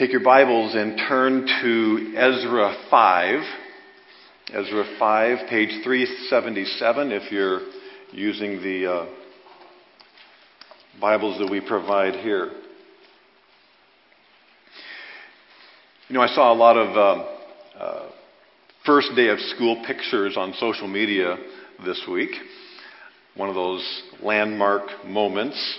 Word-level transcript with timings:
Take 0.00 0.12
your 0.12 0.24
Bibles 0.24 0.74
and 0.74 0.96
turn 0.96 1.46
to 1.60 2.14
Ezra 2.16 2.74
5. 2.88 3.40
Ezra 4.54 4.96
5, 4.98 5.38
page 5.50 5.84
377, 5.84 7.12
if 7.12 7.30
you're 7.30 7.60
using 8.10 8.62
the 8.62 8.90
uh, 8.90 9.06
Bibles 10.98 11.38
that 11.38 11.50
we 11.50 11.60
provide 11.60 12.14
here. 12.14 12.50
You 16.08 16.14
know, 16.14 16.22
I 16.22 16.28
saw 16.28 16.50
a 16.50 16.56
lot 16.56 16.78
of 16.78 16.96
uh, 16.96 17.78
uh, 17.78 18.10
first 18.86 19.10
day 19.14 19.28
of 19.28 19.38
school 19.54 19.84
pictures 19.86 20.34
on 20.38 20.54
social 20.54 20.88
media 20.88 21.36
this 21.84 22.02
week. 22.10 22.30
One 23.36 23.50
of 23.50 23.54
those 23.54 24.02
landmark 24.22 25.04
moments. 25.04 25.78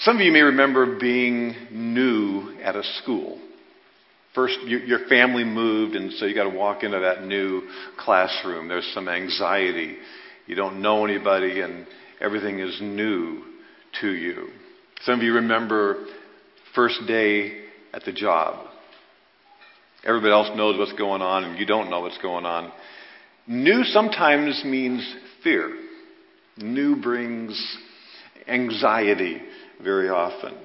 Some 0.00 0.16
of 0.16 0.22
you 0.22 0.32
may 0.32 0.40
remember 0.40 0.98
being 0.98 1.54
new 1.70 2.54
at 2.62 2.74
a 2.74 2.82
school. 3.02 3.38
First, 4.34 4.58
your 4.64 5.06
family 5.10 5.44
moved, 5.44 5.94
and 5.94 6.10
so 6.14 6.24
you 6.24 6.34
got 6.34 6.50
to 6.50 6.56
walk 6.56 6.82
into 6.84 7.00
that 7.00 7.24
new 7.24 7.68
classroom. 7.98 8.66
There's 8.66 8.90
some 8.94 9.10
anxiety. 9.10 9.96
You 10.46 10.54
don't 10.54 10.80
know 10.80 11.04
anybody, 11.04 11.60
and 11.60 11.86
everything 12.18 12.60
is 12.60 12.78
new 12.80 13.42
to 14.00 14.10
you. 14.10 14.48
Some 15.02 15.18
of 15.18 15.22
you 15.22 15.34
remember 15.34 16.06
first 16.74 17.00
day 17.06 17.64
at 17.92 18.04
the 18.04 18.12
job. 18.12 18.68
Everybody 20.02 20.32
else 20.32 20.56
knows 20.56 20.78
what's 20.78 20.94
going 20.94 21.20
on, 21.20 21.44
and 21.44 21.58
you 21.58 21.66
don't 21.66 21.90
know 21.90 22.00
what's 22.00 22.18
going 22.18 22.46
on. 22.46 22.72
New 23.46 23.84
sometimes 23.84 24.62
means 24.64 25.14
fear. 25.42 25.76
New 26.56 27.02
brings 27.02 27.76
anxiety 28.48 29.42
very 29.82 30.08
often. 30.08 30.56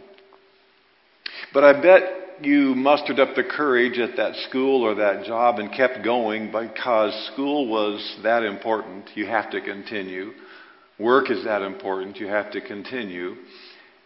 But 1.54 1.64
I 1.64 1.82
bet 1.82 2.04
you 2.42 2.76
mustered 2.76 3.20
up 3.20 3.36
the 3.36 3.44
courage 3.44 3.98
at 3.98 4.18
that 4.18 4.36
school 4.48 4.84
or 4.84 4.96
that 4.96 5.26
job 5.26 5.60
and 5.60 5.72
kept 5.72 6.04
going 6.04 6.52
because 6.52 7.14
school 7.34 7.70
was 7.70 8.18
that 8.24 8.44
important. 8.44 9.10
You 9.16 9.26
have 9.28 9.52
to 9.52 9.62
continue. 9.62 10.32
Work 11.00 11.32
is 11.32 11.44
that 11.46 11.62
important. 11.62 12.18
You 12.18 12.28
have 12.28 12.52
to 12.52 12.62
continue. 12.62 13.36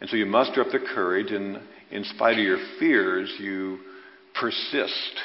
And 0.02 0.10
so 0.10 0.16
you 0.16 0.26
muster 0.26 0.62
up 0.62 0.72
the 0.72 0.80
courage, 0.80 1.32
and 1.32 1.60
in 1.92 2.04
spite 2.06 2.38
of 2.38 2.44
your 2.44 2.60
fears, 2.80 3.34
you 3.40 3.80
persist 4.40 5.20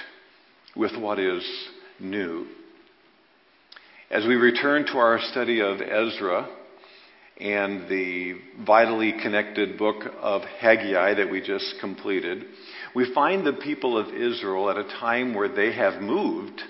with 0.74 0.96
what 0.96 1.18
is 1.18 1.44
new. 2.00 2.46
As 4.10 4.26
we 4.26 4.34
return 4.34 4.84
to 4.86 4.98
our 4.98 5.20
study 5.30 5.60
of 5.60 5.80
Ezra, 5.80 6.48
and 7.40 7.88
the 7.88 8.34
vitally 8.64 9.12
connected 9.20 9.76
book 9.76 10.04
of 10.20 10.42
Haggai 10.42 11.14
that 11.14 11.30
we 11.30 11.40
just 11.40 11.74
completed, 11.80 12.44
we 12.94 13.12
find 13.12 13.46
the 13.46 13.52
people 13.52 13.98
of 13.98 14.14
Israel 14.14 14.70
at 14.70 14.76
a 14.76 14.84
time 14.84 15.34
where 15.34 15.48
they 15.48 15.72
have 15.72 16.00
moved, 16.00 16.60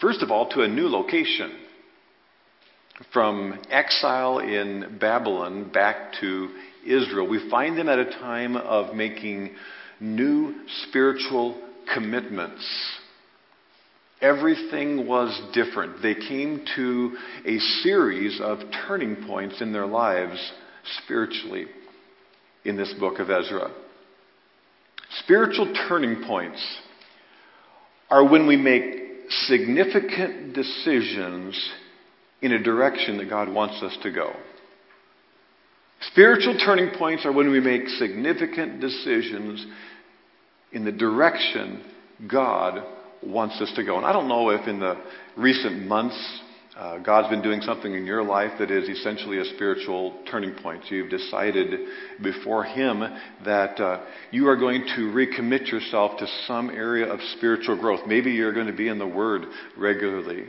first 0.00 0.22
of 0.22 0.30
all, 0.30 0.50
to 0.50 0.62
a 0.62 0.68
new 0.68 0.88
location. 0.88 1.52
From 3.12 3.58
exile 3.70 4.38
in 4.38 4.98
Babylon 5.00 5.70
back 5.72 6.12
to 6.20 6.50
Israel, 6.86 7.26
we 7.26 7.48
find 7.50 7.76
them 7.76 7.88
at 7.88 7.98
a 7.98 8.10
time 8.10 8.56
of 8.56 8.94
making 8.94 9.54
new 9.98 10.54
spiritual 10.88 11.60
commitments 11.92 12.64
Everything 14.22 15.08
was 15.08 15.38
different. 15.52 16.00
They 16.00 16.14
came 16.14 16.64
to 16.76 17.16
a 17.44 17.58
series 17.82 18.40
of 18.40 18.60
turning 18.86 19.26
points 19.26 19.60
in 19.60 19.72
their 19.72 19.86
lives 19.86 20.38
spiritually 21.02 21.66
in 22.64 22.76
this 22.76 22.94
book 23.00 23.18
of 23.18 23.30
Ezra. 23.30 23.72
Spiritual 25.24 25.74
turning 25.88 26.22
points 26.24 26.64
are 28.10 28.24
when 28.24 28.46
we 28.46 28.56
make 28.56 29.28
significant 29.46 30.54
decisions 30.54 31.70
in 32.40 32.52
a 32.52 32.62
direction 32.62 33.18
that 33.18 33.28
God 33.28 33.52
wants 33.52 33.82
us 33.82 33.96
to 34.02 34.12
go. 34.12 34.32
Spiritual 36.12 36.58
turning 36.64 36.90
points 36.98 37.24
are 37.24 37.32
when 37.32 37.50
we 37.50 37.60
make 37.60 37.88
significant 37.88 38.80
decisions 38.80 39.64
in 40.72 40.84
the 40.84 40.92
direction 40.92 41.84
God 42.30 42.82
wants 43.24 43.60
us 43.60 43.72
to 43.76 43.84
go. 43.84 43.96
And 43.96 44.06
I 44.06 44.12
don't 44.12 44.28
know 44.28 44.50
if 44.50 44.66
in 44.66 44.80
the 44.80 44.96
recent 45.36 45.86
months 45.86 46.40
uh, 46.76 46.98
God's 46.98 47.28
been 47.28 47.42
doing 47.42 47.60
something 47.60 47.94
in 47.94 48.06
your 48.06 48.22
life 48.22 48.52
that 48.58 48.70
is 48.70 48.88
essentially 48.88 49.38
a 49.38 49.44
spiritual 49.54 50.18
turning 50.30 50.54
point. 50.62 50.82
You've 50.90 51.10
decided 51.10 51.88
before 52.22 52.64
Him 52.64 53.00
that 53.44 53.78
uh, 53.78 54.04
you 54.30 54.48
are 54.48 54.56
going 54.56 54.86
to 54.96 55.02
recommit 55.12 55.70
yourself 55.70 56.18
to 56.18 56.26
some 56.46 56.70
area 56.70 57.06
of 57.06 57.20
spiritual 57.36 57.78
growth. 57.78 58.00
Maybe 58.06 58.32
you're 58.32 58.54
going 58.54 58.68
to 58.68 58.72
be 58.72 58.88
in 58.88 58.98
the 58.98 59.06
Word 59.06 59.42
regularly. 59.76 60.44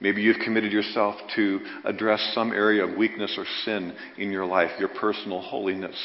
Maybe 0.00 0.20
you've 0.20 0.40
committed 0.44 0.72
yourself 0.72 1.14
to 1.36 1.60
address 1.84 2.32
some 2.34 2.52
area 2.52 2.84
of 2.84 2.98
weakness 2.98 3.34
or 3.38 3.46
sin 3.64 3.96
in 4.18 4.30
your 4.30 4.44
life, 4.44 4.72
your 4.78 4.90
personal 4.90 5.40
holiness. 5.40 5.96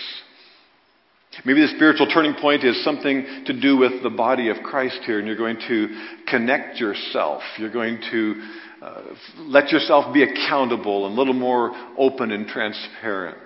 Maybe 1.45 1.61
the 1.61 1.73
spiritual 1.75 2.07
turning 2.07 2.33
point 2.33 2.65
is 2.65 2.83
something 2.83 3.43
to 3.45 3.59
do 3.59 3.77
with 3.77 4.03
the 4.03 4.09
body 4.09 4.49
of 4.49 4.57
Christ 4.63 4.99
here, 5.05 5.17
and 5.17 5.25
you're 5.25 5.37
going 5.37 5.59
to 5.67 5.87
connect 6.27 6.77
yourself. 6.77 7.41
You're 7.57 7.71
going 7.71 7.99
to 8.11 8.49
uh, 8.81 9.01
let 9.37 9.69
yourself 9.69 10.13
be 10.13 10.23
accountable 10.23 11.05
and 11.05 11.15
a 11.15 11.17
little 11.17 11.33
more 11.33 11.71
open 11.97 12.31
and 12.31 12.47
transparent. 12.47 13.37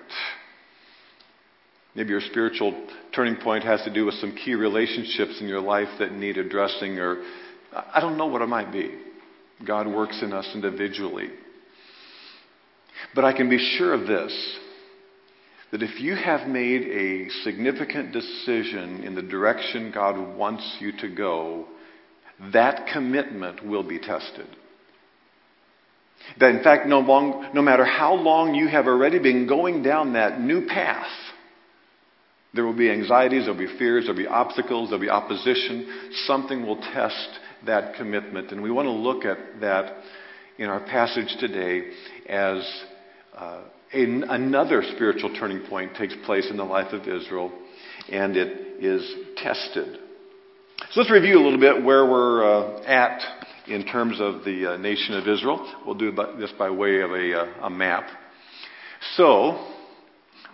Maybe 1.94 2.10
your 2.10 2.20
spiritual 2.20 2.88
turning 3.14 3.36
point 3.36 3.62
has 3.64 3.82
to 3.84 3.94
do 3.94 4.04
with 4.04 4.14
some 4.16 4.36
key 4.36 4.54
relationships 4.54 5.38
in 5.40 5.46
your 5.46 5.60
life 5.60 5.88
that 6.00 6.12
need 6.12 6.38
addressing, 6.38 6.98
or 6.98 7.22
I 7.72 8.00
don't 8.00 8.18
know 8.18 8.26
what 8.26 8.42
it 8.42 8.48
might 8.48 8.72
be. 8.72 8.98
God 9.64 9.86
works 9.86 10.20
in 10.22 10.32
us 10.32 10.50
individually. 10.54 11.30
But 13.14 13.24
I 13.24 13.32
can 13.32 13.48
be 13.48 13.58
sure 13.78 13.94
of 13.94 14.06
this 14.08 14.58
that 15.76 15.82
if 15.82 16.00
you 16.00 16.16
have 16.16 16.48
made 16.48 16.84
a 16.84 17.28
significant 17.44 18.10
decision 18.10 19.04
in 19.04 19.14
the 19.14 19.20
direction 19.20 19.92
God 19.92 20.34
wants 20.34 20.78
you 20.80 20.90
to 21.00 21.14
go, 21.14 21.66
that 22.54 22.88
commitment 22.94 23.62
will 23.62 23.82
be 23.82 23.98
tested. 23.98 24.46
That 26.40 26.54
in 26.54 26.62
fact, 26.62 26.86
no, 26.86 27.00
long, 27.00 27.50
no 27.52 27.60
matter 27.60 27.84
how 27.84 28.14
long 28.14 28.54
you 28.54 28.68
have 28.68 28.86
already 28.86 29.18
been 29.18 29.46
going 29.46 29.82
down 29.82 30.14
that 30.14 30.40
new 30.40 30.66
path, 30.66 31.12
there 32.54 32.64
will 32.64 32.72
be 32.72 32.90
anxieties, 32.90 33.44
there 33.44 33.52
will 33.52 33.66
be 33.66 33.78
fears, 33.78 34.06
there 34.06 34.14
will 34.14 34.22
be 34.22 34.26
obstacles, 34.26 34.88
there 34.88 34.98
will 34.98 35.04
be 35.04 35.10
opposition. 35.10 36.10
Something 36.24 36.66
will 36.66 36.80
test 36.80 37.28
that 37.66 37.96
commitment. 37.96 38.50
And 38.50 38.62
we 38.62 38.70
want 38.70 38.86
to 38.86 38.92
look 38.92 39.26
at 39.26 39.60
that 39.60 39.94
in 40.56 40.70
our 40.70 40.80
passage 40.80 41.36
today 41.38 41.90
as 42.30 42.66
uh, 43.36 43.60
another 43.92 44.82
spiritual 44.94 45.34
turning 45.38 45.66
point 45.66 45.94
takes 45.96 46.14
place 46.24 46.48
in 46.50 46.56
the 46.56 46.64
life 46.64 46.92
of 46.92 47.02
Israel, 47.02 47.52
and 48.10 48.36
it 48.36 48.82
is 48.84 49.14
tested. 49.36 49.98
So 50.90 51.00
let's 51.00 51.10
review 51.10 51.38
a 51.38 51.42
little 51.42 51.60
bit 51.60 51.82
where 51.84 52.04
we're 52.04 52.44
uh, 52.44 52.82
at 52.82 53.20
in 53.66 53.84
terms 53.86 54.20
of 54.20 54.44
the 54.44 54.74
uh, 54.74 54.76
nation 54.76 55.14
of 55.14 55.26
Israel. 55.26 55.72
We'll 55.84 55.94
do 55.94 56.12
this 56.38 56.52
by 56.58 56.70
way 56.70 57.00
of 57.00 57.10
a, 57.10 57.40
uh, 57.40 57.66
a 57.66 57.70
map. 57.70 58.04
So, 59.16 59.66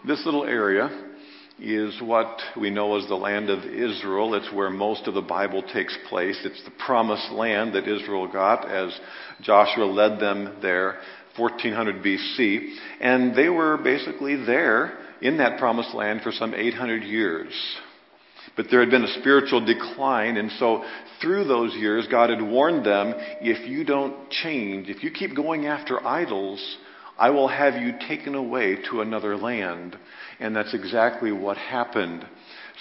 this 0.07 0.25
little 0.25 0.45
area 0.45 1.09
is 1.59 2.01
what 2.03 2.41
we 2.61 2.71
know 2.71 2.97
as 2.97 3.07
the 3.09 3.15
land 3.15 3.51
of 3.51 3.65
Israel. 3.65 4.35
It's 4.35 4.53
where 4.53 4.71
most 4.71 5.07
of 5.07 5.15
the 5.15 5.21
Bible 5.21 5.63
takes 5.63 5.97
place. 6.09 6.41
It's 6.45 6.65
the 6.65 6.73
promised 6.85 7.31
land 7.31 7.75
that 7.75 7.87
Israel 7.87 8.27
got 8.27 8.69
as 8.69 8.99
Joshua 9.43 9.85
led 9.85 10.19
them 10.19 10.57
there 10.61 10.99
1400 11.37 12.03
BC, 12.03 12.75
and 13.01 13.35
they 13.35 13.49
were 13.49 13.79
basically 13.79 14.37
there 14.45 14.99
in 15.21 15.39
that 15.39 15.59
promised 15.59 15.95
land 15.95 16.23
for 16.23 16.33
some 16.33 16.55
800 16.55 17.03
years. 17.03 17.53
But 18.57 18.67
there 18.71 18.81
had 18.81 18.91
been 18.91 19.05
a 19.05 19.21
spiritual 19.21 19.65
decline, 19.65 20.37
and 20.37 20.51
so 20.59 20.85
through 21.21 21.45
those 21.45 21.75
years, 21.75 22.07
God 22.11 22.29
had 22.31 22.43
warned 22.43 22.85
them 22.85 23.15
if 23.41 23.69
you 23.69 23.85
don't 23.85 24.31
change, 24.31 24.89
if 24.89 25.03
you 25.03 25.11
keep 25.11 25.35
going 25.35 25.67
after 25.67 26.05
idols, 26.07 26.77
I 27.19 27.31
will 27.31 27.49
have 27.49 27.75
you 27.77 27.93
taken 28.09 28.35
away 28.35 28.77
to 28.91 29.01
another 29.01 29.37
land. 29.37 29.97
And 30.41 30.57
that's 30.57 30.75
exactly 30.75 31.31
what 31.31 31.57
happened. 31.57 32.27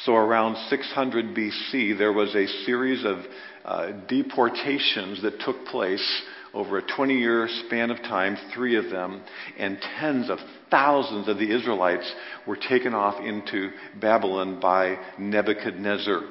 So 0.06 0.16
around 0.16 0.58
600 0.70 1.36
BC, 1.36 1.98
there 1.98 2.14
was 2.14 2.34
a 2.36 2.48
series 2.66 3.06
of 3.06 3.20
uh, 3.64 3.92
deportations 4.08 5.22
that 5.22 5.40
took 5.42 5.66
place 5.66 6.22
over 6.54 6.78
a 6.78 6.96
20 6.96 7.14
year 7.14 7.48
span 7.66 7.92
of 7.92 7.98
time, 8.00 8.38
three 8.54 8.76
of 8.76 8.90
them, 8.90 9.22
and 9.58 9.78
tens 10.00 10.30
of 10.30 10.40
thousands 10.70 11.28
of 11.28 11.38
the 11.38 11.56
Israelites 11.56 12.12
were 12.46 12.58
taken 12.58 12.94
off 12.94 13.22
into 13.24 13.72
Babylon 14.00 14.60
by 14.60 14.98
Nebuchadnezzar, 15.18 16.22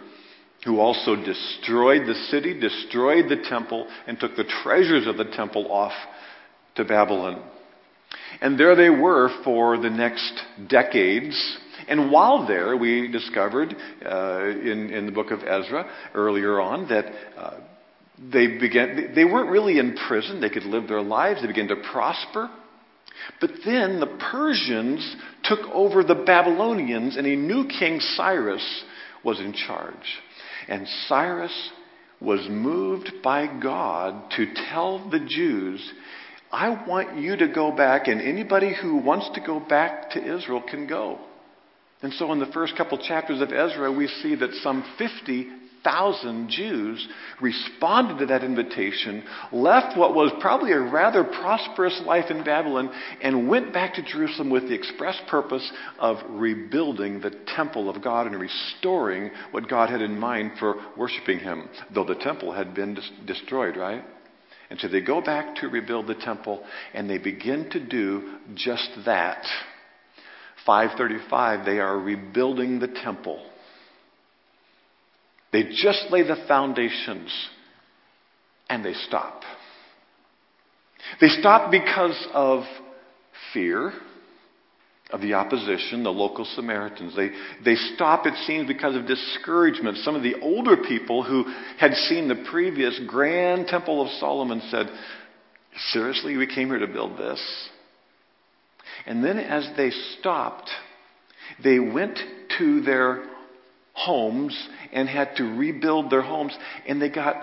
who 0.64 0.78
also 0.78 1.16
destroyed 1.16 2.02
the 2.06 2.26
city, 2.30 2.58
destroyed 2.58 3.28
the 3.28 3.42
temple, 3.48 3.88
and 4.06 4.18
took 4.18 4.36
the 4.36 4.50
treasures 4.62 5.06
of 5.06 5.16
the 5.16 5.30
temple 5.36 5.70
off 5.72 5.94
to 6.76 6.84
Babylon. 6.84 7.42
And 8.40 8.58
there 8.58 8.76
they 8.76 8.90
were 8.90 9.30
for 9.44 9.78
the 9.78 9.90
next 9.90 10.32
decades 10.68 11.58
And 11.88 12.10
while 12.10 12.46
there, 12.46 12.76
we 12.76 13.08
discovered 13.08 13.74
uh, 14.04 14.44
in, 14.44 14.90
in 14.90 15.06
the 15.06 15.12
book 15.12 15.30
of 15.30 15.40
Ezra 15.40 15.90
earlier 16.14 16.60
on 16.60 16.88
that 16.88 17.06
uh, 17.36 17.54
they 18.20 18.58
began, 18.58 19.12
they 19.14 19.24
weren't 19.24 19.50
really 19.50 19.78
in 19.78 19.96
prison. 20.08 20.40
They 20.40 20.50
could 20.50 20.64
live 20.64 20.88
their 20.88 21.00
lives. 21.00 21.40
They 21.40 21.46
began 21.46 21.68
to 21.68 21.82
prosper. 21.90 22.50
But 23.40 23.50
then 23.64 24.00
the 24.00 24.18
Persians 24.30 25.16
took 25.44 25.60
over 25.72 26.04
the 26.04 26.22
Babylonians, 26.26 27.16
and 27.16 27.26
a 27.26 27.36
new 27.36 27.66
king, 27.66 28.00
Cyrus, 28.00 28.84
was 29.24 29.40
in 29.40 29.52
charge. 29.52 29.94
And 30.68 30.86
Cyrus 31.06 31.70
was 32.20 32.46
moved 32.50 33.10
by 33.22 33.46
God 33.60 34.30
to 34.36 34.46
tell 34.70 35.08
the 35.10 35.20
Jews, 35.20 35.92
I 36.52 36.84
want 36.86 37.18
you 37.18 37.36
to 37.36 37.48
go 37.48 37.74
back, 37.74 38.08
and 38.08 38.20
anybody 38.20 38.74
who 38.74 38.96
wants 38.96 39.30
to 39.34 39.40
go 39.40 39.60
back 39.60 40.10
to 40.10 40.36
Israel 40.36 40.62
can 40.68 40.86
go. 40.86 41.18
And 42.02 42.12
so, 42.14 42.32
in 42.32 42.38
the 42.38 42.46
first 42.46 42.76
couple 42.76 42.98
chapters 42.98 43.40
of 43.40 43.52
Ezra, 43.52 43.92
we 43.92 44.06
see 44.06 44.34
that 44.34 44.52
some 44.62 44.84
50 44.98 45.46
thousand 45.82 46.50
Jews 46.50 47.06
responded 47.40 48.18
to 48.18 48.26
that 48.26 48.44
invitation, 48.44 49.24
left 49.52 49.96
what 49.96 50.14
was 50.14 50.32
probably 50.40 50.72
a 50.72 50.80
rather 50.80 51.24
prosperous 51.24 52.00
life 52.04 52.30
in 52.30 52.44
Babylon, 52.44 52.90
and 53.22 53.48
went 53.48 53.72
back 53.72 53.94
to 53.94 54.02
Jerusalem 54.02 54.50
with 54.50 54.68
the 54.68 54.74
express 54.74 55.20
purpose 55.28 55.70
of 55.98 56.18
rebuilding 56.28 57.20
the 57.20 57.34
temple 57.54 57.88
of 57.88 58.02
God 58.02 58.26
and 58.26 58.38
restoring 58.38 59.30
what 59.50 59.68
God 59.68 59.90
had 59.90 60.02
in 60.02 60.18
mind 60.18 60.52
for 60.58 60.76
worshiping 60.96 61.38
Him, 61.38 61.68
though 61.94 62.04
the 62.04 62.14
temple 62.14 62.52
had 62.52 62.74
been 62.74 62.98
destroyed, 63.26 63.76
right? 63.76 64.04
And 64.70 64.78
so 64.78 64.86
they 64.86 65.00
go 65.00 65.20
back 65.20 65.56
to 65.56 65.68
rebuild 65.68 66.06
the 66.06 66.14
temple, 66.14 66.62
and 66.94 67.10
they 67.10 67.18
begin 67.18 67.70
to 67.70 67.80
do 67.80 68.36
just 68.54 68.88
that. 69.04 69.44
535, 70.64 71.64
they 71.64 71.80
are 71.80 71.98
rebuilding 71.98 72.78
the 72.78 72.86
temple. 73.02 73.49
They 75.52 75.64
just 75.64 76.06
lay 76.10 76.22
the 76.22 76.44
foundations 76.46 77.30
and 78.68 78.84
they 78.84 78.94
stop. 78.94 79.42
They 81.20 81.28
stop 81.28 81.70
because 81.70 82.26
of 82.32 82.62
fear 83.52 83.92
of 85.10 85.20
the 85.20 85.34
opposition, 85.34 86.04
the 86.04 86.10
local 86.10 86.44
Samaritans. 86.44 87.16
They, 87.16 87.30
they 87.64 87.74
stop, 87.74 88.26
it 88.26 88.34
seems, 88.46 88.68
because 88.68 88.94
of 88.94 89.06
discouragement. 89.06 89.98
Some 89.98 90.14
of 90.14 90.22
the 90.22 90.40
older 90.40 90.76
people 90.76 91.24
who 91.24 91.44
had 91.78 91.94
seen 91.94 92.28
the 92.28 92.46
previous 92.50 93.00
grand 93.08 93.66
temple 93.66 94.02
of 94.02 94.10
Solomon 94.20 94.62
said, 94.70 94.86
Seriously, 95.92 96.36
we 96.36 96.46
came 96.46 96.68
here 96.68 96.78
to 96.78 96.86
build 96.86 97.18
this? 97.18 97.68
And 99.06 99.24
then 99.24 99.38
as 99.38 99.68
they 99.76 99.90
stopped, 100.18 100.70
they 101.62 101.78
went 101.78 102.18
to 102.58 102.80
their 102.82 103.24
homes 103.92 104.56
and 104.92 105.08
had 105.08 105.36
to 105.36 105.44
rebuild 105.44 106.10
their 106.10 106.22
homes. 106.22 106.56
And 106.86 107.00
they 107.00 107.10
got 107.10 107.36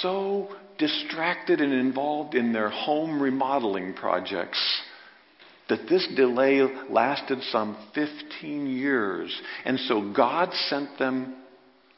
so 0.00 0.48
distracted 0.78 1.60
and 1.60 1.72
involved 1.72 2.34
in 2.34 2.52
their 2.52 2.70
home 2.70 3.20
remodeling 3.22 3.94
projects 3.94 4.58
that 5.68 5.88
this 5.88 6.06
delay 6.16 6.60
lasted 6.90 7.38
some 7.50 7.76
15 7.94 8.66
years. 8.66 9.34
And 9.64 9.78
so 9.80 10.12
God 10.14 10.52
sent 10.68 10.98
them 10.98 11.36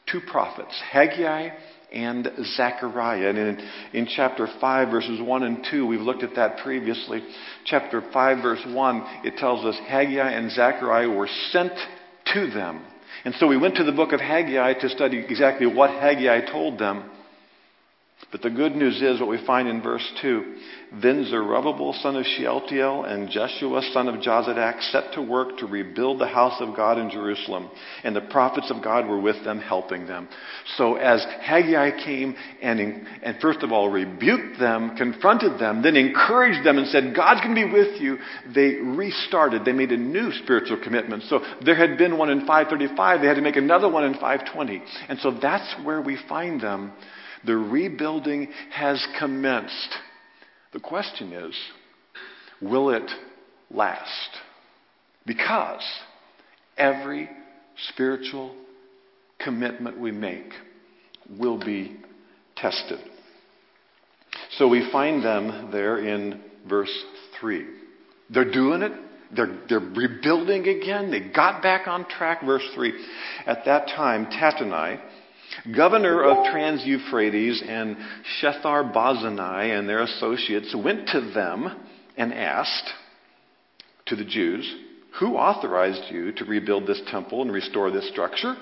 two 0.09 0.21
prophets, 0.31 0.79
Haggai 0.91 1.49
and 1.91 2.29
Zechariah. 2.55 3.29
And 3.29 3.37
in, 3.37 3.69
in 3.93 4.07
chapter 4.15 4.47
5, 4.61 4.89
verses 4.89 5.21
1 5.21 5.43
and 5.43 5.65
2, 5.71 5.85
we've 5.87 6.01
looked 6.01 6.23
at 6.23 6.35
that 6.35 6.59
previously. 6.59 7.23
Chapter 7.65 8.03
5, 8.13 8.37
verse 8.41 8.63
1, 8.67 9.21
it 9.23 9.37
tells 9.37 9.65
us 9.65 9.79
Haggai 9.87 10.31
and 10.31 10.51
Zechariah 10.51 11.09
were 11.09 11.29
sent 11.51 11.73
to 12.33 12.49
them. 12.51 12.85
And 13.25 13.33
so 13.39 13.47
we 13.47 13.57
went 13.57 13.75
to 13.77 13.83
the 13.83 13.91
book 13.91 14.13
of 14.13 14.21
Haggai 14.21 14.73
to 14.75 14.89
study 14.89 15.17
exactly 15.17 15.65
what 15.65 15.89
Haggai 15.89 16.41
told 16.51 16.77
them. 16.77 17.09
But 18.31 18.41
the 18.41 18.49
good 18.49 18.75
news 18.75 19.01
is 19.01 19.19
what 19.19 19.29
we 19.29 19.45
find 19.45 19.67
in 19.67 19.81
verse 19.81 20.05
2. 20.21 20.55
Then 21.01 21.25
Zerubbabel 21.25 21.93
son 22.01 22.15
of 22.15 22.25
Shealtiel 22.25 23.03
and 23.03 23.29
Jeshua 23.29 23.81
son 23.93 24.07
of 24.07 24.15
Jozadak 24.21 24.81
set 24.91 25.13
to 25.13 25.21
work 25.21 25.57
to 25.57 25.65
rebuild 25.65 26.19
the 26.19 26.27
house 26.27 26.59
of 26.61 26.75
God 26.75 26.97
in 26.97 27.09
Jerusalem, 27.09 27.69
and 28.03 28.15
the 28.15 28.21
prophets 28.21 28.71
of 28.71 28.83
God 28.83 29.07
were 29.07 29.19
with 29.19 29.43
them, 29.43 29.59
helping 29.59 30.07
them. 30.07 30.27
So 30.77 30.95
as 30.95 31.25
Haggai 31.41 32.03
came 32.03 32.35
and, 32.61 33.07
and 33.23 33.39
first 33.41 33.59
of 33.59 33.71
all 33.71 33.89
rebuked 33.89 34.59
them, 34.59 34.95
confronted 34.95 35.59
them, 35.59 35.81
then 35.81 35.95
encouraged 35.95 36.65
them 36.65 36.77
and 36.77 36.87
said, 36.87 37.15
God's 37.15 37.41
going 37.41 37.55
to 37.55 37.65
be 37.65 37.71
with 37.71 38.01
you, 38.01 38.17
they 38.53 38.75
restarted. 38.75 39.65
They 39.65 39.73
made 39.73 39.91
a 39.91 39.97
new 39.97 40.31
spiritual 40.31 40.79
commitment. 40.83 41.23
So 41.23 41.41
there 41.63 41.75
had 41.75 41.97
been 41.97 42.17
one 42.17 42.29
in 42.29 42.39
535, 42.41 43.21
they 43.21 43.27
had 43.27 43.35
to 43.35 43.41
make 43.41 43.57
another 43.57 43.89
one 43.89 44.05
in 44.05 44.13
520. 44.13 44.81
And 45.09 45.19
so 45.19 45.31
that's 45.31 45.75
where 45.83 46.01
we 46.01 46.17
find 46.27 46.61
them 46.61 46.93
the 47.45 47.55
rebuilding 47.55 48.49
has 48.71 49.05
commenced. 49.19 49.95
The 50.73 50.79
question 50.79 51.33
is, 51.33 51.55
will 52.61 52.89
it 52.89 53.09
last? 53.71 54.29
Because 55.25 55.83
every 56.77 57.29
spiritual 57.89 58.55
commitment 59.39 59.99
we 59.99 60.11
make 60.11 60.51
will 61.39 61.59
be 61.59 61.97
tested. 62.55 62.99
So 64.57 64.67
we 64.67 64.89
find 64.91 65.23
them 65.23 65.69
there 65.71 65.97
in 65.97 66.41
verse 66.67 66.93
3. 67.39 67.65
They're 68.29 68.51
doing 68.51 68.81
it. 68.81 68.91
They're, 69.35 69.57
they're 69.67 69.79
rebuilding 69.79 70.67
again. 70.67 71.11
They 71.11 71.19
got 71.19 71.61
back 71.61 71.87
on 71.87 72.07
track. 72.07 72.43
Verse 72.45 72.63
3. 72.73 72.93
At 73.45 73.65
that 73.65 73.87
time, 73.87 74.27
Tattenai, 74.27 75.01
governor 75.75 76.23
of 76.23 76.51
Trans 76.51 76.85
Euphrates 76.85 77.63
and 77.65 77.97
Shethar 78.41 78.93
Bozenai 78.93 79.77
and 79.77 79.87
their 79.87 80.01
associates 80.01 80.75
went 80.75 81.07
to 81.09 81.21
them 81.33 81.85
and 82.17 82.33
asked 82.33 82.89
to 84.07 84.15
the 84.15 84.25
Jews, 84.25 84.73
Who 85.19 85.35
authorized 85.35 86.11
you 86.11 86.31
to 86.33 86.45
rebuild 86.45 86.87
this 86.87 87.01
temple 87.09 87.41
and 87.41 87.51
restore 87.51 87.91
this 87.91 88.07
structure? 88.09 88.55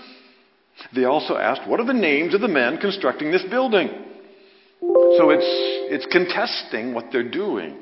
They 0.95 1.05
also 1.05 1.35
asked, 1.37 1.67
What 1.67 1.79
are 1.79 1.85
the 1.85 1.93
names 1.93 2.33
of 2.33 2.41
the 2.41 2.47
men 2.47 2.77
constructing 2.77 3.31
this 3.31 3.45
building? 3.49 3.89
So 5.15 5.29
it's, 5.29 5.45
it's 5.89 6.05
contesting 6.07 6.93
what 6.93 7.05
they're 7.11 7.29
doing. 7.29 7.77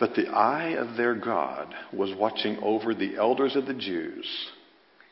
But 0.00 0.14
the 0.14 0.28
eye 0.28 0.70
of 0.70 0.96
their 0.96 1.14
God 1.14 1.72
was 1.92 2.12
watching 2.18 2.58
over 2.62 2.94
the 2.94 3.16
elders 3.16 3.54
of 3.54 3.66
the 3.66 3.74
Jews, 3.74 4.26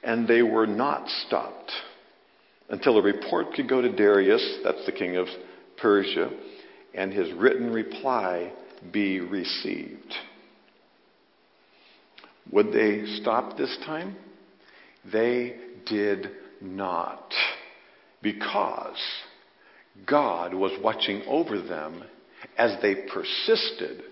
and 0.02 0.26
they 0.26 0.42
were 0.42 0.66
not 0.66 1.08
stopped 1.26 1.70
until 2.70 2.98
a 2.98 3.02
report 3.02 3.54
could 3.54 3.68
go 3.68 3.80
to 3.80 3.90
Darius, 3.90 4.58
that's 4.62 4.84
the 4.86 4.92
king 4.92 5.16
of 5.16 5.26
Persia, 5.76 6.30
and 6.94 7.12
his 7.12 7.32
written 7.32 7.72
reply 7.72 8.52
be 8.92 9.20
received. 9.20 10.14
Would 12.52 12.72
they 12.72 13.04
stop 13.20 13.56
this 13.56 13.76
time? 13.84 14.16
They 15.10 15.56
did 15.86 16.30
not. 16.60 17.32
Because 18.22 18.98
God 20.06 20.54
was 20.54 20.72
watching 20.82 21.22
over 21.26 21.60
them 21.60 22.02
as 22.56 22.76
they 22.82 22.94
persisted 23.12 24.02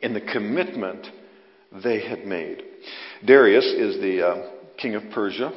in 0.00 0.14
the 0.14 0.20
commitment 0.20 1.06
they 1.82 2.00
had 2.06 2.26
made. 2.26 2.62
Darius 3.24 3.64
is 3.64 4.00
the 4.00 4.26
uh, 4.26 4.50
king 4.76 4.94
of 4.94 5.02
Persia 5.12 5.52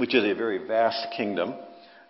which 0.00 0.14
is 0.14 0.24
a 0.24 0.34
very 0.34 0.66
vast 0.66 1.08
kingdom. 1.16 1.54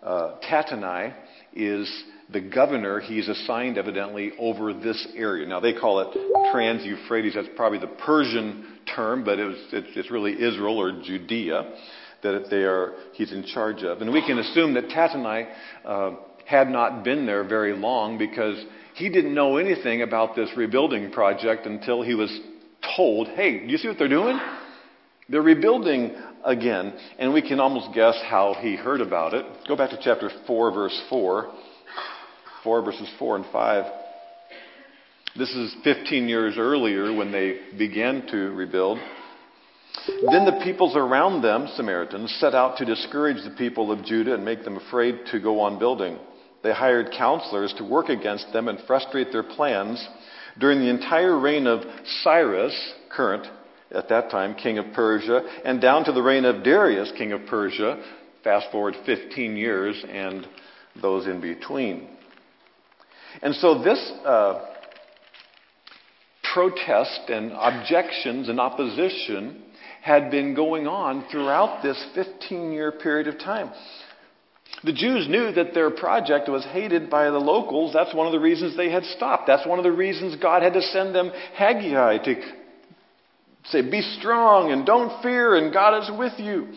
Uh, 0.02 0.36
Tattenai 0.48 1.12
is 1.52 2.04
the 2.32 2.40
governor. 2.40 3.00
He's 3.00 3.28
assigned, 3.28 3.76
evidently, 3.76 4.30
over 4.38 4.72
this 4.72 5.08
area. 5.16 5.46
Now, 5.46 5.58
they 5.58 5.74
call 5.74 6.00
it 6.00 6.52
Trans 6.52 6.84
Euphrates. 6.84 7.34
That's 7.34 7.48
probably 7.56 7.80
the 7.80 7.88
Persian 7.88 8.78
term, 8.94 9.24
but 9.24 9.40
it 9.40 9.44
was, 9.44 9.56
it's, 9.72 9.88
it's 9.96 10.10
really 10.10 10.32
Israel 10.34 10.78
or 10.78 11.02
Judea 11.02 11.74
that 12.22 12.46
they 12.48 12.62
are, 12.62 12.94
he's 13.14 13.32
in 13.32 13.44
charge 13.44 13.82
of. 13.82 14.00
And 14.00 14.12
we 14.12 14.24
can 14.24 14.38
assume 14.38 14.74
that 14.74 14.84
Tattenai 14.84 15.52
uh, 15.84 16.12
had 16.46 16.68
not 16.68 17.02
been 17.02 17.26
there 17.26 17.42
very 17.42 17.76
long 17.76 18.18
because 18.18 18.62
he 18.94 19.08
didn't 19.08 19.34
know 19.34 19.56
anything 19.56 20.02
about 20.02 20.36
this 20.36 20.50
rebuilding 20.56 21.10
project 21.10 21.66
until 21.66 22.02
he 22.02 22.14
was 22.14 22.30
told, 22.96 23.28
hey, 23.28 23.60
do 23.60 23.66
you 23.66 23.78
see 23.78 23.88
what 23.88 23.98
they're 23.98 24.08
doing? 24.08 24.38
They're 25.30 25.42
rebuilding 25.42 26.12
again, 26.44 26.92
and 27.18 27.32
we 27.32 27.40
can 27.40 27.60
almost 27.60 27.94
guess 27.94 28.20
how 28.28 28.56
he 28.60 28.74
heard 28.74 29.00
about 29.00 29.32
it. 29.32 29.46
Go 29.68 29.76
back 29.76 29.90
to 29.90 30.00
chapter 30.02 30.30
4, 30.46 30.72
verse 30.72 31.02
4. 31.08 31.52
4 32.64 32.82
verses 32.82 33.08
4 33.18 33.36
and 33.36 33.46
5. 33.52 33.84
This 35.38 35.50
is 35.50 35.74
15 35.84 36.28
years 36.28 36.56
earlier 36.58 37.14
when 37.14 37.30
they 37.32 37.60
began 37.78 38.26
to 38.30 38.36
rebuild. 38.50 38.98
Then 40.30 40.44
the 40.44 40.60
peoples 40.64 40.96
around 40.96 41.42
them, 41.42 41.68
Samaritans, 41.76 42.36
set 42.40 42.54
out 42.54 42.76
to 42.78 42.84
discourage 42.84 43.42
the 43.44 43.54
people 43.56 43.92
of 43.92 44.04
Judah 44.04 44.34
and 44.34 44.44
make 44.44 44.64
them 44.64 44.76
afraid 44.76 45.20
to 45.30 45.40
go 45.40 45.60
on 45.60 45.78
building. 45.78 46.18
They 46.62 46.72
hired 46.72 47.14
counselors 47.16 47.72
to 47.78 47.84
work 47.84 48.08
against 48.08 48.52
them 48.52 48.68
and 48.68 48.78
frustrate 48.86 49.32
their 49.32 49.42
plans. 49.42 50.06
During 50.58 50.80
the 50.80 50.90
entire 50.90 51.38
reign 51.38 51.66
of 51.66 51.82
Cyrus, 52.22 52.74
current, 53.10 53.46
at 53.92 54.08
that 54.08 54.30
time, 54.30 54.54
king 54.54 54.78
of 54.78 54.86
Persia, 54.94 55.42
and 55.64 55.80
down 55.80 56.04
to 56.04 56.12
the 56.12 56.22
reign 56.22 56.44
of 56.44 56.62
Darius, 56.62 57.12
king 57.16 57.32
of 57.32 57.46
Persia. 57.46 58.02
Fast 58.44 58.70
forward 58.72 58.94
15 59.04 59.56
years 59.56 60.02
and 60.08 60.46
those 61.00 61.26
in 61.26 61.40
between. 61.40 62.08
And 63.42 63.54
so 63.54 63.82
this 63.82 64.12
uh, 64.24 64.64
protest 66.54 67.28
and 67.28 67.52
objections 67.52 68.48
and 68.48 68.58
opposition 68.58 69.62
had 70.02 70.30
been 70.30 70.54
going 70.54 70.86
on 70.86 71.26
throughout 71.30 71.82
this 71.82 72.02
15 72.14 72.72
year 72.72 72.92
period 72.92 73.28
of 73.28 73.38
time. 73.38 73.70
The 74.82 74.92
Jews 74.92 75.28
knew 75.28 75.52
that 75.52 75.74
their 75.74 75.90
project 75.90 76.48
was 76.48 76.64
hated 76.64 77.10
by 77.10 77.24
the 77.24 77.38
locals. 77.38 77.92
That's 77.92 78.14
one 78.14 78.26
of 78.26 78.32
the 78.32 78.40
reasons 78.40 78.76
they 78.76 78.90
had 78.90 79.04
stopped. 79.04 79.46
That's 79.46 79.66
one 79.66 79.78
of 79.78 79.82
the 79.82 79.92
reasons 79.92 80.36
God 80.36 80.62
had 80.62 80.72
to 80.72 80.80
send 80.80 81.14
them 81.14 81.30
Haggai 81.54 82.18
to 82.18 82.34
say, 83.66 83.82
Be 83.82 84.02
strong 84.18 84.72
and 84.72 84.86
don't 84.86 85.22
fear, 85.22 85.56
and 85.56 85.72
God 85.72 86.02
is 86.02 86.10
with 86.18 86.38
you. 86.38 86.68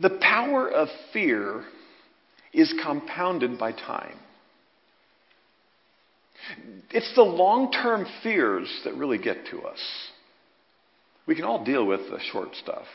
The 0.00 0.18
power 0.20 0.68
of 0.68 0.88
fear 1.12 1.64
is 2.52 2.72
compounded 2.82 3.58
by 3.58 3.72
time. 3.72 4.16
It's 6.90 7.12
the 7.14 7.22
long 7.22 7.72
term 7.72 8.06
fears 8.22 8.68
that 8.84 8.94
really 8.94 9.18
get 9.18 9.46
to 9.50 9.62
us. 9.62 9.80
We 11.26 11.34
can 11.34 11.44
all 11.44 11.64
deal 11.64 11.84
with 11.84 12.00
the 12.10 12.18
short 12.32 12.54
stuff. 12.54 12.86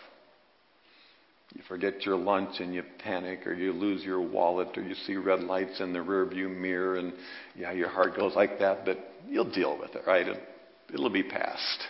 You 1.53 1.61
forget 1.67 2.03
your 2.03 2.15
lunch 2.17 2.59
and 2.59 2.73
you 2.73 2.83
panic, 3.03 3.45
or 3.45 3.53
you 3.53 3.73
lose 3.73 4.03
your 4.03 4.21
wallet, 4.21 4.69
or 4.75 4.81
you 4.81 4.95
see 5.05 5.17
red 5.17 5.41
lights 5.41 5.79
in 5.81 5.93
the 5.93 5.99
rearview 5.99 6.49
mirror, 6.49 6.97
and 6.97 7.13
yeah, 7.55 7.71
your 7.71 7.89
heart 7.89 8.17
goes 8.17 8.33
like 8.35 8.57
that, 8.57 8.85
but 8.85 8.97
you'll 9.29 9.51
deal 9.51 9.77
with 9.77 9.93
it, 9.93 10.01
right? 10.07 10.25
It'll 10.93 11.09
be 11.09 11.23
past. 11.23 11.87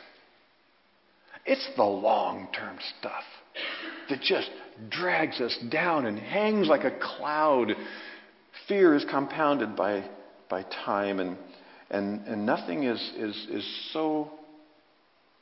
It's 1.46 1.68
the 1.76 1.84
long 1.84 2.48
term 2.54 2.78
stuff 3.00 3.24
that 4.10 4.22
just 4.22 4.50
drags 4.90 5.42
us 5.42 5.58
down 5.70 6.06
and 6.06 6.18
hangs 6.18 6.68
like 6.68 6.86
a 6.86 6.98
cloud. 7.00 7.74
Fear 8.68 8.96
is 8.96 9.06
compounded 9.10 9.76
by, 9.76 10.10
by 10.50 10.64
time, 10.86 11.20
and, 11.20 11.38
and, 11.90 12.26
and 12.28 12.46
nothing 12.46 12.84
is, 12.84 13.00
is, 13.18 13.48
is 13.52 13.90
so 13.92 14.32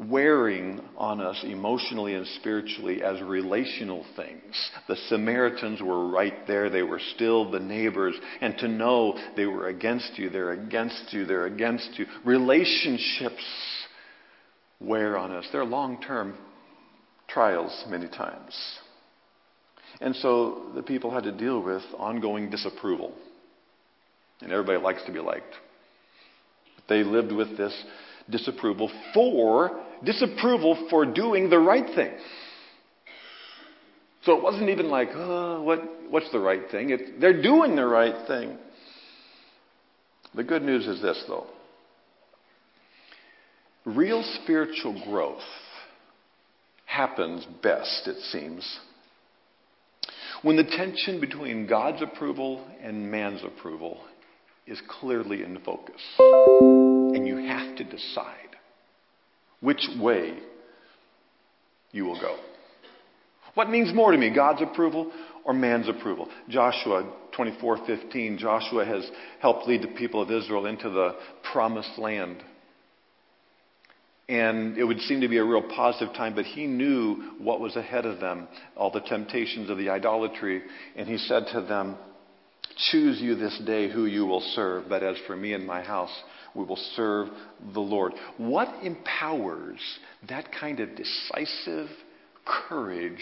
wearing 0.09 0.81
on 0.97 1.21
us 1.21 1.43
emotionally 1.43 2.15
and 2.15 2.25
spiritually 2.39 3.03
as 3.03 3.21
relational 3.21 4.05
things. 4.15 4.71
The 4.87 4.95
Samaritans 5.07 5.81
were 5.81 6.09
right 6.09 6.47
there. 6.47 6.69
They 6.69 6.83
were 6.83 7.01
still 7.15 7.51
the 7.51 7.59
neighbors. 7.59 8.15
And 8.41 8.57
to 8.59 8.67
know 8.67 9.17
they 9.35 9.45
were 9.45 9.67
against 9.67 10.17
you, 10.17 10.29
they're 10.29 10.51
against 10.51 11.11
you, 11.11 11.25
they're 11.25 11.45
against 11.45 11.97
you. 11.97 12.05
Relationships 12.25 13.45
wear 14.79 15.17
on 15.17 15.31
us. 15.31 15.47
They're 15.51 15.65
long 15.65 16.01
term 16.01 16.35
trials 17.27 17.85
many 17.87 18.07
times. 18.07 18.57
And 19.99 20.15
so 20.15 20.71
the 20.73 20.83
people 20.83 21.11
had 21.11 21.23
to 21.23 21.31
deal 21.31 21.61
with 21.61 21.83
ongoing 21.97 22.49
disapproval. 22.49 23.13
And 24.41 24.51
everybody 24.51 24.79
likes 24.79 25.03
to 25.05 25.11
be 25.11 25.19
liked. 25.19 25.53
They 26.89 27.03
lived 27.03 27.31
with 27.31 27.55
this 27.57 27.73
disapproval 28.31 28.89
for 29.13 29.81
disapproval 30.03 30.87
for 30.89 31.05
doing 31.05 31.49
the 31.49 31.59
right 31.59 31.85
thing. 31.95 32.11
So 34.23 34.37
it 34.37 34.43
wasn't 34.43 34.69
even 34.69 34.89
like, 34.89 35.09
oh, 35.13 35.61
what, 35.63 35.79
what's 36.09 36.31
the 36.31 36.39
right 36.39 36.61
thing? 36.69 37.15
They're 37.19 37.41
doing 37.41 37.75
the 37.75 37.85
right 37.85 38.27
thing. 38.27 38.57
The 40.35 40.43
good 40.43 40.61
news 40.61 40.87
is 40.87 41.01
this, 41.01 41.23
though. 41.27 41.47
Real 43.85 44.23
spiritual 44.43 45.01
growth 45.05 45.41
happens 46.85 47.45
best, 47.63 48.07
it 48.07 48.17
seems, 48.31 48.79
when 50.43 50.55
the 50.55 50.63
tension 50.63 51.19
between 51.19 51.67
God's 51.67 52.01
approval 52.01 52.67
and 52.81 53.09
man's 53.09 53.41
approval 53.43 53.99
is 54.71 54.81
clearly 54.87 55.43
in 55.43 55.59
focus. 55.59 56.01
And 57.13 57.27
you 57.27 57.37
have 57.37 57.75
to 57.75 57.83
decide 57.83 58.55
which 59.59 59.85
way 59.99 60.39
you 61.91 62.05
will 62.05 62.19
go. 62.19 62.37
What 63.53 63.69
means 63.69 63.93
more 63.93 64.11
to 64.11 64.17
me, 64.17 64.33
God's 64.33 64.61
approval 64.61 65.11
or 65.43 65.53
man's 65.53 65.89
approval? 65.89 66.29
Joshua 66.47 67.03
24:15, 67.33 68.37
Joshua 68.37 68.85
has 68.85 69.09
helped 69.39 69.67
lead 69.67 69.81
the 69.81 69.89
people 69.89 70.21
of 70.21 70.31
Israel 70.31 70.65
into 70.65 70.89
the 70.89 71.15
promised 71.51 71.97
land. 71.97 72.41
And 74.29 74.77
it 74.77 74.85
would 74.85 75.01
seem 75.01 75.19
to 75.19 75.27
be 75.27 75.39
a 75.39 75.43
real 75.43 75.63
positive 75.75 76.15
time, 76.15 76.33
but 76.35 76.45
he 76.45 76.65
knew 76.65 77.33
what 77.39 77.59
was 77.59 77.75
ahead 77.75 78.05
of 78.05 78.21
them, 78.21 78.47
all 78.77 78.89
the 78.89 79.01
temptations 79.01 79.69
of 79.69 79.77
the 79.77 79.89
idolatry, 79.89 80.61
and 80.95 81.09
he 81.09 81.17
said 81.17 81.47
to 81.47 81.59
them, 81.59 81.97
Choose 82.89 83.21
you 83.21 83.35
this 83.35 83.59
day 83.65 83.91
who 83.91 84.05
you 84.05 84.25
will 84.25 84.41
serve, 84.55 84.85
but 84.89 85.03
as 85.03 85.15
for 85.27 85.35
me 85.35 85.53
and 85.53 85.65
my 85.65 85.83
house, 85.83 86.11
we 86.55 86.63
will 86.63 86.79
serve 86.95 87.27
the 87.73 87.79
Lord. 87.79 88.13
What 88.37 88.83
empowers 88.83 89.79
that 90.27 90.51
kind 90.59 90.79
of 90.79 90.89
decisive 90.95 91.89
courage 92.45 93.21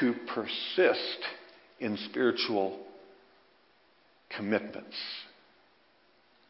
to 0.00 0.14
persist 0.34 1.18
in 1.78 1.98
spiritual 2.08 2.78
commitments? 4.34 4.96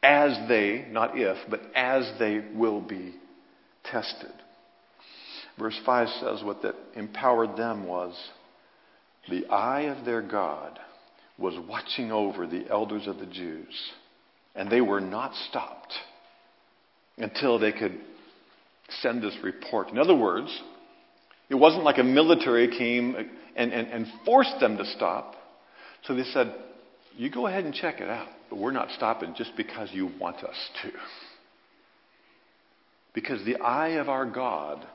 As 0.02 0.48
they, 0.48 0.86
not 0.90 1.18
if, 1.18 1.36
but 1.50 1.62
as 1.74 2.10
they 2.20 2.44
will 2.54 2.80
be 2.80 3.16
tested. 3.84 4.32
Verse 5.58 5.78
5 5.84 6.08
says 6.20 6.44
what 6.44 6.62
that 6.62 6.76
empowered 6.94 7.56
them 7.56 7.86
was 7.86 8.14
the 9.28 9.46
eye 9.46 9.82
of 9.82 10.04
their 10.04 10.22
God 10.22 10.78
was 11.38 11.54
watching 11.68 12.10
over 12.12 12.46
the 12.46 12.66
elders 12.70 13.06
of 13.06 13.18
the 13.18 13.26
Jews, 13.26 13.74
and 14.54 14.70
they 14.70 14.80
were 14.80 15.00
not 15.00 15.34
stopped 15.48 15.92
until 17.18 17.58
they 17.58 17.72
could 17.72 17.98
send 19.00 19.22
this 19.22 19.36
report. 19.42 19.90
In 19.90 19.98
other 19.98 20.16
words, 20.16 20.48
it 21.48 21.54
wasn't 21.54 21.84
like 21.84 21.98
a 21.98 22.04
military 22.04 22.68
came 22.76 23.14
and, 23.56 23.72
and, 23.72 23.88
and 23.88 24.06
forced 24.24 24.58
them 24.60 24.76
to 24.76 24.84
stop. 24.84 25.34
So 26.04 26.14
they 26.14 26.24
said, 26.24 26.54
You 27.16 27.30
go 27.30 27.46
ahead 27.46 27.64
and 27.64 27.74
check 27.74 28.00
it 28.00 28.08
out, 28.08 28.28
but 28.50 28.58
we're 28.58 28.72
not 28.72 28.90
stopping 28.90 29.34
just 29.36 29.52
because 29.56 29.90
you 29.92 30.10
want 30.20 30.42
us 30.44 30.56
to. 30.82 30.90
Because 33.14 33.44
the 33.44 33.56
eye 33.56 34.00
of 34.00 34.08
our 34.08 34.26
God 34.26 34.86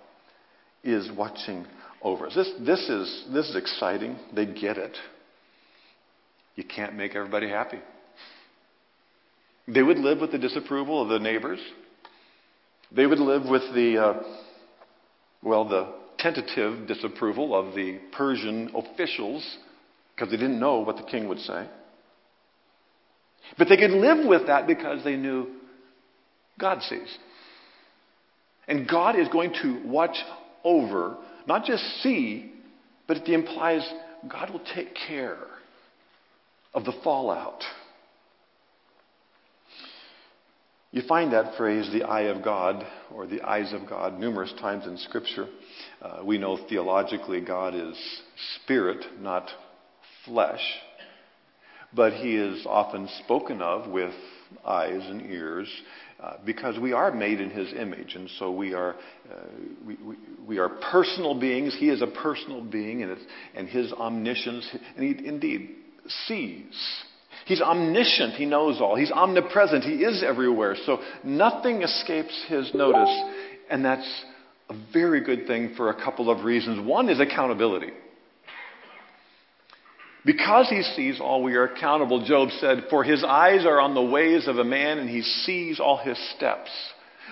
is 0.83 1.09
watching 1.17 1.65
over 2.01 2.27
us. 2.27 2.35
This, 2.35 2.51
this, 2.65 2.89
is, 2.89 3.25
this 3.33 3.49
is 3.49 3.55
exciting. 3.55 4.17
They 4.35 4.45
get 4.45 4.77
it. 4.77 4.95
You 6.55 6.63
can't 6.63 6.95
make 6.95 7.15
everybody 7.15 7.49
happy. 7.49 7.79
They 9.67 9.83
would 9.83 9.99
live 9.99 10.19
with 10.19 10.31
the 10.31 10.37
disapproval 10.37 11.01
of 11.01 11.09
the 11.09 11.19
neighbors. 11.19 11.59
They 12.91 13.05
would 13.05 13.19
live 13.19 13.43
with 13.45 13.61
the, 13.73 13.97
uh, 13.97 14.23
well, 15.41 15.67
the 15.67 15.93
tentative 16.17 16.87
disapproval 16.87 17.55
of 17.55 17.73
the 17.73 17.99
Persian 18.11 18.71
officials 18.75 19.57
because 20.13 20.29
they 20.29 20.37
didn't 20.37 20.59
know 20.59 20.79
what 20.79 20.97
the 20.97 21.03
king 21.03 21.27
would 21.29 21.39
say. 21.39 21.67
But 23.57 23.69
they 23.69 23.77
could 23.77 23.91
live 23.91 24.27
with 24.27 24.47
that 24.47 24.67
because 24.67 25.03
they 25.03 25.15
knew 25.15 25.47
God 26.59 26.81
sees. 26.83 27.17
And 28.67 28.87
God 28.87 29.17
is 29.17 29.27
going 29.29 29.53
to 29.61 29.81
watch 29.85 30.15
over, 30.63 31.17
not 31.47 31.65
just 31.65 31.83
see, 32.03 32.53
but 33.07 33.17
it 33.17 33.27
implies 33.27 33.81
God 34.29 34.51
will 34.51 34.61
take 34.75 34.89
care 35.07 35.37
of 36.73 36.85
the 36.85 36.93
fallout. 37.03 37.63
You 40.91 41.01
find 41.07 41.31
that 41.31 41.55
phrase, 41.55 41.89
the 41.93 42.03
eye 42.03 42.23
of 42.23 42.43
God, 42.43 42.85
or 43.13 43.25
the 43.25 43.41
eyes 43.41 43.71
of 43.71 43.87
God, 43.87 44.19
numerous 44.19 44.53
times 44.59 44.85
in 44.85 44.97
Scripture. 44.97 45.47
Uh, 46.01 46.21
we 46.25 46.37
know 46.37 46.57
theologically 46.67 47.39
God 47.39 47.73
is 47.75 47.97
spirit, 48.63 49.05
not 49.21 49.49
flesh. 50.25 50.61
But 51.93 52.13
he 52.13 52.35
is 52.35 52.65
often 52.65 53.07
spoken 53.23 53.61
of 53.61 53.89
with 53.89 54.13
eyes 54.65 55.01
and 55.01 55.29
ears 55.31 55.69
uh, 56.21 56.33
because 56.45 56.77
we 56.77 56.91
are 56.91 57.11
made 57.11 57.39
in 57.39 57.49
his 57.49 57.73
image. 57.73 58.15
And 58.15 58.29
so 58.37 58.51
we 58.51 58.73
are, 58.73 58.95
uh, 59.29 59.35
we, 59.85 59.95
we, 59.95 60.15
we, 60.45 60.57
are 60.57 60.69
personal 60.91 61.39
beings. 61.39 61.75
He 61.77 61.89
is 61.89 62.01
a 62.01 62.07
personal 62.07 62.61
being, 62.63 63.01
and, 63.01 63.17
and 63.55 63.67
his 63.67 63.91
omniscience, 63.93 64.67
and 64.95 65.03
he 65.03 65.25
indeed 65.25 65.75
sees. 66.27 67.03
He's 67.45 67.61
omniscient. 67.61 68.35
He 68.35 68.45
knows 68.45 68.79
all. 68.79 68.95
He's 68.95 69.11
omnipresent. 69.11 69.83
He 69.83 70.03
is 70.03 70.23
everywhere. 70.23 70.75
So 70.85 70.99
nothing 71.23 71.81
escapes 71.81 72.45
his 72.47 72.73
notice. 72.73 73.09
And 73.69 73.83
that's 73.83 74.23
a 74.69 74.75
very 74.93 75.21
good 75.21 75.47
thing 75.47 75.73
for 75.75 75.89
a 75.89 75.95
couple 75.95 76.29
of 76.29 76.45
reasons. 76.45 76.85
One 76.85 77.09
is 77.09 77.19
accountability. 77.19 77.91
Because 80.23 80.69
he 80.69 80.83
sees 80.83 81.19
all, 81.19 81.41
we 81.41 81.55
are 81.55 81.63
accountable. 81.63 82.23
Job 82.25 82.49
said, 82.59 82.85
For 82.89 83.03
his 83.03 83.23
eyes 83.23 83.65
are 83.65 83.79
on 83.79 83.95
the 83.95 84.03
ways 84.03 84.47
of 84.47 84.57
a 84.57 84.63
man, 84.63 84.99
and 84.99 85.09
he 85.09 85.23
sees 85.23 85.79
all 85.79 85.97
his 85.97 86.17
steps. 86.35 86.69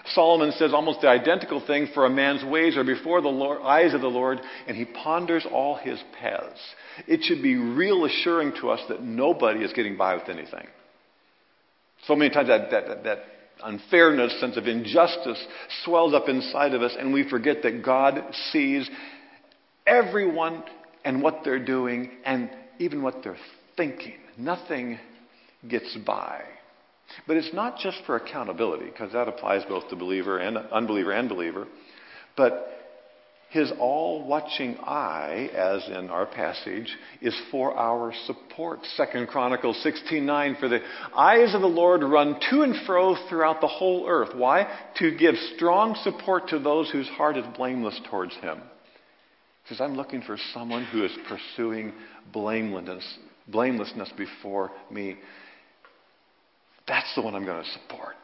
Solomon 0.08 0.52
says 0.54 0.74
almost 0.74 1.02
the 1.02 1.08
identical 1.08 1.66
thing 1.66 1.88
for 1.94 2.06
a 2.06 2.10
man's 2.10 2.44
ways 2.44 2.78
are 2.78 2.84
before 2.84 3.22
the 3.22 3.28
Lord, 3.28 3.62
eyes 3.62 3.94
of 3.94 4.02
the 4.02 4.08
Lord, 4.08 4.40
and 4.68 4.76
he 4.76 4.86
ponders 4.86 5.46
all 5.52 5.76
his 5.76 6.00
paths. 6.20 6.60
It 7.08 7.24
should 7.24 7.42
be 7.42 7.56
real 7.56 8.06
assuring 8.06 8.54
to 8.62 8.70
us 8.70 8.82
that 8.90 9.04
nobody 9.04 9.64
is 9.64 9.74
getting 9.74 9.98
by 9.98 10.16
with 10.16 10.30
anything. 10.30 10.68
So 12.06 12.16
many 12.16 12.34
times 12.34 12.48
that, 12.48 12.72
that, 12.72 13.04
that 13.04 13.20
unfairness, 13.64 14.40
sense 14.40 14.58
of 14.58 14.68
injustice 14.68 15.44
swells 15.84 16.14
up 16.14 16.30
inside 16.30 16.74
of 16.74 16.82
us, 16.82 16.96
and 16.98 17.14
we 17.14 17.30
forget 17.30 17.64
that 17.64 17.84
God 17.84 18.24
sees 18.52 18.90
everyone 19.86 20.64
and 21.04 21.22
what 21.22 21.42
they're 21.44 21.64
doing 21.64 22.12
and 22.26 22.50
even 22.80 23.02
what 23.02 23.24
they're 23.24 23.38
thinking. 23.76 24.16
Nothing 24.38 25.00
gets 25.68 25.98
by. 26.06 26.42
But 27.28 27.38
it's 27.38 27.54
not 27.54 27.78
just 27.80 27.98
for 28.06 28.16
accountability, 28.16 28.86
because 28.86 29.14
that 29.14 29.28
applies 29.28 29.64
both 29.66 29.90
to 29.90 29.96
believer 29.96 30.38
and 30.40 30.58
unbeliever 30.58 31.12
and 31.12 31.30
believer. 31.30 31.68
But 32.36 32.68
his 33.50 33.72
all 33.80 34.28
watching 34.28 34.78
eye, 34.78 35.50
as 35.56 35.88
in 35.90 36.10
our 36.12 36.28
passage, 36.28 36.96
is 37.20 37.36
for 37.50 37.76
our 37.76 38.14
support. 38.28 38.86
Second 38.96 39.28
Chronicles 39.28 39.84
16:9 39.84 40.60
For 40.60 40.68
the 40.68 40.82
eyes 41.16 41.56
of 41.56 41.62
the 41.62 41.68
Lord 41.68 42.04
run 42.04 42.40
to 42.52 42.62
and 42.62 42.76
fro 42.86 43.16
throughout 43.28 43.60
the 43.60 43.68
whole 43.68 44.08
earth. 44.08 44.36
Why? 44.36 44.68
To 45.00 45.16
give 45.18 45.36
strong 45.56 45.96
support 46.04 46.50
to 46.50 46.60
those 46.60 46.92
whose 46.92 47.10
heart 47.10 47.38
is 47.38 47.46
blameless 47.58 48.00
towards 48.10 48.36
him. 48.36 48.62
Says, 49.68 49.82
I'm 49.82 49.96
looking 49.96 50.22
for 50.22 50.38
someone 50.54 50.84
who 50.86 51.04
is 51.04 51.12
pursuing 51.28 51.94
blamelessness, 52.32 53.18
blamelessness 53.48 54.12
before 54.16 54.72
me. 54.90 55.18
That's 56.90 57.14
the 57.16 57.22
one 57.22 57.36
I'm 57.36 57.46
going 57.46 57.64
to 57.64 57.70
support. 57.70 58.18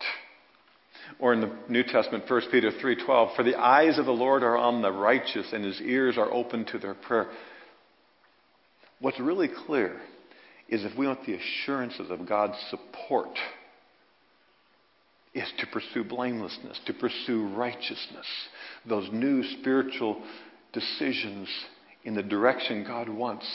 Or 1.19 1.33
in 1.33 1.39
the 1.39 1.51
New 1.69 1.83
Testament, 1.83 2.27
1 2.27 2.41
Peter 2.51 2.71
3:12, 2.71 3.35
"For 3.35 3.43
the 3.43 3.55
eyes 3.55 3.99
of 3.99 4.05
the 4.05 4.13
Lord 4.13 4.43
are 4.43 4.57
on 4.57 4.81
the 4.81 4.91
righteous, 4.91 5.53
and 5.53 5.63
his 5.63 5.79
ears 5.81 6.17
are 6.17 6.31
open 6.33 6.65
to 6.65 6.79
their 6.79 6.95
prayer." 6.95 7.29
What's 8.99 9.19
really 9.19 9.47
clear 9.47 10.01
is 10.67 10.83
if 10.83 10.97
we 10.97 11.05
want 11.05 11.23
the 11.25 11.35
assurances 11.35 12.09
of 12.09 12.25
God's 12.25 12.59
support, 12.69 13.39
is 15.35 15.51
to 15.59 15.67
pursue 15.67 16.03
blamelessness, 16.03 16.79
to 16.85 16.93
pursue 16.93 17.45
righteousness, 17.49 18.25
those 18.85 19.11
new 19.11 19.43
spiritual 19.43 20.23
decisions 20.71 21.49
in 22.03 22.15
the 22.15 22.23
direction 22.23 22.83
God 22.83 23.09
wants 23.09 23.45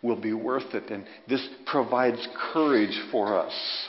will 0.00 0.16
be 0.16 0.32
worth 0.32 0.74
it. 0.74 0.90
And 0.90 1.06
this 1.26 1.46
provides 1.66 2.26
courage 2.52 2.98
for 3.10 3.36
us. 3.36 3.88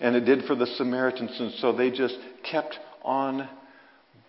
And 0.00 0.16
it 0.16 0.24
did 0.24 0.44
for 0.44 0.54
the 0.54 0.66
Samaritans. 0.66 1.36
And 1.38 1.52
so 1.54 1.72
they 1.72 1.90
just 1.90 2.16
kept 2.50 2.78
on 3.02 3.48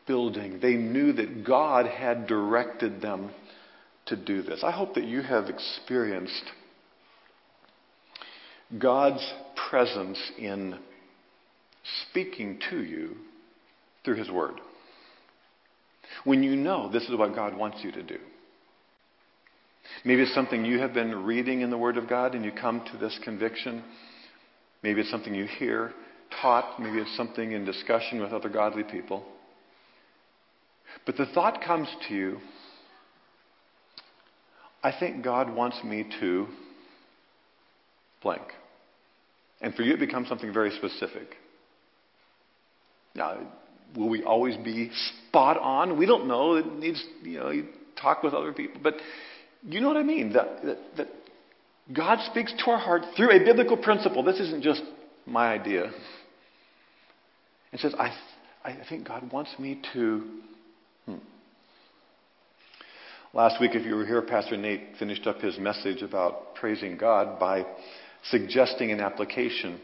building. 0.07 0.59
They 0.61 0.75
knew 0.75 1.13
that 1.13 1.45
God 1.45 1.87
had 1.87 2.27
directed 2.27 3.01
them 3.01 3.31
to 4.07 4.15
do 4.15 4.41
this. 4.43 4.63
I 4.63 4.71
hope 4.71 4.95
that 4.95 5.05
you 5.05 5.21
have 5.21 5.45
experienced 5.45 6.43
God's 8.77 9.33
presence 9.69 10.19
in 10.37 10.77
speaking 12.09 12.59
to 12.69 12.81
you 12.81 13.15
through 14.03 14.15
His 14.15 14.29
Word. 14.29 14.59
When 16.23 16.43
you 16.43 16.55
know 16.55 16.89
this 16.91 17.03
is 17.03 17.17
what 17.17 17.35
God 17.35 17.57
wants 17.57 17.79
you 17.83 17.91
to 17.91 18.03
do. 18.03 18.17
Maybe 20.03 20.23
it's 20.23 20.33
something 20.33 20.65
you 20.65 20.79
have 20.79 20.93
been 20.93 21.23
reading 21.23 21.61
in 21.61 21.69
the 21.69 21.77
Word 21.77 21.97
of 21.97 22.09
God 22.09 22.35
and 22.35 22.43
you 22.43 22.51
come 22.51 22.83
to 22.91 22.97
this 22.97 23.17
conviction 23.23 23.83
Maybe 24.85 25.01
it's 25.01 25.09
something 25.09 25.33
you 25.33 25.47
hear 25.47 25.91
taught. 26.43 26.79
Maybe 26.79 26.99
it's 26.99 27.17
something 27.17 27.53
in 27.53 27.65
discussion 27.65 28.21
with 28.21 28.31
other 28.31 28.49
godly 28.49 28.83
people. 28.83 29.25
But 31.07 31.17
the 31.17 31.25
thought 31.25 31.63
comes 31.63 31.87
to 32.07 32.13
you 32.13 32.37
I 34.83 34.93
think 34.99 35.23
God 35.23 35.51
wants 35.51 35.83
me 35.83 36.05
to 36.19 36.45
blank. 38.21 38.43
And 39.59 39.73
for 39.73 39.81
you, 39.81 39.95
it 39.95 39.99
becomes 39.99 40.29
something 40.29 40.53
very 40.53 40.69
specific. 40.77 41.29
Now, 43.15 43.39
will 43.95 44.09
we 44.09 44.23
always 44.23 44.55
be 44.57 44.91
spot 45.27 45.57
on? 45.57 45.97
We 45.97 46.05
don't 46.05 46.27
know. 46.27 46.57
It 46.57 46.71
needs, 46.71 47.03
you 47.23 47.39
know, 47.39 47.49
you 47.49 47.65
talk 47.99 48.21
with 48.21 48.35
other 48.35 48.53
people. 48.53 48.79
But 48.83 48.97
you 49.63 49.81
know 49.81 49.87
what 49.87 49.97
I 49.97 50.03
mean? 50.03 50.33
That, 50.33 50.63
that, 50.63 50.77
that 50.97 51.07
God 51.93 52.19
speaks 52.31 52.51
to 52.51 52.71
our 52.71 52.79
heart 52.79 53.03
through 53.15 53.31
a 53.31 53.43
biblical 53.43 53.77
principle. 53.77 54.23
This 54.23 54.39
isn't 54.39 54.63
just 54.63 54.81
my 55.25 55.53
idea. 55.53 55.91
It 57.71 57.79
says, 57.79 57.93
I, 57.99 58.15
I 58.63 58.77
think 58.89 59.07
God 59.07 59.31
wants 59.31 59.51
me 59.59 59.81
to. 59.93 60.23
Hmm. 61.05 61.15
Last 63.33 63.61
week, 63.61 63.71
if 63.75 63.85
you 63.85 63.95
were 63.95 64.05
here, 64.05 64.21
Pastor 64.21 64.57
Nate 64.57 64.97
finished 64.97 65.27
up 65.27 65.41
his 65.41 65.59
message 65.59 66.01
about 66.01 66.55
praising 66.55 66.97
God 66.97 67.39
by 67.39 67.65
suggesting 68.29 68.91
an 68.91 68.99
application 68.99 69.79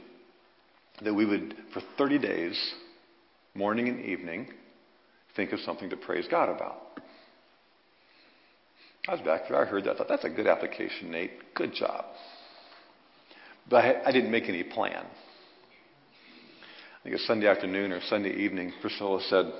that 1.04 1.14
we 1.14 1.26
would, 1.26 1.56
for 1.74 1.82
30 1.98 2.20
days, 2.20 2.74
morning 3.54 3.90
and 3.90 4.04
evening, 4.06 4.48
think 5.36 5.52
of 5.52 5.60
something 5.60 5.90
to 5.90 5.98
praise 5.98 6.28
God 6.30 6.50
about. 6.50 6.91
I 9.08 9.14
was 9.14 9.22
back 9.22 9.50
there. 9.50 9.60
I 9.60 9.66
heard 9.66 9.86
that. 9.86 9.96
I 9.96 9.98
thought, 9.98 10.08
that's 10.08 10.26
a 10.26 10.30
good 10.30 10.48
application, 10.48 11.12
Nate. 11.12 11.32
Good 11.56 11.74
job. 11.74 12.06
But 13.70 13.84
I, 13.84 14.02
I 14.06 14.12
didn't 14.12 14.32
make 14.32 14.48
any 14.48 14.64
plan. 14.64 15.06
I 15.06 17.04
think 17.04 17.14
it 17.14 17.18
was 17.18 17.26
Sunday 17.26 17.48
afternoon 17.48 17.92
or 17.92 18.00
Sunday 18.10 18.34
evening, 18.36 18.72
Priscilla 18.82 19.20
said, 19.28 19.52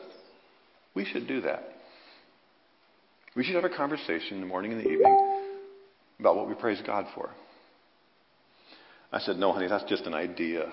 We 0.96 1.06
should 1.06 1.28
do 1.28 1.42
that. 1.42 1.64
We 3.36 3.44
should 3.44 3.56
have 3.56 3.64
a 3.64 3.70
conversation 3.76 4.36
in 4.36 4.42
the 4.42 4.48
morning 4.48 4.74
and 4.74 4.82
the 4.82 4.90
evening 4.90 5.48
about 6.20 6.36
what 6.36 6.48
we 6.48 6.54
praise 6.54 6.82
God 6.86 7.08
for. 7.16 7.32
I 9.12 9.20
said, 9.20 9.38
No, 9.38 9.54
honey, 9.54 9.68
that's 9.68 9.86
just 9.86 10.06
an 10.06 10.14
idea. 10.14 10.72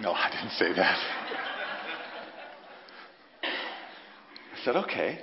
No, 0.00 0.12
I 0.12 0.30
didn't 0.30 0.52
say 0.52 0.72
that. 0.72 0.98
I 3.42 4.64
said, 4.64 4.76
Okay. 4.76 5.18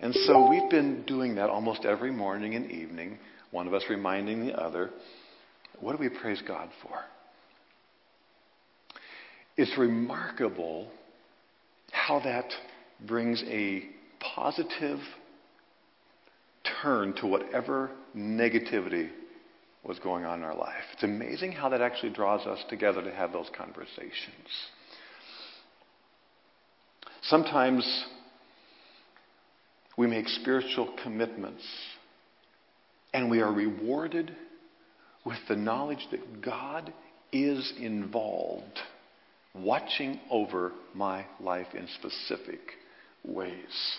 And 0.00 0.14
so 0.14 0.48
we've 0.48 0.70
been 0.70 1.04
doing 1.06 1.34
that 1.34 1.50
almost 1.50 1.84
every 1.84 2.10
morning 2.10 2.54
and 2.54 2.70
evening, 2.70 3.18
one 3.50 3.66
of 3.66 3.74
us 3.74 3.82
reminding 3.90 4.46
the 4.46 4.54
other, 4.54 4.90
what 5.80 5.92
do 5.92 5.98
we 5.98 6.08
praise 6.08 6.42
God 6.46 6.70
for? 6.82 6.98
It's 9.56 9.76
remarkable 9.76 10.88
how 11.92 12.20
that 12.20 12.50
brings 13.06 13.42
a 13.46 13.82
positive 14.34 14.98
turn 16.82 17.14
to 17.16 17.26
whatever 17.26 17.90
negativity 18.16 19.10
was 19.82 19.98
going 19.98 20.24
on 20.24 20.38
in 20.38 20.44
our 20.44 20.54
life. 20.54 20.84
It's 20.92 21.02
amazing 21.02 21.52
how 21.52 21.68
that 21.70 21.80
actually 21.80 22.12
draws 22.12 22.46
us 22.46 22.58
together 22.68 23.02
to 23.02 23.10
have 23.10 23.32
those 23.32 23.50
conversations. 23.56 24.48
Sometimes 27.22 28.04
we 30.00 30.06
make 30.06 30.26
spiritual 30.28 30.90
commitments, 31.02 31.62
and 33.12 33.30
we 33.30 33.42
are 33.42 33.52
rewarded 33.52 34.34
with 35.26 35.36
the 35.46 35.54
knowledge 35.54 36.08
that 36.10 36.40
God 36.40 36.90
is 37.34 37.70
involved, 37.78 38.78
watching 39.54 40.18
over 40.30 40.72
my 40.94 41.26
life 41.38 41.66
in 41.74 41.86
specific 41.98 42.60
ways. 43.24 43.98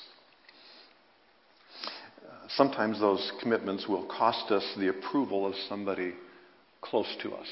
sometimes 2.57 2.99
those 2.99 3.31
commitments 3.39 3.87
will 3.87 4.07
cost 4.07 4.51
us 4.51 4.63
the 4.77 4.89
approval 4.89 5.45
of 5.45 5.53
somebody 5.69 6.13
close 6.81 7.15
to 7.21 7.31
us. 7.33 7.47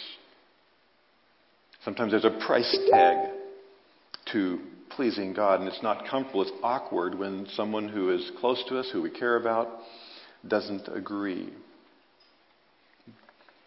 Sometimes 1.85 2.11
there's 2.11 2.25
a 2.25 2.45
price 2.47 2.77
tag 2.89 3.29
to 4.33 4.59
pleasing 4.95 5.33
God, 5.33 5.59
and 5.59 5.69
it's 5.69 5.83
not 5.83 6.07
comfortable. 6.07 6.41
It's 6.41 6.51
awkward 6.63 7.17
when 7.17 7.47
someone 7.53 7.89
who 7.89 8.13
is 8.13 8.31
close 8.39 8.63
to 8.69 8.79
us, 8.79 8.89
who 8.91 9.01
we 9.01 9.09
care 9.09 9.37
about, 9.37 9.67
doesn't 10.47 10.87
agree. 10.87 11.53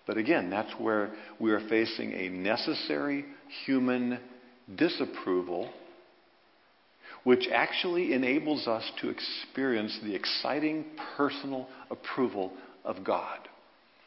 But 0.07 0.17
again, 0.17 0.51
that's 0.51 0.73
where 0.79 1.13
we 1.39 1.53
are 1.53 1.69
facing 1.69 2.13
a 2.13 2.29
necessary 2.29 3.25
human 3.65 4.19
disapproval, 4.77 5.71
which 7.25 7.49
actually 7.53 8.13
enables 8.13 8.67
us 8.67 8.91
to 9.01 9.11
experience 9.11 9.99
the 10.03 10.15
exciting 10.15 10.85
personal 11.17 11.69
approval 11.91 12.53
of 12.85 13.05
God. 13.05 13.39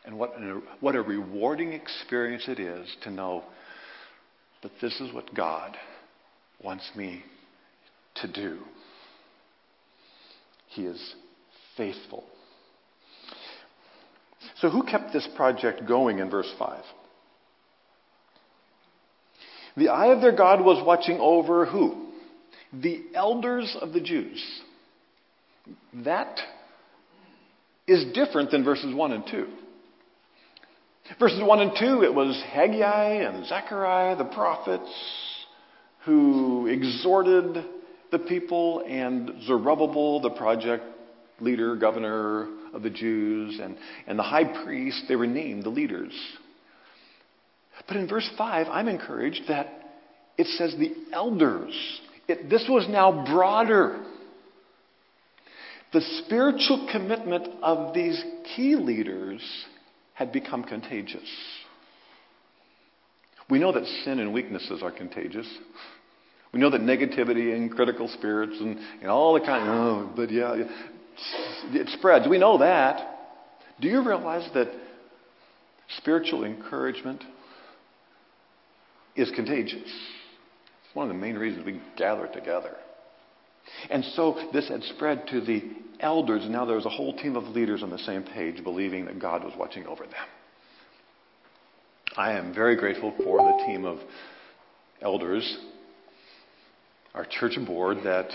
And 0.05 0.19
what, 0.19 0.33
what 0.81 0.95
a 0.95 1.01
rewarding 1.01 1.73
experience 1.73 2.43
it 2.47 2.59
is 2.59 2.87
to 3.03 3.11
know 3.11 3.43
that 4.61 4.71
this 4.81 4.99
is 4.99 5.13
what 5.13 5.33
God 5.33 5.75
wants 6.63 6.89
me 6.95 7.23
to 8.15 8.31
do. 8.31 8.59
He 10.69 10.83
is 10.83 11.15
faithful. 11.77 12.23
So, 14.57 14.69
who 14.69 14.83
kept 14.83 15.11
this 15.13 15.27
project 15.35 15.87
going 15.87 16.19
in 16.19 16.29
verse 16.29 16.51
5? 16.57 16.83
The 19.77 19.89
eye 19.89 20.07
of 20.07 20.21
their 20.21 20.35
God 20.35 20.63
was 20.63 20.83
watching 20.85 21.17
over 21.19 21.65
who? 21.65 22.07
The 22.73 23.03
elders 23.13 23.75
of 23.79 23.93
the 23.93 23.99
Jews. 23.99 24.43
That 25.93 26.39
is 27.87 28.13
different 28.13 28.51
than 28.51 28.63
verses 28.63 28.93
1 28.93 29.11
and 29.11 29.23
2. 29.29 29.47
Verses 31.19 31.41
1 31.43 31.59
and 31.59 31.71
2, 31.79 32.03
it 32.03 32.13
was 32.13 32.41
Haggai 32.51 33.25
and 33.25 33.45
Zechariah, 33.45 34.15
the 34.15 34.25
prophets, 34.25 34.89
who 36.05 36.67
exhorted 36.67 37.65
the 38.11 38.19
people, 38.19 38.83
and 38.87 39.31
Zerubbabel, 39.45 40.21
the 40.21 40.29
project 40.29 40.83
leader, 41.39 41.75
governor 41.75 42.47
of 42.73 42.83
the 42.83 42.89
Jews, 42.89 43.59
and, 43.61 43.77
and 44.07 44.17
the 44.17 44.23
high 44.23 44.63
priest, 44.63 45.05
they 45.07 45.15
were 45.15 45.27
named 45.27 45.63
the 45.63 45.69
leaders. 45.69 46.13
But 47.87 47.97
in 47.97 48.07
verse 48.07 48.29
5, 48.37 48.67
I'm 48.69 48.87
encouraged 48.87 49.43
that 49.47 49.67
it 50.37 50.47
says 50.47 50.75
the 50.77 50.93
elders. 51.13 51.73
It, 52.27 52.49
this 52.49 52.65
was 52.69 52.87
now 52.89 53.25
broader. 53.25 54.05
The 55.93 56.01
spiritual 56.25 56.89
commitment 56.91 57.47
of 57.61 57.93
these 57.93 58.21
key 58.55 58.75
leaders 58.75 59.41
had 60.13 60.31
become 60.31 60.63
contagious. 60.63 61.29
We 63.49 63.59
know 63.59 63.71
that 63.71 63.85
sin 64.03 64.19
and 64.19 64.33
weaknesses 64.33 64.81
are 64.81 64.91
contagious. 64.91 65.47
We 66.55 66.61
know 66.61 66.69
that 66.69 66.79
negativity 66.79 67.53
and 67.53 67.69
critical 67.69 68.07
spirits 68.07 68.55
and, 68.61 68.79
and 69.01 69.11
all 69.11 69.33
the 69.33 69.41
kind 69.41 69.67
of, 69.67 69.75
oh, 69.75 70.13
but 70.15 70.31
yeah, 70.31 70.55
it 70.55 71.89
spreads. 71.89 72.29
We 72.29 72.37
know 72.37 72.59
that. 72.59 73.35
Do 73.81 73.89
you 73.89 74.01
realize 74.07 74.49
that 74.53 74.71
spiritual 75.97 76.45
encouragement 76.45 77.25
is 79.17 79.29
contagious? 79.35 79.83
It's 79.83 80.95
one 80.95 81.09
of 81.09 81.13
the 81.13 81.19
main 81.19 81.35
reasons 81.35 81.65
we 81.65 81.81
gather 81.97 82.27
together. 82.27 82.77
And 83.89 84.05
so 84.15 84.49
this 84.53 84.69
had 84.69 84.81
spread 84.83 85.27
to 85.31 85.41
the 85.41 85.61
elders, 85.99 86.45
now 86.47 86.63
there 86.63 86.77
was 86.77 86.85
a 86.85 86.89
whole 86.89 87.17
team 87.17 87.35
of 87.35 87.43
leaders 87.53 87.83
on 87.83 87.89
the 87.89 87.99
same 87.99 88.23
page 88.23 88.63
believing 88.63 89.03
that 89.07 89.19
God 89.19 89.43
was 89.43 89.51
watching 89.57 89.85
over 89.87 90.05
them. 90.05 90.13
I 92.15 92.31
am 92.31 92.55
very 92.55 92.77
grateful 92.77 93.13
for 93.21 93.39
the 93.39 93.65
team 93.65 93.83
of 93.83 93.99
elders, 95.01 95.57
our 97.15 97.25
church 97.25 97.57
board, 97.65 97.99
that 98.03 98.29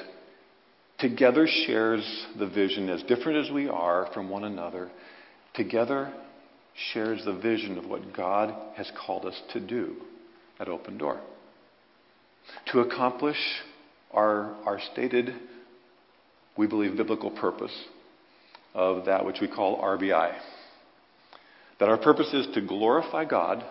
together 0.99 1.47
shares 1.67 2.27
the 2.39 2.49
vision, 2.49 2.89
as 2.89 3.03
different 3.05 3.47
as 3.47 3.53
we 3.53 3.69
are 3.69 4.09
from 4.13 4.29
one 4.29 4.45
another, 4.45 4.91
together 5.55 6.13
shares 6.93 7.25
the 7.25 7.35
vision 7.35 7.79
of 7.79 7.87
what 7.87 8.15
God 8.15 8.55
has 8.77 8.91
called 9.07 9.27
us 9.27 9.41
to 9.53 9.61
do 9.61 9.97
at 10.59 10.69
Open 10.69 10.99
Door. 10.99 11.21
To 12.73 12.81
accomplish 12.81 13.37
our, 14.13 14.55
our 14.65 14.81
stated, 14.93 15.35
we 16.57 16.67
believe, 16.67 16.97
biblical 16.97 17.31
purpose 17.31 17.77
of 18.75 19.07
that 19.07 19.25
which 19.25 19.41
we 19.41 19.49
call 19.49 19.83
RBI. 19.83 20.37
That 21.79 21.89
our 21.89 21.99
purpose 21.99 22.33
is 22.33 22.47
to 22.55 22.61
glorify 22.61 23.25
God. 23.25 23.65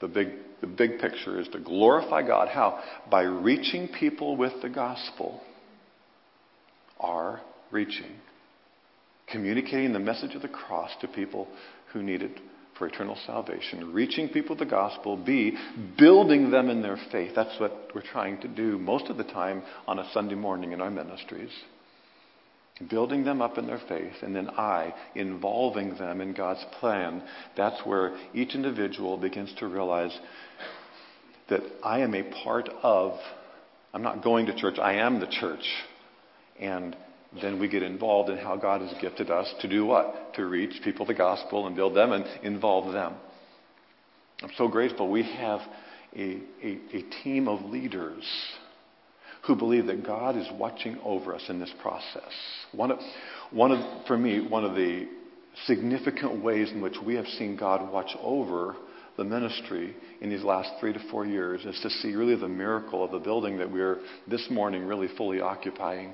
The 0.00 0.08
big, 0.08 0.28
the 0.64 0.70
big 0.70 0.98
picture 0.98 1.38
is 1.38 1.46
to 1.48 1.58
glorify 1.58 2.26
God. 2.26 2.48
How? 2.48 2.82
By 3.10 3.22
reaching 3.22 3.88
people 3.88 4.34
with 4.36 4.62
the 4.62 4.70
gospel. 4.70 5.42
Are 6.98 7.42
reaching. 7.70 8.12
Communicating 9.30 9.92
the 9.92 9.98
message 9.98 10.34
of 10.34 10.40
the 10.40 10.48
cross 10.48 10.90
to 11.02 11.08
people 11.08 11.48
who 11.92 12.02
need 12.02 12.22
it 12.22 12.40
for 12.78 12.86
eternal 12.86 13.16
salvation, 13.26 13.92
reaching 13.92 14.28
people 14.28 14.56
the 14.56 14.64
gospel, 14.64 15.16
B, 15.16 15.56
building 15.98 16.50
them 16.50 16.70
in 16.70 16.82
their 16.82 16.98
faith. 17.12 17.32
That's 17.36 17.60
what 17.60 17.90
we're 17.94 18.02
trying 18.02 18.40
to 18.40 18.48
do 18.48 18.78
most 18.78 19.10
of 19.10 19.16
the 19.16 19.24
time 19.24 19.62
on 19.86 19.98
a 19.98 20.10
Sunday 20.12 20.34
morning 20.34 20.72
in 20.72 20.80
our 20.80 20.90
ministries. 20.90 21.50
Building 22.90 23.24
them 23.24 23.40
up 23.40 23.56
in 23.56 23.68
their 23.68 23.80
faith, 23.88 24.14
and 24.22 24.34
then 24.34 24.50
I, 24.50 24.92
involving 25.14 25.94
them 25.96 26.20
in 26.20 26.32
God's 26.32 26.64
plan. 26.80 27.22
That's 27.56 27.80
where 27.86 28.16
each 28.34 28.56
individual 28.56 29.16
begins 29.16 29.54
to 29.58 29.68
realize 29.68 30.18
that 31.48 31.60
I 31.84 32.00
am 32.00 32.14
a 32.14 32.24
part 32.42 32.68
of, 32.82 33.12
I'm 33.92 34.02
not 34.02 34.24
going 34.24 34.46
to 34.46 34.56
church, 34.56 34.78
I 34.80 34.94
am 34.94 35.20
the 35.20 35.28
church. 35.28 35.64
And 36.58 36.96
then 37.40 37.60
we 37.60 37.68
get 37.68 37.84
involved 37.84 38.28
in 38.30 38.38
how 38.38 38.56
God 38.56 38.80
has 38.80 38.92
gifted 39.00 39.30
us 39.30 39.52
to 39.60 39.68
do 39.68 39.86
what? 39.86 40.34
To 40.34 40.44
reach 40.44 40.82
people 40.82 41.06
the 41.06 41.14
gospel 41.14 41.68
and 41.68 41.76
build 41.76 41.94
them 41.94 42.10
and 42.10 42.24
involve 42.42 42.92
them. 42.92 43.14
I'm 44.42 44.50
so 44.56 44.66
grateful 44.66 45.08
we 45.08 45.22
have 45.22 45.60
a, 46.16 46.40
a, 46.62 46.78
a 46.92 47.02
team 47.22 47.46
of 47.46 47.64
leaders 47.70 48.24
who 49.46 49.54
believe 49.54 49.86
that 49.86 50.04
God 50.04 50.36
is 50.36 50.46
watching 50.58 50.98
over 51.04 51.34
us 51.34 51.44
in 51.48 51.60
this 51.60 51.72
process. 51.82 52.32
One 52.72 52.90
of, 52.90 52.98
one 53.50 53.72
of, 53.72 54.06
for 54.06 54.16
me, 54.16 54.46
one 54.46 54.64
of 54.64 54.74
the 54.74 55.06
significant 55.66 56.42
ways 56.42 56.70
in 56.70 56.80
which 56.80 56.96
we 57.04 57.14
have 57.14 57.26
seen 57.26 57.56
God 57.56 57.92
watch 57.92 58.10
over 58.22 58.74
the 59.16 59.24
ministry 59.24 59.94
in 60.20 60.30
these 60.30 60.42
last 60.42 60.70
three 60.80 60.92
to 60.92 61.00
four 61.10 61.24
years 61.24 61.64
is 61.64 61.78
to 61.82 61.90
see 61.90 62.14
really 62.14 62.34
the 62.34 62.48
miracle 62.48 63.04
of 63.04 63.12
the 63.12 63.18
building 63.18 63.58
that 63.58 63.70
we're 63.70 63.98
this 64.28 64.46
morning 64.50 64.84
really 64.84 65.08
fully 65.16 65.40
occupying 65.40 66.12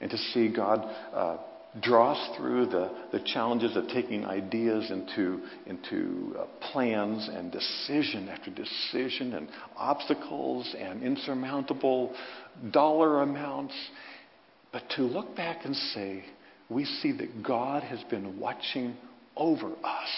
and 0.00 0.10
to 0.10 0.16
see 0.16 0.52
God 0.54 0.80
uh, 1.12 1.38
draw 1.80 2.12
us 2.12 2.36
through 2.36 2.66
the, 2.66 2.90
the 3.12 3.20
challenges 3.20 3.76
of 3.76 3.88
taking 3.88 4.24
ideas 4.24 4.90
into, 4.90 5.40
into 5.66 6.34
uh, 6.38 6.44
plans 6.72 7.28
and 7.32 7.52
decision 7.52 8.28
after 8.28 8.50
decision 8.50 9.34
and 9.34 9.48
obstacles 9.76 10.74
and 10.78 11.02
insurmountable 11.02 12.14
dollar 12.70 13.22
amounts. 13.22 13.74
But 14.72 14.84
to 14.96 15.02
look 15.02 15.36
back 15.36 15.64
and 15.64 15.74
say, 15.76 16.24
we 16.68 16.84
see 16.84 17.12
that 17.12 17.42
God 17.42 17.82
has 17.82 18.02
been 18.10 18.40
watching 18.40 18.96
over 19.36 19.70
us. 19.84 20.08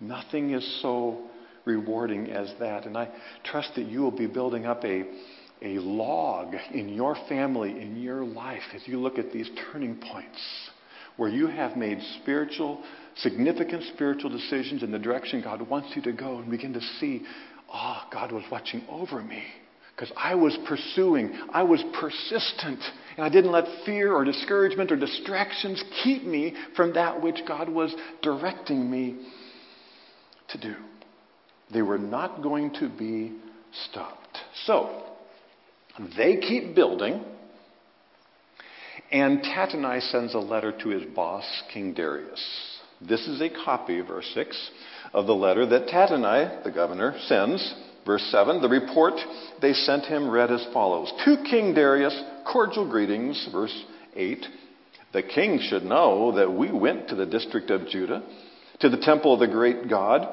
Nothing 0.00 0.52
is 0.52 0.82
so 0.82 1.22
rewarding 1.64 2.30
as 2.30 2.52
that. 2.58 2.86
And 2.86 2.98
I 2.98 3.08
trust 3.44 3.70
that 3.76 3.86
you 3.86 4.00
will 4.00 4.16
be 4.16 4.26
building 4.26 4.66
up 4.66 4.84
a, 4.84 5.04
a 5.62 5.78
log 5.78 6.54
in 6.72 6.88
your 6.88 7.16
family, 7.28 7.70
in 7.80 8.00
your 8.02 8.24
life, 8.24 8.62
as 8.74 8.82
you 8.86 8.98
look 8.98 9.18
at 9.18 9.32
these 9.32 9.48
turning 9.72 9.96
points 9.96 10.70
where 11.16 11.28
you 11.28 11.46
have 11.46 11.76
made 11.76 11.98
spiritual, 12.20 12.82
significant 13.16 13.84
spiritual 13.94 14.30
decisions 14.30 14.82
in 14.82 14.90
the 14.90 14.98
direction 14.98 15.42
God 15.42 15.62
wants 15.68 15.90
you 15.94 16.02
to 16.02 16.12
go 16.12 16.38
and 16.38 16.50
begin 16.50 16.72
to 16.72 16.80
see, 16.98 17.22
ah, 17.70 18.04
oh, 18.06 18.10
God 18.12 18.32
was 18.32 18.44
watching 18.50 18.82
over 18.88 19.22
me. 19.22 19.42
Because 19.94 20.10
I 20.16 20.34
was 20.34 20.56
pursuing, 20.66 21.38
I 21.52 21.62
was 21.62 21.84
persistent, 22.00 22.80
and 23.16 23.26
I 23.26 23.28
didn't 23.28 23.52
let 23.52 23.66
fear 23.84 24.14
or 24.14 24.24
discouragement 24.24 24.90
or 24.90 24.96
distractions 24.96 25.84
keep 26.02 26.24
me 26.24 26.54
from 26.74 26.94
that 26.94 27.20
which 27.22 27.40
God 27.46 27.68
was 27.68 27.94
directing 28.22 28.90
me 28.90 29.18
to 30.48 30.58
do. 30.58 30.74
They 31.72 31.82
were 31.82 31.98
not 31.98 32.42
going 32.42 32.72
to 32.80 32.88
be 32.88 33.32
stopped. 33.90 34.38
So, 34.64 35.11
they 36.16 36.36
keep 36.36 36.74
building, 36.74 37.22
and 39.10 39.42
Tattenai 39.42 40.00
sends 40.10 40.34
a 40.34 40.38
letter 40.38 40.72
to 40.82 40.88
his 40.88 41.04
boss, 41.14 41.44
King 41.72 41.92
Darius. 41.92 42.42
This 43.00 43.26
is 43.26 43.40
a 43.40 43.50
copy, 43.50 44.00
verse 44.00 44.30
6, 44.34 44.70
of 45.12 45.26
the 45.26 45.34
letter 45.34 45.66
that 45.66 45.88
Tattenai, 45.88 46.64
the 46.64 46.70
governor, 46.70 47.14
sends. 47.26 47.74
Verse 48.06 48.26
7, 48.32 48.60
the 48.60 48.68
report 48.68 49.14
they 49.60 49.72
sent 49.72 50.06
him 50.06 50.28
read 50.28 50.50
as 50.50 50.66
follows 50.72 51.12
To 51.24 51.36
King 51.48 51.74
Darius, 51.74 52.20
cordial 52.50 52.88
greetings. 52.88 53.48
Verse 53.52 53.84
8, 54.16 54.44
the 55.12 55.22
king 55.22 55.60
should 55.60 55.84
know 55.84 56.32
that 56.32 56.50
we 56.50 56.72
went 56.72 57.08
to 57.08 57.14
the 57.14 57.26
district 57.26 57.70
of 57.70 57.86
Judah, 57.86 58.22
to 58.80 58.88
the 58.88 58.96
temple 58.96 59.34
of 59.34 59.40
the 59.40 59.46
great 59.46 59.88
God 59.88 60.26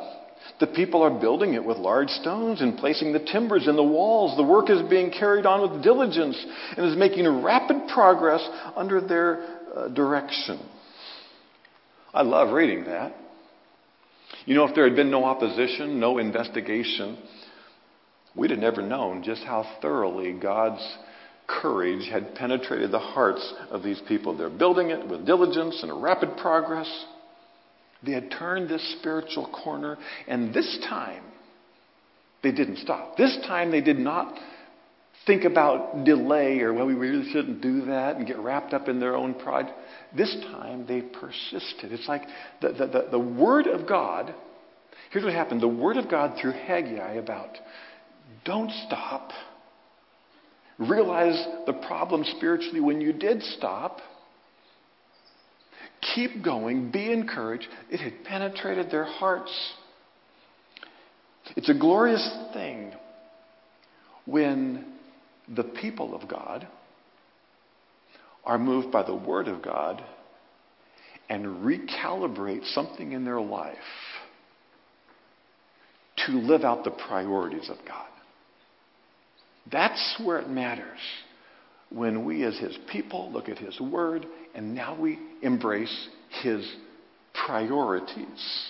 the 0.59 0.67
people 0.67 1.01
are 1.01 1.19
building 1.19 1.53
it 1.53 1.63
with 1.63 1.77
large 1.77 2.09
stones 2.09 2.61
and 2.61 2.77
placing 2.77 3.13
the 3.13 3.19
timbers 3.19 3.67
in 3.67 3.75
the 3.75 3.83
walls. 3.83 4.35
The 4.35 4.43
work 4.43 4.69
is 4.69 4.81
being 4.89 5.11
carried 5.11 5.45
on 5.45 5.61
with 5.61 5.83
diligence 5.83 6.37
and 6.75 6.85
is 6.85 6.97
making 6.97 7.43
rapid 7.43 7.87
progress 7.93 8.47
under 8.75 8.99
their 8.99 9.59
uh, 9.75 9.87
direction. 9.89 10.59
I 12.13 12.23
love 12.23 12.53
reading 12.53 12.85
that. 12.85 13.15
You 14.45 14.55
know, 14.55 14.65
if 14.65 14.75
there 14.75 14.85
had 14.85 14.95
been 14.95 15.11
no 15.11 15.23
opposition, 15.23 15.99
no 15.99 16.17
investigation, 16.17 17.17
we'd 18.35 18.51
have 18.51 18.59
never 18.59 18.81
known 18.81 19.23
just 19.23 19.43
how 19.43 19.77
thoroughly 19.81 20.33
God's 20.33 20.81
courage 21.47 22.09
had 22.09 22.35
penetrated 22.35 22.91
the 22.91 22.99
hearts 22.99 23.53
of 23.71 23.83
these 23.83 24.01
people. 24.07 24.37
They're 24.37 24.49
building 24.49 24.89
it 24.89 25.07
with 25.07 25.25
diligence 25.25 25.79
and 25.81 26.01
rapid 26.01 26.37
progress. 26.37 26.87
They 28.03 28.13
had 28.13 28.31
turned 28.31 28.69
this 28.69 28.95
spiritual 28.99 29.49
corner, 29.63 29.97
and 30.27 30.53
this 30.53 30.79
time 30.89 31.23
they 32.43 32.51
didn't 32.51 32.77
stop. 32.77 33.17
This 33.17 33.37
time 33.47 33.71
they 33.71 33.81
did 33.81 33.99
not 33.99 34.33
think 35.25 35.43
about 35.43 36.05
delay 36.05 36.61
or, 36.61 36.73
well, 36.73 36.85
we 36.85 36.93
really 36.93 37.29
shouldn't 37.31 37.61
do 37.61 37.85
that 37.85 38.15
and 38.15 38.25
get 38.25 38.39
wrapped 38.39 38.73
up 38.73 38.87
in 38.87 38.99
their 38.99 39.15
own 39.15 39.33
pride. 39.33 39.67
This 40.15 40.33
time 40.53 40.85
they 40.87 41.01
persisted. 41.01 41.91
It's 41.91 42.07
like 42.07 42.23
the, 42.61 42.69
the, 42.69 42.87
the, 42.87 43.07
the 43.11 43.19
Word 43.19 43.67
of 43.67 43.87
God 43.87 44.33
Here's 45.09 45.25
what 45.25 45.33
happened 45.33 45.61
the 45.61 45.67
Word 45.67 45.97
of 45.97 46.09
God 46.09 46.37
through 46.39 46.51
Haggai 46.51 47.13
about 47.13 47.57
don't 48.45 48.71
stop. 48.87 49.31
Realize 50.77 51.45
the 51.65 51.73
problem 51.73 52.23
spiritually 52.37 52.79
when 52.79 53.01
you 53.01 53.11
did 53.11 53.43
stop. 53.43 53.99
Keep 56.15 56.43
going. 56.43 56.91
Be 56.91 57.11
encouraged. 57.11 57.67
It 57.89 57.99
had 57.99 58.23
penetrated 58.23 58.89
their 58.89 59.05
hearts. 59.05 59.51
It's 61.55 61.69
a 61.69 61.73
glorious 61.73 62.27
thing 62.53 62.93
when 64.25 64.93
the 65.55 65.63
people 65.63 66.15
of 66.15 66.29
God 66.29 66.67
are 68.45 68.57
moved 68.57 68.91
by 68.91 69.03
the 69.03 69.15
Word 69.15 69.47
of 69.47 69.61
God 69.61 70.03
and 71.29 71.45
recalibrate 71.63 72.65
something 72.73 73.11
in 73.11 73.25
their 73.25 73.41
life 73.41 73.77
to 76.25 76.33
live 76.33 76.63
out 76.63 76.83
the 76.83 76.91
priorities 76.91 77.69
of 77.69 77.77
God. 77.87 78.07
That's 79.71 80.19
where 80.23 80.39
it 80.39 80.49
matters. 80.49 80.99
When 81.91 82.25
we, 82.25 82.43
as 82.43 82.57
His 82.57 82.77
people, 82.91 83.31
look 83.31 83.49
at 83.49 83.57
His 83.57 83.79
Word 83.79 84.25
and 84.59 84.75
now 84.75 84.93
we 84.99 85.17
embrace 85.41 86.09
His 86.43 86.69
priorities. 87.45 88.67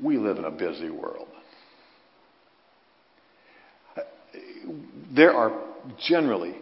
We 0.00 0.16
live 0.16 0.36
in 0.36 0.44
a 0.44 0.52
busy 0.52 0.90
world. 0.90 1.26
There 5.12 5.32
are 5.32 5.60
generally 6.08 6.54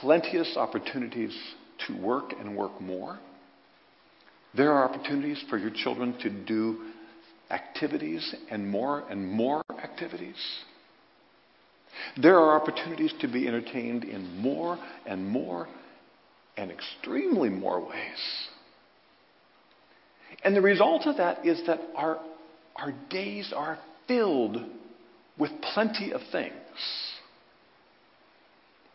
plenteous 0.00 0.56
opportunities 0.56 1.36
to 1.88 2.00
work 2.00 2.32
and 2.38 2.56
work 2.56 2.80
more. 2.80 3.18
There 4.56 4.70
are 4.70 4.88
opportunities 4.88 5.42
for 5.50 5.58
your 5.58 5.72
children 5.74 6.16
to 6.20 6.30
do 6.30 6.92
activities 7.50 8.36
and 8.52 8.68
more 8.68 9.02
and 9.10 9.28
more 9.28 9.64
activities. 9.82 10.36
There 12.20 12.38
are 12.38 12.60
opportunities 12.60 13.12
to 13.20 13.28
be 13.28 13.46
entertained 13.46 14.04
in 14.04 14.38
more 14.38 14.78
and 15.06 15.26
more 15.26 15.68
and 16.56 16.70
extremely 16.70 17.48
more 17.48 17.80
ways. 17.80 18.48
And 20.42 20.54
the 20.54 20.62
result 20.62 21.06
of 21.06 21.16
that 21.16 21.46
is 21.46 21.62
that 21.66 21.80
our, 21.96 22.20
our 22.76 22.92
days 23.10 23.52
are 23.54 23.78
filled 24.06 24.58
with 25.38 25.50
plenty 25.74 26.12
of 26.12 26.20
things, 26.30 26.54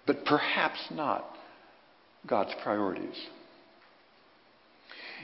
but 0.05 0.23
perhaps 0.25 0.79
not 0.91 1.25
God's 2.27 2.53
priorities. 2.63 3.15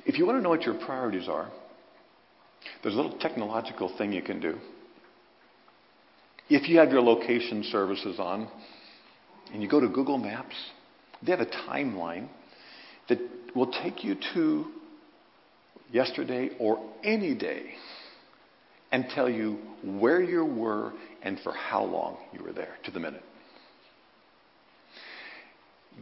If 0.05 0.17
you 0.17 0.25
want 0.25 0.39
to 0.39 0.41
know 0.41 0.49
what 0.49 0.63
your 0.63 0.75
priorities 0.75 1.29
are, 1.29 1.49
there's 2.81 2.95
a 2.95 2.97
little 2.97 3.17
technological 3.19 3.95
thing 3.97 4.11
you 4.11 4.21
can 4.21 4.39
do. 4.39 4.57
If 6.49 6.69
you 6.69 6.77
have 6.79 6.91
your 6.91 7.01
location 7.01 7.63
services 7.71 8.19
on 8.19 8.47
and 9.51 9.63
you 9.63 9.69
go 9.69 9.79
to 9.79 9.88
Google 9.88 10.17
Maps, 10.17 10.55
they 11.23 11.31
have 11.31 11.39
a 11.39 11.45
timeline 11.45 12.27
that 13.10 13.19
will 13.55 13.71
take 13.84 14.03
you 14.03 14.15
to 14.34 14.65
yesterday 15.91 16.51
or 16.60 16.79
any 17.03 17.34
day 17.36 17.63
and 18.91 19.05
tell 19.13 19.29
you 19.29 19.58
where 19.84 20.21
you 20.21 20.45
were 20.45 20.93
and 21.23 21.39
for 21.39 21.51
how 21.51 21.84
long 21.84 22.17
you 22.31 22.43
were 22.43 22.53
there 22.53 22.75
to 22.86 22.91
the 22.91 22.99
minute. 22.99 23.23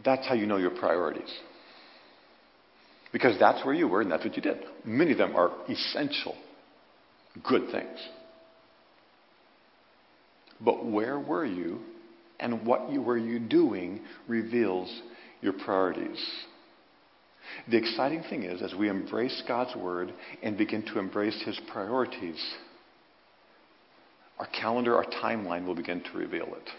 That's 0.04 0.28
how 0.28 0.34
you 0.34 0.46
know 0.46 0.58
your 0.58 0.72
priorities. 0.72 1.34
Because 3.12 3.40
that's 3.40 3.64
where 3.64 3.76
you 3.76 3.88
were 3.88 4.02
and 4.02 4.12
that's 4.12 4.26
what 4.26 4.36
you 4.36 4.42
did. 4.42 4.58
Many 4.84 5.12
of 5.12 5.20
them 5.20 5.36
are 5.36 5.52
essential, 5.70 6.36
good 7.48 7.72
things. 7.72 8.00
But 10.64 10.86
where 10.86 11.20
were 11.20 11.46
you 11.46 11.80
and 12.40 12.66
what 12.66 12.92
you, 12.92 13.02
were 13.02 13.18
you 13.18 13.40
doing 13.40 14.02
reveals 14.28 15.02
your 15.42 15.54
priorities. 15.54 16.24
The 17.70 17.78
exciting 17.78 18.24
thing 18.30 18.44
is, 18.44 18.62
as 18.62 18.74
we 18.74 18.90
embrace 18.90 19.44
God's 19.48 19.76
Word 19.76 20.14
and 20.42 20.58
begin 20.58 20.84
to 20.88 21.00
embrace 21.00 21.40
His 21.46 21.60
priorities, 21.72 22.42
our 24.40 24.48
calendar, 24.48 24.96
our 24.96 25.06
timeline 25.06 25.66
will 25.66 25.76
begin 25.76 26.02
to 26.12 26.18
reveal 26.18 26.48
it. 26.48 26.70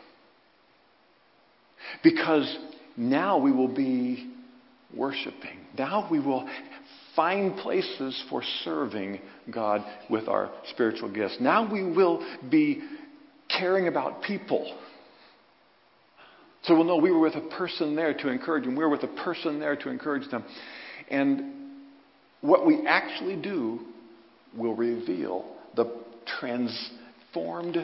Because 2.02 2.58
now 2.96 3.38
we 3.38 3.52
will 3.52 3.72
be 3.72 4.32
worshiping. 4.96 5.58
Now 5.78 6.08
we 6.10 6.18
will 6.18 6.48
find 7.14 7.56
places 7.58 8.22
for 8.28 8.42
serving 8.64 9.20
God 9.52 9.84
with 10.10 10.28
our 10.28 10.50
spiritual 10.70 11.12
gifts. 11.12 11.36
Now 11.40 11.70
we 11.70 11.84
will 11.84 12.24
be 12.50 12.82
caring 13.58 13.88
about 13.88 14.22
people. 14.22 14.76
So 16.64 16.74
we'll 16.74 16.84
know 16.84 16.96
we 16.96 17.10
were 17.10 17.20
with 17.20 17.34
a 17.34 17.48
person 17.56 17.94
there 17.94 18.14
to 18.14 18.28
encourage 18.28 18.64
them. 18.64 18.74
We 18.74 18.84
were 18.84 18.90
with 18.90 19.02
a 19.02 19.22
person 19.24 19.60
there 19.60 19.76
to 19.76 19.90
encourage 19.90 20.30
them. 20.30 20.44
And 21.10 21.52
what 22.40 22.66
we 22.66 22.86
actually 22.86 23.36
do 23.40 23.80
will 24.56 24.74
reveal 24.74 25.44
the 25.76 25.92
transformed 26.40 27.76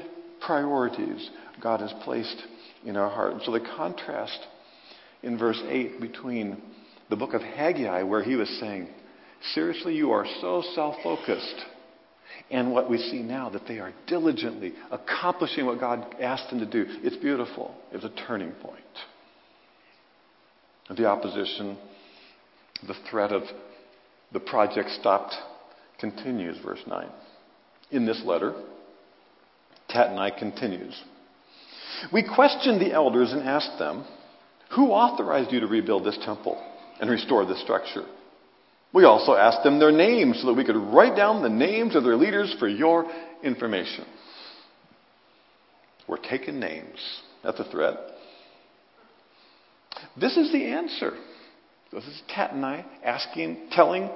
priorities 0.44 1.28
God 1.62 1.80
has 1.80 1.92
placed 2.04 2.42
in 2.85 2.96
our 2.96 3.11
heart. 3.11 3.35
And 3.35 3.42
so 3.42 3.52
the 3.52 3.61
contrast 3.61 4.38
in 5.22 5.38
verse 5.38 5.61
8 5.68 6.00
between 6.00 6.62
the 7.11 7.16
book 7.16 7.35
of 7.35 7.42
Haggai, 7.42 8.02
where 8.02 8.22
he 8.22 8.37
was 8.37 8.48
saying, 8.61 8.88
Seriously, 9.54 9.94
you 9.94 10.12
are 10.12 10.26
so 10.40 10.62
self 10.74 10.96
focused. 11.02 11.64
And 12.50 12.72
what 12.72 12.90
we 12.90 12.98
see 12.98 13.22
now, 13.22 13.48
that 13.50 13.66
they 13.68 13.78
are 13.78 13.92
diligently 14.06 14.72
accomplishing 14.90 15.66
what 15.66 15.78
God 15.80 16.14
asked 16.20 16.50
them 16.50 16.60
to 16.60 16.66
do. 16.66 16.84
It's 17.02 17.16
beautiful. 17.16 17.74
It's 17.92 18.04
a 18.04 18.12
turning 18.26 18.52
point. 18.52 18.80
The 20.96 21.06
opposition, 21.06 21.78
the 22.86 22.94
threat 23.10 23.30
of 23.30 23.42
the 24.32 24.40
project 24.40 24.90
stopped 24.98 25.34
continues, 26.00 26.56
verse 26.64 26.80
9. 26.86 27.08
In 27.92 28.06
this 28.06 28.22
letter, 28.24 28.54
Tattenai 29.88 30.38
continues. 30.38 31.00
We 32.12 32.22
questioned 32.22 32.80
the 32.80 32.92
elders 32.92 33.32
and 33.32 33.42
asked 33.42 33.78
them, 33.78 34.04
Who 34.74 34.90
authorized 34.90 35.52
you 35.52 35.60
to 35.60 35.66
rebuild 35.66 36.04
this 36.04 36.18
temple 36.24 36.60
and 37.00 37.10
restore 37.10 37.44
this 37.44 37.60
structure? 37.62 38.04
We 38.92 39.05
also 39.05 39.35
asked 39.35 39.62
them 39.62 39.79
their 39.79 39.92
names 39.92 40.40
so 40.40 40.48
that 40.48 40.55
we 40.55 40.64
could 40.64 40.76
write 40.76 41.16
down 41.16 41.42
the 41.42 41.48
names 41.48 41.94
of 41.94 42.03
their 42.03 42.16
leaders 42.16 42.55
for 42.59 42.68
your 42.68 43.07
information. 43.42 44.05
We're 46.09 46.18
taking 46.18 46.59
names. 46.59 46.98
That's 47.44 47.61
a 47.61 47.70
threat. 47.70 47.96
This 50.18 50.37
is 50.37 50.50
the 50.50 50.64
answer. 50.66 51.12
This 51.92 52.05
is 52.05 52.22
Tattenai 52.35 52.85
asking, 53.05 53.68
telling 53.70 54.11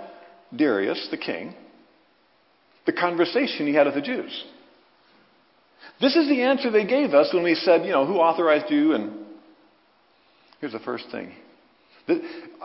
Darius, 0.54 1.08
the 1.10 1.16
king, 1.18 1.54
the 2.86 2.92
conversation 2.92 3.66
he 3.66 3.74
had 3.74 3.86
with 3.86 3.94
the 3.94 4.02
Jews. 4.02 4.44
This 6.00 6.16
is 6.16 6.28
the 6.28 6.42
answer 6.42 6.70
they 6.70 6.86
gave 6.86 7.14
us 7.14 7.32
when 7.32 7.44
we 7.44 7.54
said, 7.54 7.84
you 7.84 7.92
know, 7.92 8.06
who 8.06 8.16
authorized 8.16 8.70
you? 8.70 8.94
And 8.94 9.26
here's 10.60 10.72
the 10.72 10.80
first 10.80 11.04
thing. 11.12 11.32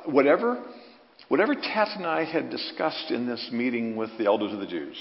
Whatever 0.06 0.64
Whatever 1.30 1.56
Tattenai 1.56 2.26
had 2.26 2.50
discussed 2.50 3.12
in 3.12 3.28
this 3.28 3.50
meeting 3.52 3.96
with 3.96 4.10
the 4.18 4.26
elders 4.26 4.52
of 4.52 4.60
the 4.60 4.68
Jews, 4.68 4.98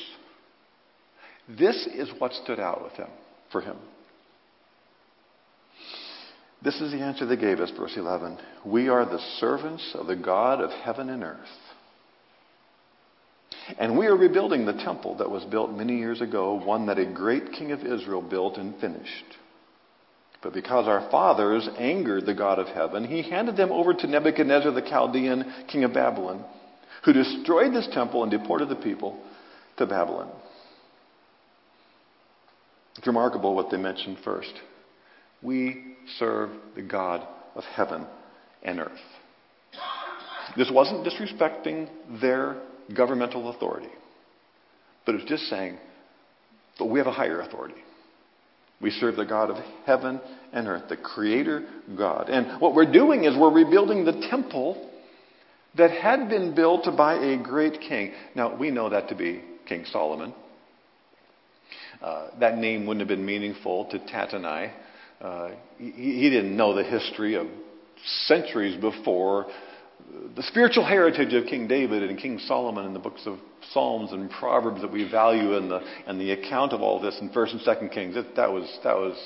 this 1.48 1.88
is 1.94 2.10
what 2.18 2.32
stood 2.32 2.60
out 2.60 2.84
with 2.84 2.92
him, 2.92 3.08
for 3.50 3.62
him. 3.62 3.76
This 6.62 6.80
is 6.80 6.92
the 6.92 7.00
answer 7.00 7.24
they 7.24 7.36
gave 7.36 7.60
us, 7.60 7.70
verse 7.76 7.94
11. 7.96 8.38
We 8.66 8.88
are 8.88 9.04
the 9.04 9.20
servants 9.38 9.92
of 9.94 10.06
the 10.06 10.16
God 10.16 10.60
of 10.60 10.70
heaven 10.70 11.08
and 11.08 11.22
earth. 11.22 11.38
And 13.78 13.98
we 13.98 14.06
are 14.06 14.16
rebuilding 14.16 14.66
the 14.66 14.72
temple 14.72 15.16
that 15.18 15.30
was 15.30 15.44
built 15.44 15.70
many 15.72 15.98
years 15.98 16.20
ago, 16.20 16.54
one 16.62 16.86
that 16.86 16.98
a 16.98 17.06
great 17.06 17.52
king 17.52 17.72
of 17.72 17.80
Israel 17.80 18.22
built 18.22 18.58
and 18.58 18.78
finished. 18.80 19.36
But 20.42 20.52
because 20.52 20.86
our 20.86 21.08
fathers 21.10 21.68
angered 21.78 22.26
the 22.26 22.34
God 22.34 22.58
of 22.58 22.68
heaven, 22.68 23.04
he 23.04 23.22
handed 23.28 23.56
them 23.56 23.72
over 23.72 23.92
to 23.92 24.06
Nebuchadnezzar 24.06 24.70
the 24.72 24.82
Chaldean, 24.82 25.52
king 25.66 25.84
of 25.84 25.92
Babylon, 25.92 26.44
who 27.04 27.12
destroyed 27.12 27.74
this 27.74 27.88
temple 27.92 28.22
and 28.22 28.30
deported 28.30 28.68
the 28.68 28.76
people 28.76 29.18
to 29.78 29.86
Babylon. 29.86 30.30
It's 32.96 33.06
remarkable 33.06 33.54
what 33.54 33.70
they 33.70 33.76
mentioned 33.76 34.18
first. 34.24 34.52
We 35.42 35.96
serve 36.18 36.50
the 36.74 36.82
God 36.82 37.26
of 37.54 37.64
heaven 37.64 38.06
and 38.62 38.80
earth. 38.80 38.90
This 40.56 40.70
wasn't 40.72 41.06
disrespecting 41.06 41.88
their 42.20 42.60
governmental 42.94 43.50
authority, 43.50 43.90
but 45.04 45.14
it 45.14 45.18
was 45.18 45.28
just 45.28 45.44
saying, 45.44 45.78
but 46.78 46.86
we 46.86 46.98
have 46.98 47.06
a 47.06 47.12
higher 47.12 47.40
authority. 47.40 47.80
We 48.80 48.90
serve 48.90 49.16
the 49.16 49.24
God 49.24 49.50
of 49.50 49.56
heaven 49.86 50.20
and 50.52 50.68
earth, 50.68 50.88
the 50.88 50.96
Creator 50.96 51.66
God. 51.96 52.28
And 52.28 52.60
what 52.60 52.74
we're 52.74 52.90
doing 52.90 53.24
is 53.24 53.36
we're 53.36 53.52
rebuilding 53.52 54.04
the 54.04 54.26
temple 54.30 54.90
that 55.76 55.90
had 55.90 56.28
been 56.28 56.54
built 56.54 56.88
by 56.96 57.14
a 57.14 57.36
great 57.42 57.80
king. 57.80 58.12
Now, 58.34 58.56
we 58.56 58.70
know 58.70 58.90
that 58.90 59.08
to 59.08 59.14
be 59.14 59.42
King 59.66 59.84
Solomon. 59.90 60.32
Uh, 62.00 62.28
that 62.38 62.56
name 62.58 62.86
wouldn't 62.86 63.00
have 63.00 63.08
been 63.08 63.26
meaningful 63.26 63.86
to 63.86 63.98
Tattenai. 63.98 64.72
Uh, 65.20 65.48
he, 65.78 65.90
he 65.90 66.30
didn't 66.30 66.56
know 66.56 66.74
the 66.74 66.84
history 66.84 67.34
of 67.34 67.48
centuries 68.26 68.80
before 68.80 69.46
the 70.36 70.42
spiritual 70.44 70.84
heritage 70.84 71.34
of 71.34 71.46
King 71.46 71.66
David 71.66 72.02
and 72.02 72.18
King 72.18 72.38
Solomon 72.38 72.86
in 72.86 72.92
the 72.92 72.98
books 72.98 73.22
of 73.26 73.38
Psalms 73.72 74.12
and 74.12 74.30
Proverbs 74.30 74.80
that 74.82 74.92
we 74.92 75.08
value 75.10 75.56
and 75.56 75.70
the, 75.70 75.80
and 76.06 76.20
the 76.20 76.30
account 76.30 76.72
of 76.72 76.80
all 76.80 77.00
this 77.00 77.18
in 77.20 77.30
1st 77.30 77.52
and 77.52 77.60
2nd 77.60 77.92
Kings, 77.92 78.14
that, 78.14 78.36
that, 78.36 78.50
was, 78.50 78.78
that 78.84 78.96
was 78.96 79.16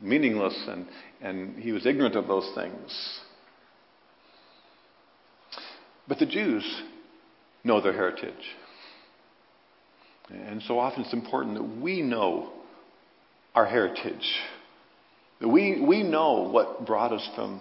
meaningless 0.00 0.58
and, 0.68 0.86
and 1.20 1.58
he 1.58 1.72
was 1.72 1.86
ignorant 1.86 2.16
of 2.16 2.26
those 2.26 2.50
things. 2.54 3.20
But 6.08 6.18
the 6.18 6.26
Jews 6.26 6.64
know 7.62 7.80
their 7.80 7.92
heritage. 7.92 8.34
And 10.28 10.62
so 10.62 10.78
often 10.78 11.02
it's 11.02 11.12
important 11.12 11.54
that 11.54 11.82
we 11.82 12.02
know 12.02 12.50
our 13.54 13.66
heritage. 13.66 14.38
That 15.40 15.48
we, 15.48 15.80
we 15.80 16.02
know 16.02 16.50
what 16.50 16.86
brought 16.86 17.12
us 17.12 17.28
from 17.34 17.60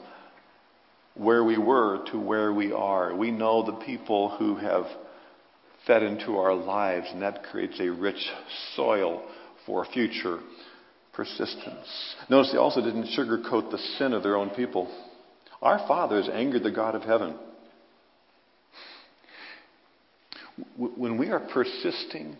where 1.19 1.43
we 1.43 1.57
were 1.57 2.05
to 2.11 2.17
where 2.17 2.53
we 2.53 2.71
are. 2.71 3.13
We 3.13 3.29
know 3.29 3.65
the 3.65 3.85
people 3.85 4.29
who 4.37 4.55
have 4.55 4.85
fed 5.85 6.01
into 6.01 6.37
our 6.37 6.53
lives, 6.53 7.07
and 7.11 7.21
that 7.21 7.43
creates 7.43 7.79
a 7.79 7.89
rich 7.89 8.25
soil 8.75 9.23
for 9.65 9.85
future 9.85 10.39
persistence. 11.13 12.15
Notice 12.29 12.51
they 12.53 12.57
also 12.57 12.81
didn't 12.81 13.09
sugarcoat 13.17 13.69
the 13.69 13.77
sin 13.97 14.13
of 14.13 14.23
their 14.23 14.37
own 14.37 14.49
people. 14.51 14.89
Our 15.61 15.79
fathers 15.79 16.29
angered 16.31 16.63
the 16.63 16.71
God 16.71 16.95
of 16.95 17.03
heaven. 17.03 17.35
When 20.77 21.17
we 21.17 21.31
are 21.31 21.39
persisting 21.39 22.37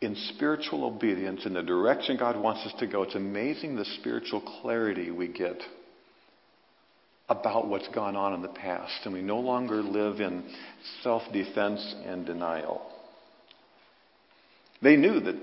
in 0.00 0.16
spiritual 0.34 0.84
obedience 0.84 1.44
in 1.44 1.52
the 1.52 1.62
direction 1.62 2.16
God 2.16 2.40
wants 2.40 2.64
us 2.66 2.78
to 2.80 2.86
go, 2.86 3.02
it's 3.02 3.14
amazing 3.14 3.76
the 3.76 3.84
spiritual 4.00 4.40
clarity 4.62 5.10
we 5.10 5.28
get 5.28 5.60
about 7.28 7.68
what's 7.68 7.88
gone 7.88 8.16
on 8.16 8.34
in 8.34 8.42
the 8.42 8.48
past. 8.48 9.00
And 9.04 9.14
we 9.14 9.22
no 9.22 9.38
longer 9.38 9.82
live 9.82 10.20
in 10.20 10.44
self 11.02 11.22
defense 11.32 11.94
and 12.04 12.26
denial. 12.26 12.90
They 14.82 14.96
knew 14.96 15.20
that 15.20 15.42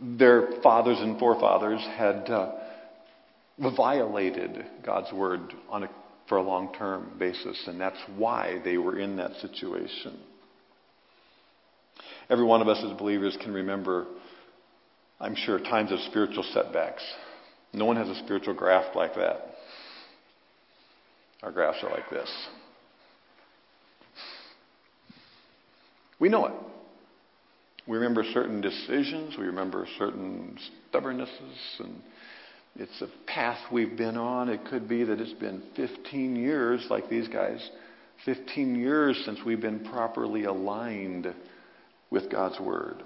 their 0.00 0.60
fathers 0.62 0.98
and 1.00 1.18
forefathers 1.18 1.80
had 1.96 2.28
uh, 2.28 2.52
violated 3.76 4.64
God's 4.84 5.12
word 5.12 5.40
on 5.70 5.84
a, 5.84 5.90
for 6.28 6.38
a 6.38 6.42
long 6.42 6.74
term 6.74 7.12
basis, 7.18 7.62
and 7.66 7.80
that's 7.80 7.98
why 8.16 8.60
they 8.64 8.76
were 8.76 8.98
in 8.98 9.16
that 9.16 9.34
situation. 9.36 10.18
Every 12.28 12.44
one 12.44 12.62
of 12.62 12.68
us 12.68 12.82
as 12.84 12.96
believers 12.98 13.36
can 13.40 13.52
remember, 13.52 14.06
I'm 15.20 15.36
sure, 15.36 15.58
times 15.58 15.92
of 15.92 16.00
spiritual 16.10 16.44
setbacks. 16.52 17.02
No 17.74 17.84
one 17.84 17.96
has 17.96 18.08
a 18.08 18.14
spiritual 18.24 18.54
graph 18.54 18.94
like 18.94 19.14
that. 19.16 19.56
Our 21.42 21.50
graphs 21.50 21.78
are 21.82 21.90
like 21.90 22.08
this. 22.08 22.30
We 26.18 26.28
know 26.28 26.46
it. 26.46 26.54
We 27.86 27.98
remember 27.98 28.24
certain 28.32 28.62
decisions, 28.62 29.36
we 29.36 29.44
remember 29.44 29.86
certain 29.98 30.56
stubbornnesses, 30.90 31.80
and 31.80 32.00
it's 32.76 33.02
a 33.02 33.08
path 33.26 33.58
we've 33.70 33.96
been 33.96 34.16
on. 34.16 34.48
It 34.48 34.64
could 34.70 34.88
be 34.88 35.04
that 35.04 35.20
it's 35.20 35.38
been 35.38 35.62
15 35.76 36.36
years, 36.36 36.86
like 36.88 37.10
these 37.10 37.28
guys, 37.28 37.68
15 38.24 38.74
years 38.76 39.20
since 39.26 39.40
we've 39.44 39.60
been 39.60 39.84
properly 39.84 40.44
aligned 40.44 41.26
with 42.10 42.30
God's 42.30 42.58
Word. 42.58 43.02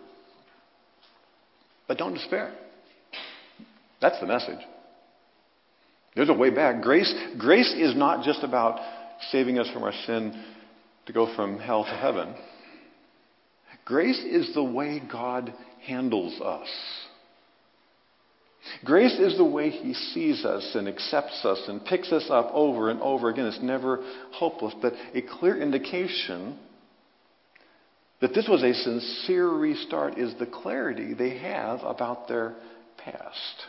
But 1.89 1.99
don't 1.99 2.15
despair. 2.15 2.55
That's 4.01 4.21
the 4.21 4.27
message. 4.27 4.61
There's 6.15 6.29
a 6.29 6.35
way 6.35 6.51
back. 6.51 6.83
Grace, 6.83 7.13
grace 7.39 7.73
is 7.77 7.97
not 7.97 8.25
just 8.25 8.43
about 8.43 8.81
saving 9.31 9.59
us 9.59 9.69
from 9.73 9.83
our 9.83 9.93
sin 10.07 10.45
to 11.07 11.13
go 11.13 11.35
from 11.35 11.59
hell 11.59 11.85
to 11.85 11.91
heaven. 11.91 12.35
Grace 13.85 14.19
is 14.19 14.53
the 14.55 14.63
way 14.63 15.01
God 15.11 15.53
handles 15.87 16.41
us. 16.41 16.69
Grace 18.85 19.19
is 19.19 19.37
the 19.37 19.45
way 19.45 19.71
He 19.71 19.95
sees 19.95 20.45
us 20.45 20.73
and 20.75 20.89
accepts 20.89 21.45
us 21.45 21.63
and 21.69 21.85
picks 21.85 22.13
us 22.13 22.27
up 22.31 22.51
over 22.53 22.91
and 22.91 23.01
over 23.01 23.31
again. 23.31 23.47
It's 23.47 23.63
never 23.63 24.05
hopeless, 24.33 24.75
but 24.83 24.93
a 25.15 25.23
clear 25.23 25.61
indication 25.61 26.59
that 28.21 28.35
this 28.35 28.49
was 28.49 28.63
a 28.63 28.75
sincere 28.75 29.49
restart 29.49 30.19
is 30.19 30.35
the 30.39 30.47
clarity 30.47 31.15
they 31.15 31.39
have 31.39 31.81
about 31.83 32.29
their 32.29 32.57
past. 32.99 33.63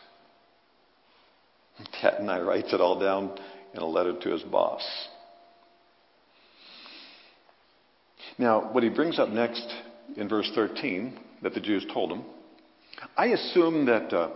Tattenai 2.01 2.45
writes 2.45 2.73
it 2.73 2.81
all 2.81 2.99
down 2.99 3.37
in 3.73 3.81
a 3.81 3.85
letter 3.85 4.17
to 4.19 4.29
his 4.31 4.41
boss. 4.43 4.81
Now, 8.37 8.71
what 8.71 8.83
he 8.83 8.89
brings 8.89 9.19
up 9.19 9.29
next 9.29 9.67
in 10.15 10.29
verse 10.29 10.49
13 10.55 11.19
that 11.43 11.53
the 11.53 11.59
Jews 11.59 11.85
told 11.93 12.11
him, 12.11 12.23
I 13.17 13.27
assume 13.27 13.85
that 13.85 14.13
uh, 14.13 14.29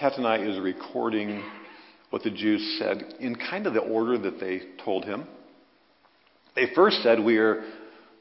Tattenai 0.00 0.48
is 0.48 0.60
recording 0.60 1.42
what 2.10 2.22
the 2.22 2.30
Jews 2.30 2.76
said 2.78 3.14
in 3.20 3.34
kind 3.36 3.66
of 3.66 3.74
the 3.74 3.80
order 3.80 4.18
that 4.18 4.40
they 4.40 4.62
told 4.84 5.04
him. 5.04 5.26
They 6.54 6.66
first 6.74 7.02
said, 7.02 7.20
We 7.20 7.38
are 7.38 7.64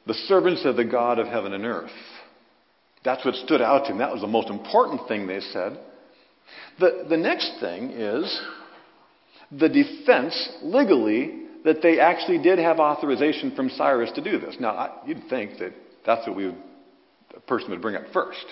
the 0.06 0.14
servants 0.14 0.64
of 0.66 0.76
the 0.76 0.86
God 0.86 1.20
of 1.20 1.28
heaven 1.28 1.54
and 1.54 1.66
earth. 1.66 1.92
That's 3.04 3.24
what 3.24 3.36
stood 3.36 3.62
out 3.62 3.86
to 3.86 3.92
him. 3.92 4.00
That 4.00 4.12
was 4.12 4.22
the 4.22 4.28
most 4.28 4.50
important 4.50 5.08
thing 5.08 5.28
they 5.28 5.40
said. 5.40 5.80
The, 6.80 7.06
the 7.10 7.18
next 7.18 7.60
thing 7.60 7.92
is 7.92 8.42
the 9.52 9.70
defense 9.70 10.50
legally 10.62 11.44
that 11.66 11.82
they 11.82 12.00
actually 12.00 12.38
did 12.38 12.60
have 12.60 12.80
authorization 12.80 13.56
from 13.56 13.70
Cyrus 13.70 14.12
to 14.14 14.22
do 14.22 14.40
this. 14.40 14.56
Now, 14.60 14.72
I, 14.72 14.92
you'd 15.06 15.24
think 15.30 15.60
that 15.60 15.74
that's 16.06 16.26
what 16.28 16.36
we 16.36 16.46
would, 16.46 16.58
a 17.36 17.40
person 17.42 17.72
would 17.72 17.82
bring 17.82 17.96
up 17.96 18.04
first. 18.14 18.46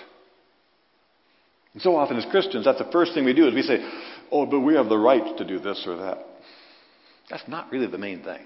And 1.72 1.82
so 1.82 1.96
often 1.96 2.16
as 2.16 2.26
Christians, 2.30 2.64
that's 2.64 2.78
the 2.78 2.90
first 2.90 3.14
thing 3.14 3.24
we 3.24 3.34
do 3.34 3.46
is 3.48 3.54
we 3.54 3.62
say, 3.62 3.78
oh, 4.30 4.46
but 4.46 4.60
we 4.60 4.74
have 4.74 4.88
the 4.88 4.98
right 4.98 5.36
to 5.36 5.44
do 5.44 5.58
this 5.58 5.84
or 5.86 5.96
that. 5.98 6.18
That's 7.30 7.46
not 7.48 7.70
really 7.70 7.86
the 7.86 7.98
main 7.98 8.22
thing. 8.22 8.40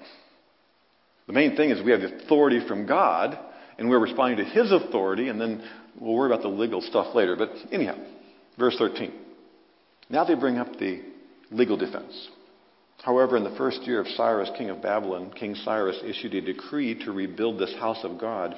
The 1.27 1.33
main 1.33 1.55
thing 1.55 1.69
is 1.69 1.83
we 1.83 1.91
have 1.91 2.01
the 2.01 2.23
authority 2.23 2.65
from 2.67 2.85
God, 2.85 3.37
and 3.77 3.89
we're 3.89 3.99
responding 3.99 4.37
to 4.37 4.51
His 4.51 4.71
authority, 4.71 5.29
and 5.29 5.39
then 5.39 5.63
we'll 5.99 6.15
worry 6.15 6.31
about 6.31 6.41
the 6.41 6.49
legal 6.49 6.81
stuff 6.81 7.15
later. 7.15 7.35
But 7.35 7.51
anyhow, 7.71 7.95
verse 8.57 8.75
13. 8.77 9.13
Now 10.11 10.25
they 10.25 10.35
bring 10.35 10.57
up 10.57 10.77
the 10.77 11.01
legal 11.51 11.77
defense. 11.77 12.29
However, 13.01 13.37
in 13.37 13.43
the 13.43 13.55
first 13.57 13.81
year 13.83 13.99
of 13.99 14.07
Cyrus, 14.09 14.51
king 14.57 14.69
of 14.69 14.81
Babylon, 14.81 15.31
King 15.33 15.55
Cyrus 15.55 15.99
issued 16.05 16.35
a 16.35 16.41
decree 16.41 16.93
to 17.03 17.11
rebuild 17.11 17.57
this 17.57 17.73
house 17.79 18.03
of 18.03 18.19
God. 18.19 18.55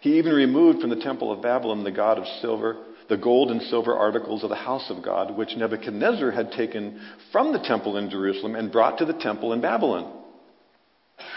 He 0.00 0.18
even 0.18 0.32
removed 0.32 0.80
from 0.80 0.90
the 0.90 0.96
temple 0.96 1.32
of 1.32 1.42
Babylon 1.42 1.84
the 1.84 1.90
god 1.90 2.18
of 2.18 2.26
silver, 2.40 2.76
the 3.08 3.16
gold 3.16 3.50
and 3.50 3.60
silver 3.62 3.94
articles 3.94 4.44
of 4.44 4.50
the 4.50 4.54
house 4.54 4.90
of 4.90 5.02
God, 5.02 5.36
which 5.36 5.56
Nebuchadnezzar 5.56 6.30
had 6.30 6.52
taken 6.52 7.00
from 7.32 7.52
the 7.52 7.58
temple 7.58 7.96
in 7.96 8.08
Jerusalem 8.08 8.54
and 8.54 8.72
brought 8.72 8.98
to 8.98 9.04
the 9.04 9.12
temple 9.12 9.52
in 9.52 9.60
Babylon. 9.60 10.23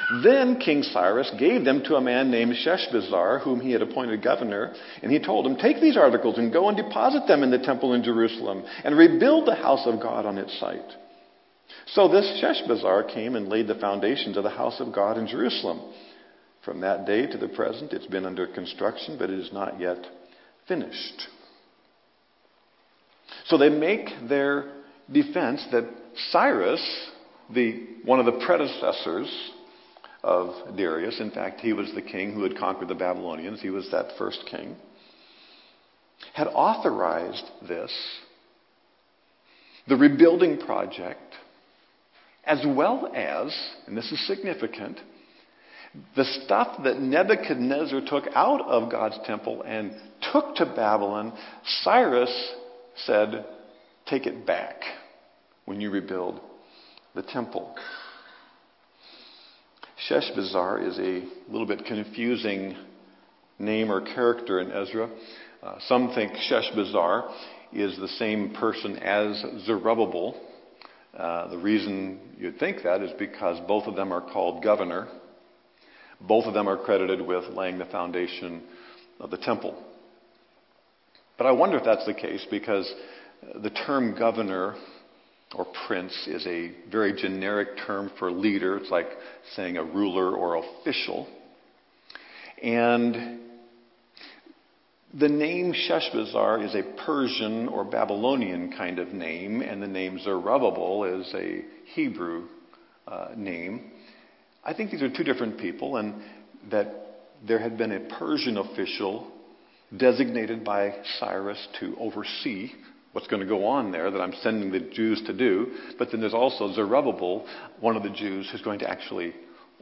Then 0.09 0.59
King 0.59 0.83
Cyrus 0.83 1.29
gave 1.37 1.65
them 1.65 1.83
to 1.83 1.95
a 1.95 2.01
man 2.01 2.31
named 2.31 2.55
Sheshbazzar, 2.55 3.41
whom 3.41 3.59
he 3.59 3.71
had 3.71 3.81
appointed 3.81 4.23
governor, 4.23 4.73
and 5.03 5.11
he 5.11 5.19
told 5.19 5.45
him, 5.45 5.57
Take 5.57 5.81
these 5.81 5.97
articles 5.97 6.37
and 6.37 6.53
go 6.53 6.69
and 6.69 6.77
deposit 6.77 7.27
them 7.27 7.43
in 7.43 7.51
the 7.51 7.59
temple 7.59 7.93
in 7.93 8.03
Jerusalem, 8.03 8.63
and 8.85 8.97
rebuild 8.97 9.45
the 9.45 9.55
house 9.55 9.85
of 9.85 10.01
God 10.01 10.25
on 10.25 10.37
its 10.37 10.57
site. 10.59 10.79
So 11.87 12.07
this 12.07 12.41
Sheshbazzar 12.41 13.13
came 13.13 13.35
and 13.35 13.49
laid 13.49 13.67
the 13.67 13.75
foundations 13.75 14.37
of 14.37 14.43
the 14.43 14.49
house 14.49 14.79
of 14.79 14.93
God 14.93 15.17
in 15.17 15.27
Jerusalem. 15.27 15.93
From 16.63 16.81
that 16.81 17.05
day 17.05 17.27
to 17.27 17.37
the 17.37 17.49
present, 17.49 17.91
it's 17.91 18.07
been 18.07 18.25
under 18.25 18.47
construction, 18.47 19.17
but 19.19 19.29
it 19.29 19.39
is 19.39 19.51
not 19.51 19.79
yet 19.79 20.05
finished. 20.69 21.27
So 23.45 23.57
they 23.57 23.69
make 23.69 24.09
their 24.29 24.71
defense 25.11 25.65
that 25.71 25.85
Cyrus, 26.31 27.09
the, 27.53 27.87
one 28.03 28.19
of 28.19 28.25
the 28.25 28.45
predecessors 28.45 29.29
of 30.27 30.75
Darius. 30.75 31.21
In 31.21 31.31
fact, 31.31 31.61
he 31.61 31.71
was 31.71 31.89
the 31.95 32.01
king 32.01 32.33
who 32.33 32.43
had 32.43 32.57
conquered 32.57 32.89
the 32.89 32.95
Babylonians, 32.95 33.61
he 33.61 33.69
was 33.69 33.89
that 33.91 34.17
first 34.17 34.43
king. 34.51 34.75
Had 36.33 36.47
authorized 36.47 37.45
this, 37.65 37.91
the 39.87 39.95
rebuilding 39.95 40.57
project, 40.57 41.33
as 42.43 42.61
well 42.67 43.09
as, 43.15 43.57
and 43.87 43.95
this 43.95 44.11
is 44.11 44.27
significant, 44.27 44.99
the 46.17 46.25
stuff 46.43 46.83
that 46.83 46.99
Nebuchadnezzar 46.99 48.01
took 48.05 48.25
out 48.35 48.61
of 48.61 48.91
God's 48.91 49.17
temple 49.25 49.61
and 49.61 49.93
took 50.33 50.55
to 50.55 50.65
Babylon, 50.65 51.31
Cyrus 51.83 52.51
said, 53.05 53.45
Take 54.07 54.25
it 54.25 54.45
back 54.45 54.81
when 55.63 55.79
you 55.79 55.89
rebuild 55.89 56.41
the 57.15 57.23
temple. 57.23 57.73
Sheshbazzar 60.05 60.87
is 60.87 60.99
a 60.99 61.23
little 61.51 61.65
bit 61.65 61.85
confusing 61.85 62.77
name 63.57 63.91
or 63.91 64.01
character 64.01 64.59
in 64.59 64.71
Ezra. 64.71 65.09
Uh, 65.63 65.75
some 65.87 66.13
think 66.13 66.33
Sheshbazzar 66.33 67.31
is 67.73 67.97
the 67.97 68.07
same 68.07 68.53
person 68.53 68.97
as 68.97 69.43
Zerubbabel. 69.65 70.39
Uh, 71.17 71.47
the 71.47 71.57
reason 71.57 72.19
you'd 72.37 72.59
think 72.59 72.83
that 72.83 73.01
is 73.01 73.09
because 73.17 73.59
both 73.67 73.87
of 73.87 73.95
them 73.95 74.13
are 74.13 74.21
called 74.21 74.63
governor. 74.63 75.07
Both 76.21 76.45
of 76.45 76.53
them 76.53 76.69
are 76.69 76.77
credited 76.77 77.19
with 77.19 77.45
laying 77.55 77.79
the 77.79 77.85
foundation 77.85 78.61
of 79.19 79.31
the 79.31 79.37
temple. 79.37 79.83
But 81.39 81.47
I 81.47 81.51
wonder 81.51 81.77
if 81.77 81.83
that's 81.83 82.05
the 82.05 82.13
case 82.13 82.45
because 82.51 82.91
the 83.63 83.71
term 83.71 84.15
governor 84.17 84.75
or 85.55 85.65
prince 85.87 86.13
is 86.27 86.45
a 86.45 86.71
very 86.91 87.13
generic 87.13 87.69
term 87.85 88.11
for 88.19 88.31
leader. 88.31 88.77
It's 88.77 88.91
like 88.91 89.07
saying 89.55 89.77
a 89.77 89.83
ruler 89.83 90.35
or 90.35 90.55
official. 90.55 91.27
And 92.61 93.39
the 95.13 95.29
name 95.29 95.73
Sheshbazzar 95.73 96.65
is 96.65 96.75
a 96.75 96.83
Persian 97.05 97.69
or 97.69 97.85
Babylonian 97.85 98.73
kind 98.77 98.99
of 98.99 99.13
name, 99.13 99.61
and 99.61 99.81
the 99.81 99.87
name 99.87 100.19
Zerubbabel 100.19 101.05
is 101.05 101.33
a 101.33 101.63
Hebrew 101.93 102.47
uh, 103.07 103.29
name. 103.35 103.91
I 104.65 104.73
think 104.73 104.91
these 104.91 105.01
are 105.01 105.09
two 105.09 105.23
different 105.23 105.59
people, 105.59 105.97
and 105.97 106.21
that 106.69 106.93
there 107.47 107.59
had 107.59 107.77
been 107.77 107.93
a 107.93 108.01
Persian 108.19 108.57
official 108.57 109.31
designated 109.95 110.65
by 110.65 110.93
Cyrus 111.19 111.67
to 111.79 111.95
oversee 111.99 112.71
what's 113.13 113.27
going 113.27 113.41
to 113.41 113.47
go 113.47 113.65
on 113.65 113.91
there 113.91 114.11
that 114.11 114.19
I'm 114.19 114.33
sending 114.41 114.71
the 114.71 114.79
Jews 114.79 115.21
to 115.27 115.33
do. 115.33 115.73
But 115.97 116.11
then 116.11 116.21
there's 116.21 116.33
also 116.33 116.73
Zerubbabel, 116.73 117.47
one 117.79 117.95
of 117.95 118.03
the 118.03 118.09
Jews 118.09 118.49
who's 118.51 118.61
going 118.61 118.79
to 118.79 118.89
actually 118.89 119.33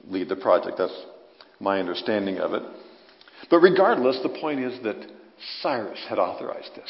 lead 0.07 0.30
the 0.30 0.36
project. 0.36 0.78
That's 0.78 1.05
my 1.59 1.80
understanding 1.80 2.38
of 2.38 2.53
it. 2.53 2.63
But 3.49 3.59
regardless, 3.59 4.19
the 4.23 4.30
point 4.30 4.59
is 4.59 4.82
that 4.84 5.11
Cyrus 5.61 5.99
had 6.07 6.17
authorized 6.19 6.71
this. 6.76 6.89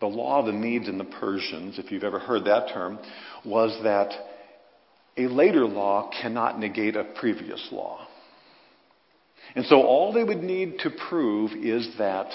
The 0.00 0.06
law 0.06 0.40
of 0.40 0.46
the 0.46 0.52
Medes 0.52 0.88
and 0.88 1.00
the 1.00 1.04
Persians, 1.04 1.78
if 1.78 1.90
you've 1.90 2.04
ever 2.04 2.18
heard 2.18 2.44
that 2.44 2.68
term, 2.72 2.98
was 3.44 3.78
that 3.82 4.12
a 5.16 5.26
later 5.28 5.64
law 5.64 6.10
cannot 6.20 6.58
negate 6.58 6.96
a 6.96 7.04
previous 7.04 7.66
law. 7.72 8.06
And 9.54 9.64
so 9.66 9.82
all 9.82 10.12
they 10.12 10.24
would 10.24 10.42
need 10.42 10.80
to 10.80 10.90
prove 11.08 11.52
is 11.52 11.88
that 11.98 12.30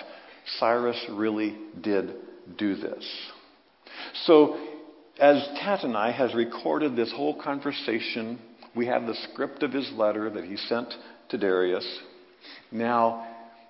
Cyrus 0.60 1.06
really 1.12 1.58
did 1.82 2.16
do 2.58 2.76
this. 2.76 3.06
So, 4.26 4.58
as 5.20 5.38
Tattenai 5.62 6.14
has 6.14 6.34
recorded 6.34 6.96
this 6.96 7.12
whole 7.12 7.40
conversation, 7.40 8.40
we 8.76 8.88
have 8.88 9.06
the 9.06 9.16
script 9.32 9.64
of 9.64 9.72
his 9.72 9.92
letter 9.94 10.30
that 10.30 10.46
he 10.46 10.58
sent 10.58 10.94
to 11.30 11.38
Darius. 11.38 11.88
Now, 12.72 13.28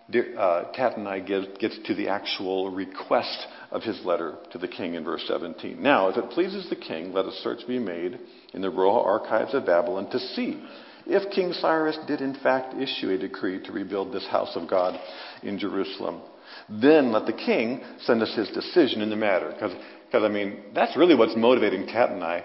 uh, 0.10 0.72
Tattenai 0.74 1.26
gets 1.60 1.80
to 1.86 1.96
the 1.96 2.10
actual 2.10 2.70
request 2.72 3.48
of 3.72 3.84
his 3.84 4.00
letter 4.04 4.36
to 4.52 4.58
the 4.58 4.68
king 4.68 4.96
in 4.96 5.04
verse 5.04 5.24
17. 5.28 5.82
Now, 5.82 6.10
if 6.10 6.18
it 6.18 6.30
pleases 6.32 6.70
the 6.70 6.76
king, 6.76 7.14
let 7.14 7.26
a 7.26 7.32
search 7.44 7.66
be 7.68 7.80
made 7.80 8.20
in 8.54 8.62
the 8.62 8.70
royal 8.70 9.02
archives 9.02 9.54
of 9.54 9.66
Babylon 9.66 10.10
to 10.12 10.20
see 10.20 10.62
if 11.06 11.32
King 11.32 11.54
Cyrus 11.54 11.98
did 12.08 12.22
in 12.22 12.36
fact 12.36 12.76
issue 12.76 13.10
a 13.10 13.18
decree 13.18 13.64
to 13.64 13.72
rebuild 13.72 14.14
this 14.14 14.28
house 14.28 14.56
of 14.56 14.70
God 14.70 15.00
in 15.44 15.58
Jerusalem. 15.58 16.22
Then 16.70 17.12
let 17.12 17.26
the 17.26 17.34
king 17.34 17.84
send 18.02 18.22
us 18.22 18.34
his 18.36 18.50
decision 18.50 19.02
in 19.02 19.10
the 19.10 19.16
matter. 19.16 19.52
Because, 19.54 20.24
I 20.24 20.28
mean, 20.30 20.64
that's 20.74 20.96
really 20.96 21.16
what's 21.16 21.36
motivating 21.36 21.88
Tattenai. 21.88 22.44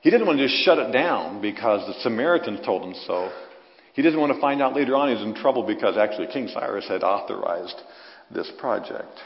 He 0.00 0.10
didn't 0.10 0.26
want 0.26 0.38
to 0.38 0.46
just 0.46 0.62
shut 0.64 0.78
it 0.78 0.92
down 0.92 1.42
because 1.42 1.86
the 1.86 2.00
Samaritans 2.02 2.60
told 2.64 2.82
him 2.82 2.94
so. 3.06 3.30
He 3.92 4.02
didn't 4.02 4.20
want 4.20 4.32
to 4.32 4.40
find 4.40 4.62
out 4.62 4.74
later 4.74 4.94
on 4.94 5.08
he 5.08 5.14
was 5.14 5.24
in 5.24 5.34
trouble 5.34 5.62
because 5.62 5.96
actually 5.96 6.28
King 6.28 6.48
Cyrus 6.48 6.88
had 6.88 7.02
authorized 7.02 7.76
this 8.32 8.50
project. 8.58 9.18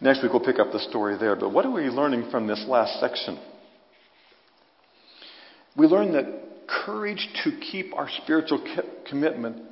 Next 0.00 0.22
week 0.22 0.32
we'll 0.32 0.44
pick 0.44 0.58
up 0.58 0.72
the 0.72 0.80
story 0.80 1.16
there. 1.18 1.36
But 1.36 1.52
what 1.52 1.64
are 1.64 1.70
we 1.70 1.82
learning 1.82 2.30
from 2.30 2.46
this 2.46 2.64
last 2.66 2.98
section? 2.98 3.38
We 5.76 5.86
learn 5.86 6.12
that 6.14 6.26
courage 6.66 7.28
to 7.44 7.52
keep 7.70 7.94
our 7.94 8.08
spiritual 8.22 8.64
commitment 9.08 9.69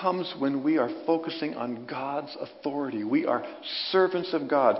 comes 0.00 0.32
when 0.38 0.62
we 0.62 0.78
are 0.78 0.90
focusing 1.06 1.54
on 1.54 1.86
God's 1.86 2.36
authority. 2.40 3.04
We 3.04 3.26
are 3.26 3.44
servants 3.90 4.32
of 4.32 4.48
God. 4.48 4.78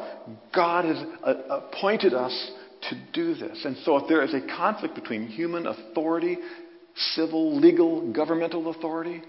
God 0.54 0.84
has 0.84 0.96
uh, 1.22 1.34
appointed 1.48 2.14
us 2.14 2.50
to 2.90 2.96
do 3.12 3.34
this. 3.34 3.64
And 3.64 3.76
so, 3.84 3.96
if 3.96 4.08
there 4.08 4.22
is 4.22 4.34
a 4.34 4.40
conflict 4.56 4.94
between 4.94 5.26
human 5.26 5.66
authority, 5.66 6.38
civil, 7.14 7.58
legal, 7.58 8.12
governmental 8.12 8.70
authority, 8.70 9.22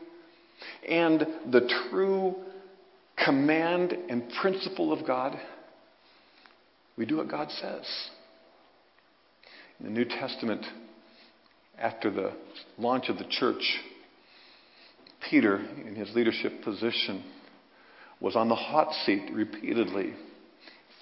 and 0.88 1.25
the 1.51 1.69
true 1.89 2.36
command 3.23 3.93
and 4.09 4.23
principle 4.41 4.91
of 4.91 5.05
God, 5.05 5.38
we 6.97 7.05
do 7.05 7.17
what 7.17 7.30
God 7.30 7.49
says. 7.51 7.86
In 9.80 9.86
the 9.86 9.91
New 9.91 10.05
Testament, 10.05 10.65
after 11.78 12.09
the 12.09 12.32
launch 12.78 13.09
of 13.09 13.17
the 13.17 13.28
church, 13.30 13.61
Peter, 15.30 15.57
in 15.86 15.95
his 15.95 16.13
leadership 16.15 16.63
position, 16.63 17.24
was 18.20 18.36
on 18.36 18.49
the 18.49 18.55
hot 18.55 18.93
seat 19.05 19.30
repeatedly. 19.34 20.13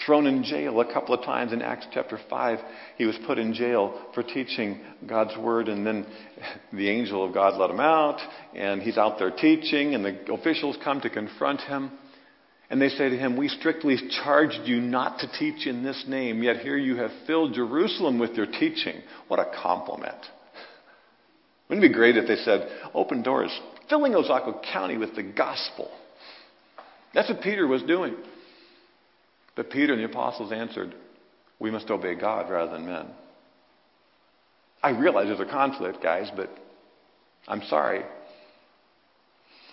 Thrown 0.05 0.27
in 0.27 0.43
jail 0.43 0.81
a 0.81 0.93
couple 0.93 1.15
of 1.15 1.23
times 1.23 1.53
in 1.53 1.61
Acts 1.61 1.87
chapter 1.93 2.19
5. 2.29 2.59
He 2.97 3.05
was 3.05 3.17
put 3.25 3.37
in 3.39 3.53
jail 3.53 4.07
for 4.13 4.23
teaching 4.23 4.79
God's 5.07 5.37
word, 5.37 5.69
and 5.69 5.87
then 5.87 6.05
the 6.73 6.89
angel 6.89 7.25
of 7.25 7.33
God 7.33 7.57
let 7.57 7.69
him 7.69 7.79
out, 7.79 8.19
and 8.53 8.81
he's 8.81 8.97
out 8.97 9.17
there 9.17 9.31
teaching, 9.31 9.95
and 9.95 10.03
the 10.03 10.33
officials 10.33 10.77
come 10.83 10.99
to 11.01 11.09
confront 11.09 11.61
him. 11.61 11.91
And 12.69 12.81
they 12.81 12.89
say 12.89 13.09
to 13.09 13.17
him, 13.17 13.37
We 13.37 13.47
strictly 13.47 13.95
charged 14.23 14.61
you 14.65 14.81
not 14.81 15.19
to 15.19 15.31
teach 15.39 15.67
in 15.67 15.83
this 15.83 16.03
name, 16.07 16.43
yet 16.43 16.57
here 16.57 16.77
you 16.77 16.97
have 16.97 17.11
filled 17.27 17.53
Jerusalem 17.53 18.19
with 18.19 18.31
your 18.31 18.47
teaching. 18.47 19.01
What 19.27 19.39
a 19.39 19.51
compliment. 19.61 20.17
Wouldn't 21.69 21.85
it 21.85 21.89
be 21.89 21.93
great 21.93 22.17
if 22.17 22.27
they 22.27 22.37
said, 22.37 22.67
Open 22.93 23.21
doors, 23.21 23.51
filling 23.89 24.13
Ozaukee 24.13 24.61
County 24.71 24.97
with 24.97 25.15
the 25.15 25.23
gospel. 25.23 25.89
That's 27.13 27.29
what 27.29 27.41
Peter 27.41 27.65
was 27.67 27.81
doing. 27.83 28.15
But 29.55 29.69
Peter 29.69 29.93
and 29.93 30.01
the 30.01 30.05
apostles 30.05 30.51
answered, 30.51 30.93
We 31.59 31.71
must 31.71 31.89
obey 31.89 32.15
God 32.15 32.49
rather 32.49 32.73
than 32.73 32.85
men. 32.85 33.07
I 34.83 34.89
realize 34.89 35.27
there's 35.27 35.39
a 35.39 35.51
conflict, 35.51 36.03
guys, 36.03 36.29
but 36.35 36.49
I'm 37.47 37.63
sorry. 37.63 38.03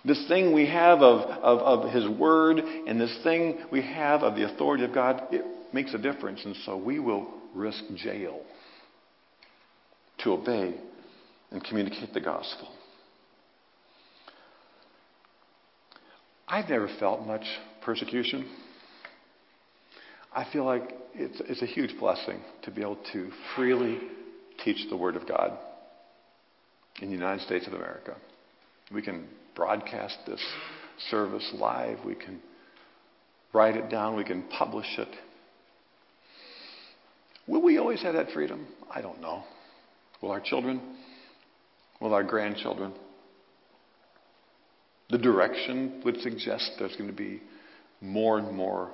This 0.05 0.27
thing 0.29 0.53
we 0.53 0.67
have 0.67 1.01
of, 1.01 1.29
of, 1.43 1.85
of 1.85 1.93
His 1.93 2.09
Word 2.09 2.59
and 2.59 3.01
this 3.01 3.17
thing 3.23 3.59
we 3.71 3.83
have 3.83 4.23
of 4.23 4.35
the 4.35 4.53
authority 4.53 4.85
of 4.85 4.95
God, 4.95 5.23
it 5.31 5.45
makes 5.73 5.95
a 5.95 5.99
difference. 5.99 6.41
And 6.45 6.57
so 6.65 6.77
we 6.77 6.99
will 6.99 7.29
risk 7.55 7.83
jail 7.97 8.41
to 10.19 10.33
obey 10.33 10.75
and 11.51 11.63
communicate 11.63 12.15
the 12.15 12.21
gospel. 12.21 12.69
I've 16.49 16.69
never 16.69 16.89
felt 16.99 17.27
much 17.27 17.45
persecution. 17.83 18.49
I 20.35 20.47
feel 20.53 20.65
like 20.65 20.95
it's, 21.15 21.41
it's 21.47 21.63
a 21.63 21.67
huge 21.67 21.99
blessing 21.99 22.41
to 22.63 22.71
be 22.71 22.81
able 22.81 22.99
to 23.13 23.31
freely 23.55 23.99
teach 24.65 24.89
the 24.89 24.97
Word 24.97 25.17
of 25.17 25.27
God 25.29 25.59
in 27.01 27.09
the 27.09 27.15
United 27.15 27.45
States 27.45 27.67
of 27.67 27.75
America. 27.75 28.17
We 28.93 29.03
can 29.03 29.27
broadcast 29.55 30.19
this 30.27 30.41
service 31.11 31.49
live, 31.55 31.99
we 32.05 32.15
can 32.15 32.41
write 33.53 33.77
it 33.77 33.91
down, 33.91 34.17
we 34.17 34.25
can 34.25 34.43
publish 34.45 34.87
it. 34.99 35.09
Will 37.47 37.63
we 37.63 37.79
always 37.79 38.03
have 38.03 38.15
that 38.15 38.31
freedom? 38.31 38.67
I 38.91 39.01
don't 39.01 39.21
know. 39.21 39.43
Will 40.21 40.31
our 40.31 40.41
children? 40.41 40.81
Will 42.01 42.15
our 42.15 42.23
grandchildren? 42.23 42.93
The 45.13 45.19
direction 45.19 46.01
would 46.07 46.21
suggest 46.23 46.73
there's 46.79 46.97
going 46.97 47.11
to 47.11 47.17
be 47.17 47.43
more 48.01 48.39
and 48.39 48.57
more 48.57 48.91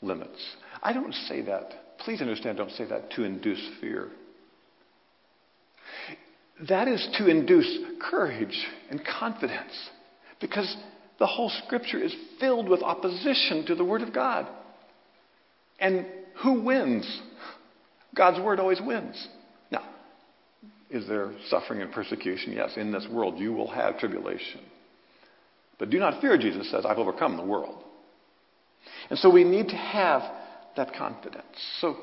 limits. 0.00 0.38
I 0.80 0.92
don't 0.92 1.12
say 1.12 1.42
that. 1.42 1.98
Please 1.98 2.20
understand, 2.20 2.56
don't 2.56 2.70
say 2.70 2.84
that 2.84 3.10
to 3.12 3.24
induce 3.24 3.60
fear. 3.80 4.10
That 6.68 6.86
is 6.86 7.04
to 7.18 7.26
induce 7.26 7.78
courage 8.00 8.64
and 8.90 9.04
confidence 9.04 9.72
because 10.40 10.76
the 11.18 11.26
whole 11.26 11.50
scripture 11.64 11.98
is 11.98 12.14
filled 12.38 12.68
with 12.68 12.82
opposition 12.82 13.66
to 13.66 13.74
the 13.74 13.84
Word 13.84 14.02
of 14.02 14.14
God. 14.14 14.46
And 15.80 16.06
who 16.44 16.62
wins? 16.62 17.20
God's 18.14 18.40
Word 18.40 18.60
always 18.60 18.80
wins. 18.80 19.26
Now, 19.72 19.84
is 20.90 21.08
there 21.08 21.32
suffering 21.48 21.82
and 21.82 21.90
persecution? 21.90 22.52
Yes, 22.52 22.76
in 22.76 22.92
this 22.92 23.08
world 23.10 23.40
you 23.40 23.52
will 23.52 23.72
have 23.72 23.98
tribulation. 23.98 24.60
But 25.78 25.90
do 25.90 25.98
not 25.98 26.20
fear, 26.20 26.38
Jesus 26.38 26.70
says, 26.70 26.84
I've 26.86 26.98
overcome 26.98 27.36
the 27.36 27.44
world. 27.44 27.82
And 29.10 29.18
so 29.18 29.30
we 29.30 29.44
need 29.44 29.68
to 29.68 29.76
have 29.76 30.22
that 30.76 30.94
confidence. 30.94 31.44
So 31.80 31.96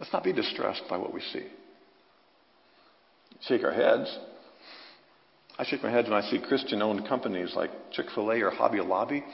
let's 0.00 0.12
not 0.12 0.24
be 0.24 0.32
distressed 0.32 0.82
by 0.88 0.96
what 0.96 1.12
we 1.12 1.20
see. 1.20 1.46
Shake 3.42 3.64
our 3.64 3.72
heads. 3.72 4.18
I 5.58 5.64
shake 5.64 5.82
my 5.82 5.90
head 5.90 6.04
when 6.04 6.14
I 6.14 6.28
see 6.28 6.38
Christian 6.38 6.82
owned 6.82 7.08
companies 7.08 7.54
like 7.54 7.70
Chick 7.92 8.06
fil 8.14 8.30
A 8.30 8.42
or 8.42 8.50
Hobby 8.50 8.80
Lobby 8.80 9.24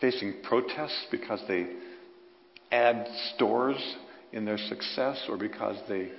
facing 0.00 0.34
protests 0.42 1.06
because 1.10 1.42
they 1.46 1.66
add 2.72 3.06
stores 3.34 3.78
in 4.32 4.44
their 4.44 4.58
success 4.58 5.24
or 5.28 5.36
because 5.36 5.76
they 5.88 6.10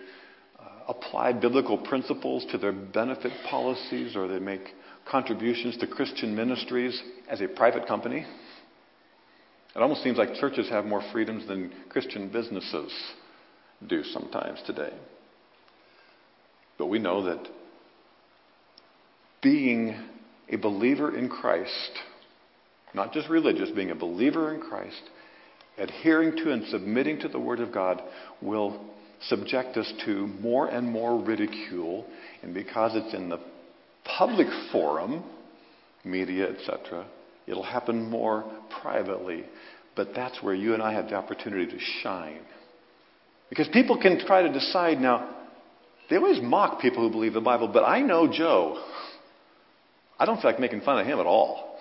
apply 0.92 1.34
biblical 1.34 1.78
principles 1.78 2.46
to 2.52 2.58
their 2.58 2.72
benefit 2.72 3.32
policies 3.50 4.16
or 4.16 4.28
they 4.28 4.40
make 4.40 4.74
contributions 5.10 5.78
to 5.78 5.88
Christian 5.88 6.36
ministries 6.36 7.02
as 7.30 7.42
a 7.42 7.48
private 7.48 7.88
company. 7.88 8.26
It 9.76 9.82
almost 9.82 10.04
seems 10.04 10.18
like 10.18 10.34
churches 10.36 10.70
have 10.70 10.86
more 10.86 11.02
freedoms 11.12 11.48
than 11.48 11.74
Christian 11.90 12.30
businesses 12.30 12.92
do 13.88 14.04
sometimes 14.04 14.62
today. 14.66 14.94
But 16.78 16.88
we 16.88 17.00
know 17.00 17.24
that 17.24 17.48
being 19.42 19.96
a 20.50 20.58
believer 20.58 21.18
in 21.18 21.30
Christ, 21.30 21.92
not 22.94 23.14
just 23.14 23.30
religious, 23.30 23.70
being 23.72 23.92
a 23.92 23.96
believer 23.96 24.54
in 24.54 24.60
Christ, 24.60 25.02
adhering 25.78 26.36
to 26.38 26.52
and 26.52 26.68
submitting 26.68 27.20
to 27.22 27.30
the 27.30 27.40
Word 27.40 27.62
of 27.62 27.72
God 27.72 28.02
will 28.42 28.86
subject 29.28 29.78
us 29.78 29.92
to 30.06 30.28
more 30.42 30.68
and 30.68 30.88
more 30.88 31.22
ridicule. 31.22 32.06
And 32.42 32.54
because 32.54 32.92
it's 32.96 33.14
in 33.14 33.30
the 33.30 33.40
public 34.04 34.48
forum, 34.72 35.24
media, 36.04 36.50
etc., 36.50 37.06
it'll 37.48 37.64
happen 37.64 38.10
more 38.10 38.44
privately. 38.82 39.46
But 39.96 40.10
that's 40.16 40.42
where 40.42 40.56
you 40.56 40.74
and 40.74 40.82
I 40.82 40.94
have 40.94 41.10
the 41.10 41.16
opportunity 41.16 41.66
to 41.72 41.80
shine. 42.02 42.42
Because 43.50 43.68
people 43.74 44.00
can 44.02 44.20
try 44.26 44.42
to 44.44 44.52
decide 44.52 45.00
now, 45.00 45.36
they 46.10 46.16
always 46.16 46.42
mock 46.42 46.82
people 46.82 47.04
who 47.04 47.12
believe 47.12 47.34
the 47.34 47.42
Bible, 47.42 47.68
but 47.68 47.84
I 47.84 48.02
know 48.02 48.32
Joe. 48.32 48.84
I 50.18 50.26
don't 50.26 50.42
feel 50.42 50.52
like 50.52 50.60
making 50.60 50.82
fun 50.82 51.00
of 51.00 51.06
him 51.06 51.20
at 51.20 51.26
all. 51.26 51.78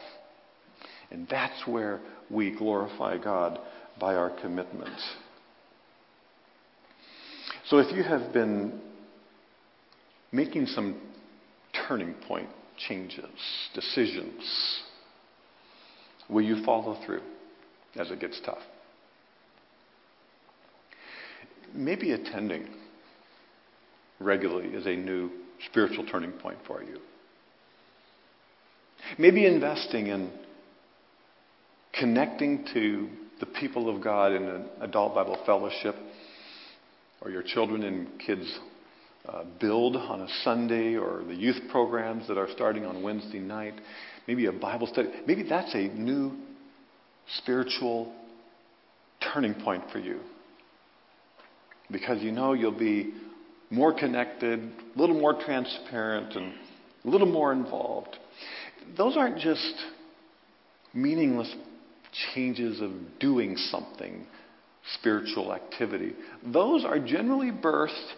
And 1.11 1.29
that's 1.29 1.67
where 1.67 2.01
we 2.31 2.51
glorify 2.57 3.19
God 3.19 3.59
by 4.01 4.15
our 4.15 4.31
commitment. 4.41 4.99
So 7.71 7.79
if 7.79 7.95
you 7.95 8.03
have 8.03 8.33
been 8.33 8.81
making 10.33 10.67
some 10.67 11.01
turning 11.87 12.15
point 12.27 12.49
changes, 12.77 13.31
decisions, 13.75 14.83
will 16.29 16.43
you 16.43 16.65
follow 16.65 16.99
through 17.07 17.23
as 17.95 18.11
it 18.11 18.19
gets 18.19 18.41
tough? 18.45 18.59
Maybe 21.73 22.11
attending 22.11 22.67
regularly 24.19 24.71
is 24.71 24.87
a 24.87 24.97
new 24.97 25.31
spiritual 25.71 26.05
turning 26.07 26.33
point 26.33 26.59
for 26.67 26.83
you. 26.83 26.99
Maybe 29.17 29.47
investing 29.47 30.09
in 30.09 30.33
connecting 31.93 32.67
to 32.75 33.09
the 33.39 33.47
people 33.47 33.95
of 33.95 34.03
God 34.03 34.33
in 34.33 34.43
an 34.43 34.65
adult 34.81 35.15
Bible 35.15 35.39
fellowship 35.47 35.95
or 37.21 37.31
your 37.31 37.43
children 37.43 37.83
and 37.83 38.09
kids 38.21 38.59
uh, 39.29 39.45
build 39.61 39.97
on 39.97 40.23
a 40.23 40.29
Sunday 40.43 40.97
or 40.97 41.23
the 41.27 41.35
youth 41.35 41.61
programs 41.71 42.27
that 42.29 42.39
are 42.39 42.49
starting 42.55 42.87
on 42.87 43.03
Wednesday 43.03 43.39
night, 43.39 43.75
maybe 44.27 44.47
a 44.47 44.53
Bible 44.53 44.87
study. 44.87 45.09
Maybe 45.27 45.43
that's 45.43 45.75
a 45.75 45.89
new 45.89 46.33
spiritual 47.39 48.13
turning 49.33 49.55
point 49.55 49.85
for 49.93 49.99
you. 49.99 50.21
Because 51.91 52.23
you 52.23 52.33
know 52.33 52.55
you'll 52.55 52.79
be 52.79 53.13
more 53.71 53.93
connected, 53.93 54.59
a 54.61 54.99
little 54.99 55.19
more 55.19 55.35
transparent, 55.41 56.35
and 56.35 56.55
a 57.05 57.09
little 57.09 57.31
more 57.31 57.53
involved. 57.53 58.17
Those 58.97 59.17
aren't 59.17 59.39
just 59.39 59.75
meaningless 60.95 61.55
changes 62.35 62.81
of 62.81 62.91
doing 63.21 63.57
something, 63.57 64.27
spiritual 64.99 65.53
activity. 65.53 66.15
Those 66.45 66.85
are 66.85 66.99
generally 66.99 67.51
birthed 67.51 68.13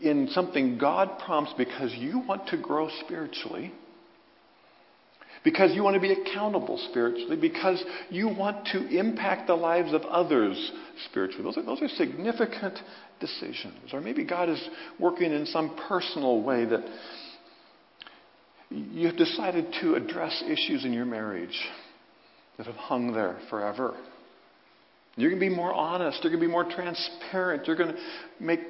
in 0.00 0.28
something 0.32 0.78
God 0.78 1.18
prompts 1.24 1.52
because 1.56 1.92
you 1.94 2.20
want 2.20 2.48
to 2.48 2.56
grow 2.56 2.88
spiritually, 3.04 3.72
because 5.44 5.74
you 5.74 5.82
want 5.82 5.94
to 5.94 6.00
be 6.00 6.12
accountable 6.12 6.78
spiritually, 6.90 7.36
because 7.36 7.82
you 8.10 8.28
want 8.28 8.66
to 8.72 8.86
impact 8.88 9.46
the 9.46 9.54
lives 9.54 9.92
of 9.92 10.02
others 10.02 10.72
spiritually. 11.10 11.44
Those 11.44 11.58
are, 11.58 11.62
those 11.62 11.82
are 11.82 11.88
significant 11.88 12.78
decisions. 13.20 13.92
Or 13.92 14.00
maybe 14.00 14.24
God 14.24 14.48
is 14.48 14.68
working 14.98 15.32
in 15.32 15.46
some 15.46 15.76
personal 15.88 16.42
way 16.42 16.64
that 16.64 16.84
you've 18.70 19.16
decided 19.16 19.66
to 19.80 19.94
address 19.94 20.42
issues 20.46 20.84
in 20.84 20.92
your 20.92 21.04
marriage 21.04 21.58
that 22.56 22.66
have 22.66 22.76
hung 22.76 23.12
there 23.12 23.38
forever. 23.50 23.94
You're 25.16 25.30
going 25.30 25.40
to 25.40 25.48
be 25.48 25.54
more 25.54 25.72
honest. 25.72 26.20
You're 26.22 26.32
going 26.32 26.42
to 26.42 26.46
be 26.46 26.50
more 26.50 26.64
transparent. 26.64 27.66
You're 27.66 27.76
going 27.76 27.92
to 27.92 28.00
make 28.40 28.60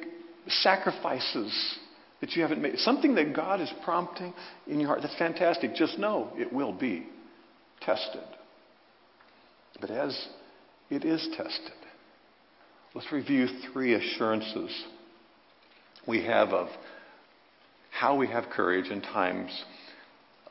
sacrifices 0.49 1.79
that 2.21 2.33
you 2.33 2.43
haven't 2.43 2.61
made. 2.61 2.79
Something 2.79 3.15
that 3.15 3.35
God 3.35 3.61
is 3.61 3.73
prompting 3.85 4.35
in 4.67 4.81
your 4.81 4.89
heart. 4.89 5.01
That's 5.03 5.17
fantastic. 5.19 5.75
Just 5.75 5.99
know 5.99 6.31
it 6.37 6.53
will 6.53 6.73
be 6.73 7.07
tested. 7.81 8.25
But 9.81 9.91
as 9.91 10.29
it 10.91 11.05
is 11.05 11.27
tested, 11.37 11.73
let's 12.95 13.11
review 13.11 13.47
three 13.73 13.95
assurances 13.95 14.71
we 16.07 16.25
have 16.25 16.49
of 16.51 16.69
how 17.91 18.17
we 18.17 18.27
have 18.29 18.45
courage 18.51 18.91
in 18.91 19.01
times 19.01 19.51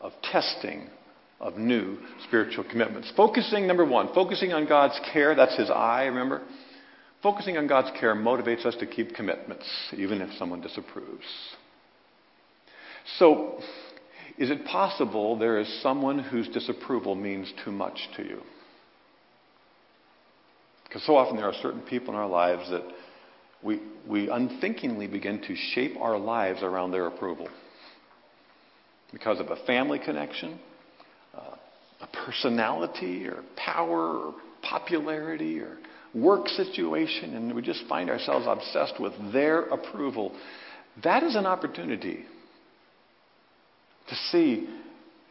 of 0.02 0.12
testing 0.24 0.90
of 1.44 1.58
new 1.58 1.98
spiritual 2.26 2.64
commitments. 2.64 3.12
Focusing, 3.16 3.68
number 3.68 3.86
one, 3.86 4.14
focusing 4.14 4.54
on 4.54 4.66
God's 4.66 5.00
care, 5.12 5.36
that's 5.36 5.58
his 5.58 5.70
eye, 5.70 6.06
remember? 6.06 6.42
Focusing 7.22 7.58
on 7.58 7.68
God's 7.68 7.92
care 8.00 8.16
motivates 8.16 8.66
us 8.66 8.76
to 8.80 8.88
keep 8.88 9.14
commitments, 9.14 9.66
even 9.96 10.22
if 10.22 10.34
someone 10.38 10.62
disapproves. 10.62 11.26
So, 13.18 13.60
is 14.38 14.50
it 14.50 14.66
possible 14.66 15.38
there 15.38 15.60
is 15.60 15.82
someone 15.84 16.20
whose 16.20 16.48
disapproval 16.48 17.16
means 17.16 17.52
too 17.64 17.72
much 17.72 18.00
to 18.16 18.24
you? 18.24 18.42
Because 20.86 21.06
so 21.06 21.18
often 21.18 21.36
there 21.36 21.46
are 21.46 21.54
certain 21.62 21.82
people 21.82 22.14
in 22.14 22.20
our 22.20 22.28
lives 22.28 22.70
that 22.70 22.84
we, 23.62 23.82
we 24.08 24.30
unthinkingly 24.30 25.08
begin 25.08 25.42
to 25.42 25.56
shape 25.74 25.98
our 26.00 26.18
lives 26.18 26.64
around 26.64 26.92
their 26.92 27.08
approval. 27.08 27.50
Because 29.12 29.40
of 29.40 29.48
a 29.48 29.58
family 29.66 30.00
connection, 30.00 30.60
uh, 31.34 31.56
a 32.02 32.08
personality, 32.26 33.28
or 33.28 33.44
power, 33.56 34.18
or 34.18 34.36
popularity, 34.62 35.60
or 35.60 35.78
work 36.14 36.48
situation, 36.48 37.36
and 37.36 37.54
we 37.56 37.62
just 37.62 37.84
find 37.88 38.10
ourselves 38.10 38.46
obsessed 38.48 39.00
with 39.00 39.14
their 39.32 39.64
approval. 39.64 40.32
That 41.04 41.24
is 41.24 41.36
an 41.36 41.46
opportunity 41.46 42.20
to 44.10 44.16
see 44.32 44.70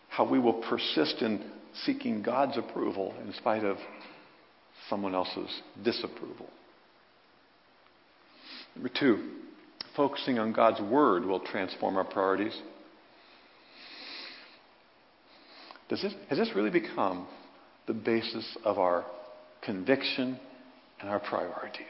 how 0.09 0.28
we 0.28 0.38
will 0.38 0.62
persist 0.68 1.22
in 1.22 1.44
seeking 1.84 2.22
God's 2.22 2.59
approval 2.59 3.14
in 3.24 3.32
spite 3.34 3.64
of 3.64 3.76
someone 4.90 5.14
else's 5.14 5.62
disapproval. 5.84 6.48
Number 8.74 8.90
two, 8.98 9.30
focusing 9.96 10.38
on 10.38 10.53
God's 10.53 10.80
Word 10.80 11.24
will 11.24 11.40
transform 11.40 11.96
our 11.96 12.05
priorities. 12.05 12.59
Does 15.89 16.03
this, 16.03 16.14
has 16.28 16.39
this 16.39 16.51
really 16.55 16.70
become 16.70 17.26
the 17.87 17.93
basis 17.93 18.57
of 18.64 18.78
our 18.78 19.05
conviction 19.62 20.39
and 21.01 21.11
our 21.11 21.20
priorities? 21.20 21.87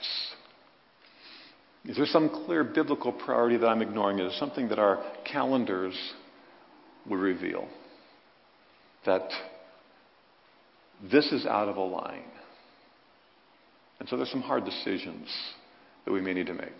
Is 1.84 1.97
there 1.97 2.07
some 2.07 2.28
clear 2.47 2.62
biblical 2.62 3.12
priority 3.12 3.57
that 3.57 3.66
I'm 3.66 3.82
ignoring? 3.82 4.18
Is 4.18 4.30
there 4.30 4.38
something 4.38 4.68
that 4.68 4.78
our 4.78 5.03
calendars 5.24 5.95
would 7.09 7.18
reveal? 7.18 7.68
That 9.05 9.28
this 11.11 11.32
is 11.32 11.45
out 11.45 11.68
of 11.68 11.76
a 11.76 11.82
line. 11.82 12.22
And 13.99 14.09
so 14.09 14.16
there's 14.16 14.30
some 14.30 14.43
hard 14.43 14.64
decisions 14.64 15.28
that 16.05 16.12
we 16.12 16.20
may 16.20 16.34
need 16.34 16.47
to 16.47 16.55
make. 16.55 16.72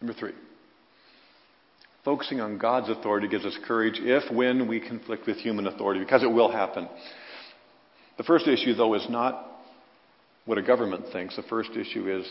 Number 0.00 0.18
three, 0.18 0.32
focusing 2.08 2.40
on 2.40 2.56
God's 2.56 2.88
authority 2.88 3.28
gives 3.28 3.44
us 3.44 3.54
courage 3.66 3.96
if, 3.98 4.34
when 4.34 4.66
we 4.66 4.80
conflict 4.80 5.26
with 5.26 5.36
human 5.36 5.66
authority, 5.66 6.00
because 6.00 6.22
it 6.22 6.30
will 6.32 6.50
happen. 6.50 6.88
The 8.16 8.22
first 8.22 8.48
issue, 8.48 8.72
though, 8.72 8.94
is 8.94 9.06
not 9.10 9.46
what 10.46 10.56
a 10.56 10.62
government 10.62 11.04
thinks. 11.12 11.36
The 11.36 11.42
first 11.42 11.68
issue 11.72 12.10
is 12.10 12.26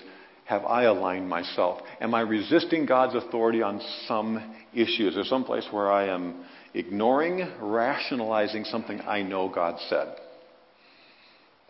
have 0.45 0.65
I 0.65 0.85
aligned 0.85 1.29
myself? 1.29 1.81
Am 2.01 2.15
I 2.15 2.21
resisting 2.21 2.87
God's 2.87 3.13
authority 3.23 3.61
on 3.61 3.79
some 4.07 4.55
issues? 4.73 5.09
Is 5.09 5.13
there 5.13 5.23
some 5.25 5.43
place 5.43 5.67
where 5.69 5.91
I 5.91 6.07
am 6.07 6.43
ignoring, 6.73 7.47
rationalizing 7.61 8.63
something 8.63 8.99
I 9.01 9.21
know 9.21 9.47
God 9.47 9.79
said? 9.89 10.07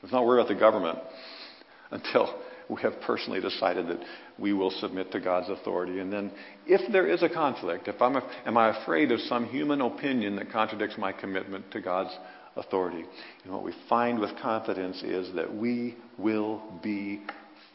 Let's 0.01 0.13
not 0.13 0.25
worry 0.25 0.39
about 0.39 0.47
the 0.47 0.57
government 0.57 0.99
until 1.91 2.33
we 2.69 2.81
have 2.81 2.99
personally 3.01 3.39
decided 3.39 3.87
that 3.87 3.99
we 4.37 4.53
will 4.53 4.71
submit 4.71 5.11
to 5.11 5.19
God's 5.19 5.49
authority. 5.49 5.99
And 5.99 6.11
then, 6.11 6.31
if 6.65 6.91
there 6.91 7.07
is 7.07 7.23
a 7.23 7.29
conflict, 7.29 7.87
if 7.87 8.01
I'm, 8.01 8.15
a, 8.15 8.29
am 8.45 8.57
I 8.57 8.81
afraid 8.81 9.11
of 9.11 9.19
some 9.21 9.45
human 9.45 9.81
opinion 9.81 10.35
that 10.35 10.51
contradicts 10.51 10.97
my 10.97 11.11
commitment 11.11 11.71
to 11.71 11.81
God's 11.81 12.15
authority? 12.55 13.05
And 13.43 13.53
what 13.53 13.63
we 13.63 13.73
find 13.87 14.19
with 14.19 14.31
confidence 14.41 15.01
is 15.03 15.33
that 15.35 15.53
we 15.53 15.95
will 16.17 16.61
be 16.83 17.21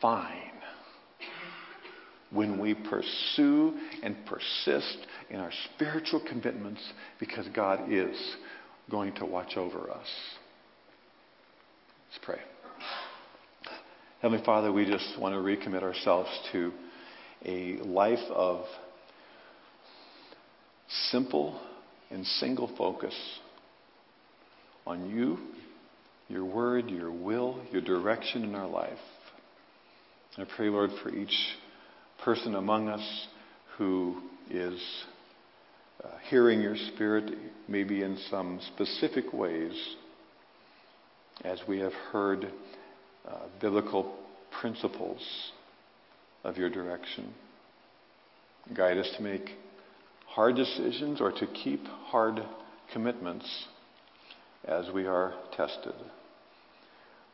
fine 0.01 0.53
when 2.31 2.59
we 2.59 2.75
pursue 2.75 3.75
and 4.03 4.17
persist 4.27 5.07
in 5.31 5.39
our 5.39 5.53
spiritual 5.75 6.23
commitments 6.29 6.81
because 7.21 7.47
God 7.55 7.93
is 7.93 8.17
going 8.91 9.15
to 9.17 9.27
watch 9.27 9.57
over 9.57 9.91
us. 9.91 10.07
Let's 12.11 12.25
pray. 12.25 12.41
Heavenly 14.23 14.45
Father, 14.45 14.73
we 14.73 14.85
just 14.85 15.19
want 15.19 15.35
to 15.35 15.41
recommit 15.41 15.83
ourselves 15.83 16.31
to 16.53 16.73
a 17.45 17.79
life 17.79 18.23
of 18.31 18.65
simple 21.11 21.61
and 22.09 22.25
single 22.25 22.71
focus 22.79 23.17
on 24.87 25.11
you, 25.11 25.39
your 26.29 26.45
word, 26.45 26.89
your 26.89 27.11
will, 27.11 27.65
your 27.73 27.83
direction 27.83 28.45
in 28.45 28.55
our 28.55 28.69
life. 28.69 28.93
I 30.39 30.45
pray, 30.55 30.69
Lord, 30.69 30.91
for 31.03 31.09
each 31.09 31.37
person 32.25 32.55
among 32.55 32.89
us 32.89 33.27
who 33.77 34.23
is 34.49 34.81
uh, 36.05 36.11
hearing 36.31 36.61
your 36.61 36.77
Spirit, 36.95 37.25
maybe 37.67 38.05
in 38.05 38.17
some 38.31 38.61
specific 38.73 39.33
ways, 39.33 39.73
as 41.43 41.61
we 41.67 41.81
have 41.81 41.93
heard 42.13 42.53
uh, 43.29 43.39
biblical 43.61 44.15
principles 44.61 45.21
of 46.45 46.57
your 46.57 46.71
direction. 46.71 47.33
Guide 48.75 48.99
us 48.99 49.11
to 49.17 49.23
make 49.23 49.51
hard 50.27 50.57
decisions 50.57 51.21
or 51.21 51.33
to 51.33 51.47
keep 51.47 51.85
hard 51.87 52.41
commitments 52.93 53.67
as 54.65 54.89
we 54.95 55.07
are 55.07 55.35
tested. 55.57 55.95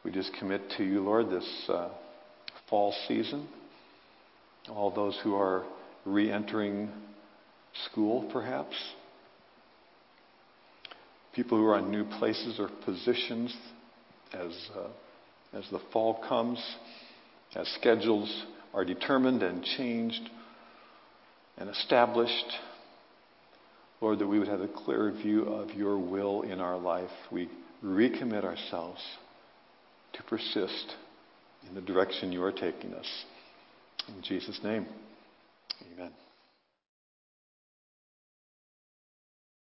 We 0.04 0.10
just 0.10 0.32
commit 0.38 0.62
to 0.76 0.84
you, 0.84 1.00
Lord, 1.02 1.30
this 1.30 1.64
uh, 1.68 1.90
fall 2.70 2.94
season. 3.06 3.48
All 4.68 4.90
those 4.90 5.18
who 5.22 5.34
are 5.34 5.64
re 6.04 6.30
entering 6.30 6.90
school, 7.90 8.28
perhaps. 8.32 8.74
People 11.34 11.58
who 11.58 11.64
are 11.66 11.76
on 11.76 11.90
new 11.90 12.04
places 12.18 12.58
or 12.58 12.68
positions 12.84 13.54
as, 14.32 14.52
uh, 14.76 14.88
as 15.52 15.64
the 15.70 15.80
fall 15.92 16.22
comes, 16.28 16.62
as 17.54 17.68
schedules 17.80 18.44
are 18.74 18.84
determined 18.84 19.42
and 19.42 19.64
changed 19.64 20.28
and 21.56 21.70
established. 21.70 22.52
Lord, 24.00 24.20
that 24.20 24.26
we 24.26 24.38
would 24.38 24.48
have 24.48 24.60
a 24.60 24.68
clear 24.68 25.10
view 25.10 25.42
of 25.44 25.74
your 25.74 25.98
will 25.98 26.42
in 26.42 26.60
our 26.60 26.78
life. 26.78 27.10
We 27.32 27.48
recommit 27.84 28.44
ourselves 28.44 29.02
to 30.12 30.22
persist 30.24 30.94
in 31.68 31.74
the 31.74 31.80
direction 31.80 32.32
you 32.32 32.42
are 32.44 32.52
taking 32.52 32.94
us. 32.94 33.06
In 34.08 34.22
Jesus' 34.22 34.60
name, 34.62 34.86
amen. 35.92 36.12